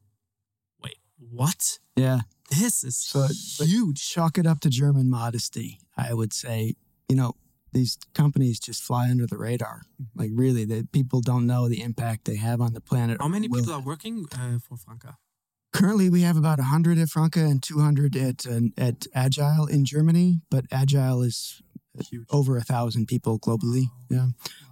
wait 0.82 0.98
what 1.40 1.62
Yeah. 1.96 2.20
this 2.60 2.74
is 2.88 2.96
So 2.96 3.20
huge 3.74 4.00
chalk 4.12 4.34
it 4.38 4.46
up 4.46 4.58
to 4.64 4.68
German 4.80 5.06
modesty. 5.18 5.70
I 6.08 6.10
would 6.18 6.32
say, 6.32 6.58
you 7.10 7.16
know, 7.20 7.32
these 7.72 7.98
companies 8.14 8.58
just 8.58 8.82
fly 8.82 9.10
under 9.10 9.26
the 9.26 9.38
radar. 9.38 9.82
Like 10.14 10.30
really, 10.34 10.64
that 10.66 10.92
people 10.92 11.20
don't 11.20 11.46
know 11.46 11.68
the 11.68 11.82
impact 11.82 12.24
they 12.24 12.36
have 12.36 12.60
on 12.60 12.72
the 12.72 12.80
planet. 12.80 13.18
how 13.20 13.28
many 13.28 13.48
people 13.48 13.72
are 13.72 13.80
working 13.80 14.26
uh, 14.32 14.58
for 14.58 14.76
franka 14.76 15.16
Currently, 15.72 16.10
we 16.10 16.22
have 16.22 16.36
about 16.36 16.58
100 16.58 16.98
at 16.98 17.08
Franka 17.10 17.40
and 17.40 17.62
200 17.62 18.16
at 18.16 18.44
uh, 18.44 18.60
at 18.76 19.06
Agile 19.14 19.66
in 19.66 19.84
Germany, 19.84 20.40
but 20.50 20.64
Agile 20.72 21.22
is 21.22 21.62
Huge. 22.10 22.26
over 22.30 22.56
a 22.56 22.62
thousand 22.62 23.06
people 23.06 23.38
globally. 23.38 23.84
Yeah. 24.08 24.28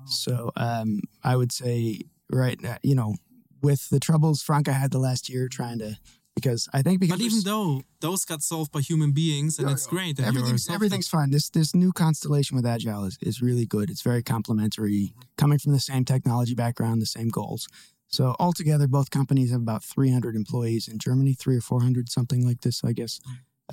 So 0.07 0.51
um, 0.57 1.01
I 1.23 1.37
would 1.37 1.53
say, 1.53 2.01
right, 2.31 2.61
now, 2.61 2.79
you 2.83 2.97
know, 2.97 3.15
with 3.63 3.89
the 3.91 4.01
troubles 4.01 4.43
Franka 4.43 4.73
had 4.73 4.91
the 4.91 4.99
last 4.99 5.29
year 5.29 5.49
trying 5.49 5.79
to, 5.79 5.97
because 6.41 6.69
I 6.73 6.83
think 6.83 7.01
because 7.01 7.19
But 7.19 7.25
even 7.25 7.41
though 7.45 7.83
those 8.01 8.25
got 8.25 8.43
solved 8.43 8.71
by 8.71 8.81
human 8.81 9.13
beings, 9.13 9.59
and 9.59 9.69
Yeah, 9.69 9.75
it's 9.75 9.87
great 9.87 10.17
that 10.17 10.27
everything's 10.27 10.69
everything's 10.71 11.09
fine. 11.09 11.31
This 11.31 11.51
this 11.51 11.75
new 11.75 11.93
constellation 11.93 12.57
with 12.57 12.67
Agile 12.67 13.05
is, 13.05 13.19
is 13.21 13.43
really 13.43 13.67
good. 13.67 13.91
It's 13.91 14.03
very 14.03 14.23
complementary, 14.23 15.13
coming 15.37 15.59
from 15.59 15.73
the 15.73 15.81
same 15.81 16.05
technology 16.05 16.55
background, 16.55 17.03
the 17.03 17.07
same 17.07 17.29
goals. 17.29 17.69
So 18.07 18.35
altogether, 18.39 18.87
both 18.87 19.11
companies 19.11 19.51
have 19.51 19.61
about 19.61 19.85
300 19.85 20.35
employees 20.35 20.89
in 20.89 20.99
Germany, 20.99 21.35
three 21.35 21.57
or 21.57 21.61
400, 21.61 22.09
something 22.09 22.47
like 22.47 22.63
this, 22.63 22.83
I 22.83 22.93
guess, 22.93 23.21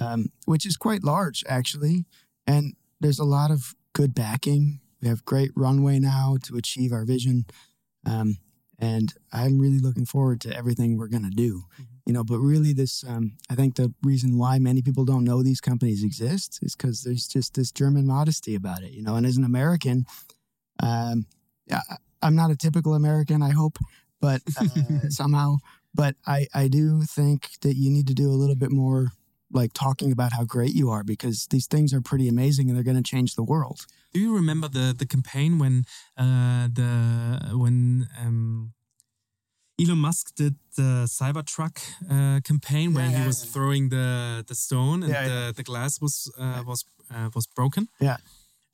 um, 0.02 0.28
which 0.46 0.66
is 0.66 0.76
quite 0.76 1.04
large 1.04 1.44
actually. 1.48 2.06
And 2.48 2.74
there's 3.00 3.20
a 3.20 3.24
lot 3.24 3.52
of 3.52 3.76
good 3.94 4.14
backing. 4.14 4.82
We 5.02 5.08
have 5.08 5.24
great 5.24 5.52
runway 5.56 6.00
now 6.00 6.38
to 6.44 6.58
achieve 6.58 6.92
our 6.92 7.06
vision, 7.06 7.46
um, 8.06 8.38
and 8.80 9.14
I'm 9.32 9.60
really 9.60 9.80
looking 9.80 10.06
forward 10.06 10.42
to 10.42 10.56
everything 10.56 10.98
we're 10.98 11.08
gonna 11.08 11.30
do 11.30 11.64
you 12.06 12.14
know 12.14 12.24
but 12.24 12.40
really 12.40 12.74
this 12.74 13.04
um, 13.08 13.34
i 13.50 13.56
think 13.56 13.76
the 13.76 13.94
reason 14.04 14.38
why 14.38 14.60
many 14.60 14.82
people 14.82 15.06
don't 15.06 15.24
know 15.24 15.42
these 15.44 15.62
companies 15.62 16.04
exist 16.04 16.60
is 16.62 16.76
because 16.76 17.02
there's 17.04 17.28
just 17.28 17.54
this 17.56 17.72
german 17.72 18.06
modesty 18.06 18.56
about 18.56 18.84
it 18.84 18.92
you 18.92 19.02
know 19.04 19.16
and 19.16 19.26
as 19.26 19.38
an 19.38 19.44
american 19.44 20.06
um, 20.82 21.26
I- 21.72 21.98
i'm 22.22 22.36
not 22.36 22.52
a 22.52 22.56
typical 22.56 22.94
american 22.94 23.42
i 23.42 23.52
hope 23.52 23.78
but 24.22 24.42
uh, 24.60 25.10
somehow 25.10 25.58
but 25.94 26.16
I, 26.28 26.48
I 26.54 26.68
do 26.68 27.04
think 27.04 27.52
that 27.62 27.76
you 27.78 27.90
need 27.90 28.08
to 28.08 28.14
do 28.14 28.30
a 28.30 28.36
little 28.36 28.56
bit 28.58 28.70
more 28.70 29.12
like 29.50 29.72
talking 29.74 30.12
about 30.12 30.34
how 30.34 30.44
great 30.44 30.74
you 30.76 30.90
are 30.90 31.06
because 31.06 31.48
these 31.52 31.68
things 31.68 31.94
are 31.94 32.02
pretty 32.02 32.28
amazing 32.28 32.68
and 32.68 32.76
they're 32.76 32.84
going 32.84 33.02
to 33.02 33.10
change 33.16 33.36
the 33.36 33.44
world. 33.44 33.86
Do 34.14 34.20
you 34.20 34.36
remember 34.36 34.68
the 34.68 34.94
the 34.98 35.06
campaign 35.06 35.58
when 35.58 35.86
uh, 36.18 36.68
the 36.80 37.52
when 37.54 38.08
um, 38.20 38.74
Elon 39.80 39.98
Musk 39.98 40.36
did 40.36 40.56
the 40.78 41.06
Cybertruck 41.08 41.78
uh, 42.10 42.40
campaign 42.42 42.94
where 42.94 43.10
Yeah, 43.10 43.20
he 43.22 43.28
was 43.28 43.44
yeah. 43.44 43.52
throwing 43.54 43.90
the 43.90 44.44
the 44.48 44.56
stone 44.56 45.04
and 45.04 45.12
Yeah, 45.14 45.28
the, 45.28 45.34
yeah. 45.34 45.52
the 45.56 45.64
glass 45.64 46.00
was 46.02 46.32
uh, 46.40 46.64
was 46.66 46.86
uh, 47.14 47.30
was 47.36 47.48
broken? 47.56 47.88
Yeah. 48.00 48.18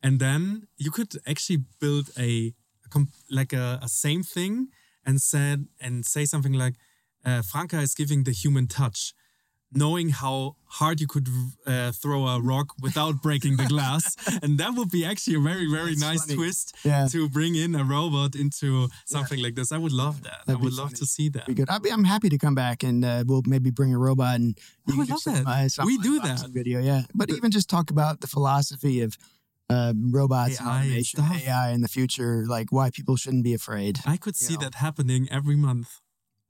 and 0.03 0.19
then 0.19 0.67
you 0.77 0.91
could 0.91 1.11
actually 1.25 1.59
build 1.79 2.09
a, 2.17 2.53
a 2.85 2.99
like 3.29 3.53
a, 3.57 3.79
a 3.81 3.87
same 3.87 4.23
thing 4.23 4.67
and 5.05 5.19
said 5.21 5.65
and 5.79 6.05
say 6.05 6.25
something 6.25 6.53
like 6.63 6.75
uh, 7.25 7.41
Franka 7.51 7.79
is 7.81 7.93
giving 7.95 8.23
the 8.25 8.31
human 8.43 8.67
touch 8.67 9.13
knowing 9.73 10.09
how 10.09 10.55
hard 10.79 10.99
you 11.01 11.07
could 11.07 11.27
uh, 11.67 11.91
throw 11.91 12.27
a 12.27 12.41
rock 12.41 12.67
without 12.81 13.21
breaking 13.21 13.57
the 13.57 13.65
glass 13.65 14.15
and 14.43 14.57
that 14.57 14.73
would 14.75 14.89
be 14.89 15.03
actually 15.05 15.35
a 15.35 15.39
very 15.39 15.67
very 15.69 15.91
That's 15.95 16.01
nice 16.01 16.21
funny. 16.25 16.35
twist 16.35 16.75
Yeah. 16.83 17.07
to 17.11 17.29
bring 17.29 17.55
in 17.55 17.75
a 17.75 17.83
robot 17.83 18.35
into 18.35 18.87
something 19.05 19.39
like 19.41 19.55
this 19.55 19.71
i 19.71 19.77
would 19.77 19.91
love 19.91 20.23
that 20.23 20.39
i 20.41 20.43
That'd 20.47 20.59
be 20.61 20.65
would 20.65 20.73
love 20.73 20.89
funny. 20.89 20.99
to 20.99 21.05
see 21.05 21.29
that 21.29 21.45
Be 21.47 21.53
good. 21.53 21.69
I'd 21.69 21.81
be, 21.83 21.89
I'm 21.91 22.03
happy 22.03 22.29
to 22.29 22.37
come 22.37 22.55
back 22.55 22.83
and 22.83 23.03
uh, 23.05 23.23
we'll 23.27 23.43
maybe 23.45 23.69
bring 23.71 23.93
a 23.93 23.97
robot 23.97 24.35
and 24.35 24.57
you 24.87 24.93
I 24.93 24.97
would 24.97 25.09
love 25.09 25.23
that. 25.25 25.43
uh, 25.79 25.85
We 25.85 25.97
do 25.97 26.19
that. 26.19 26.47
video. 26.49 26.79
Yeah, 26.81 27.01
but 27.15 27.29
even 27.29 27.49
just 27.51 27.69
talk 27.69 27.91
about 27.91 28.19
the 28.21 28.27
philosophy 28.27 29.01
of 29.01 29.17
uh, 29.69 29.93
robots 30.11 30.59
AI 30.59 30.65
and 30.65 30.69
automation. 30.91 31.19
AI 31.47 31.71
in 31.71 31.79
the 31.81 31.87
future, 31.87 32.43
like 32.45 32.71
why 32.73 32.89
people 32.89 33.15
shouldn't 33.15 33.43
be 33.45 33.53
afraid. 33.53 33.99
i 34.05 34.17
could 34.17 34.35
see 34.35 34.55
know. 34.55 34.61
that 34.63 34.75
happening 34.75 35.27
every 35.31 35.55
month 35.55 36.00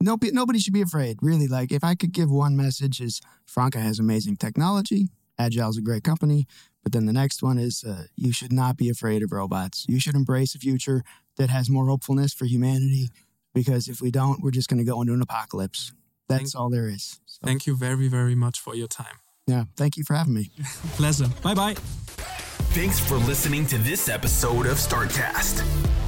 No, 0.02 0.18
nobody 0.20 0.58
should 0.58 0.72
be 0.72 0.82
afraid. 0.82 1.18
Really, 1.22 1.48
like 1.48 1.72
if 1.72 1.84
I 1.84 1.94
could 1.94 2.12
give 2.12 2.30
one 2.30 2.56
message 2.56 3.00
is 3.00 3.20
Franka 3.46 3.80
has 3.80 3.98
amazing 3.98 4.36
technology. 4.36 5.08
Agile's 5.38 5.78
a 5.78 5.82
great 5.82 6.04
company. 6.04 6.46
But 6.82 6.92
then 6.92 7.06
the 7.06 7.12
next 7.12 7.42
one 7.42 7.58
is 7.58 7.84
uh, 7.84 8.04
you 8.16 8.32
should 8.32 8.52
not 8.52 8.76
be 8.76 8.88
afraid 8.88 9.22
of 9.22 9.32
robots. 9.32 9.86
You 9.88 10.00
should 10.00 10.16
embrace 10.16 10.54
a 10.54 10.58
future 10.58 11.02
that 11.36 11.48
has 11.48 11.70
more 11.70 11.86
hopefulness 11.86 12.34
for 12.34 12.44
humanity. 12.44 13.10
Because 13.54 13.86
if 13.88 14.00
we 14.00 14.10
don't, 14.10 14.42
we're 14.42 14.50
just 14.50 14.68
going 14.68 14.78
to 14.78 14.84
go 14.84 15.00
into 15.00 15.12
an 15.12 15.22
apocalypse. 15.22 15.92
That's 16.28 16.52
Thank- 16.52 16.60
all 16.60 16.70
there 16.70 16.88
is. 16.88 17.20
So, 17.26 17.38
thank 17.44 17.66
you 17.66 17.76
very 17.76 18.08
very 18.08 18.34
much 18.34 18.60
for 18.60 18.74
your 18.74 18.88
time 18.88 19.16
yeah, 19.46 19.64
thank 19.76 19.96
you 19.96 20.04
for 20.04 20.14
having 20.14 20.34
me. 20.34 20.50
pleasure 20.96 21.28
bye 21.42 21.54
bye 21.54 21.74
Thanks 22.74 22.98
for 22.98 23.16
listening 23.16 23.66
to 23.66 23.76
this 23.76 24.08
episode 24.08 24.64
of 24.64 24.78
Startcast. 24.78 26.01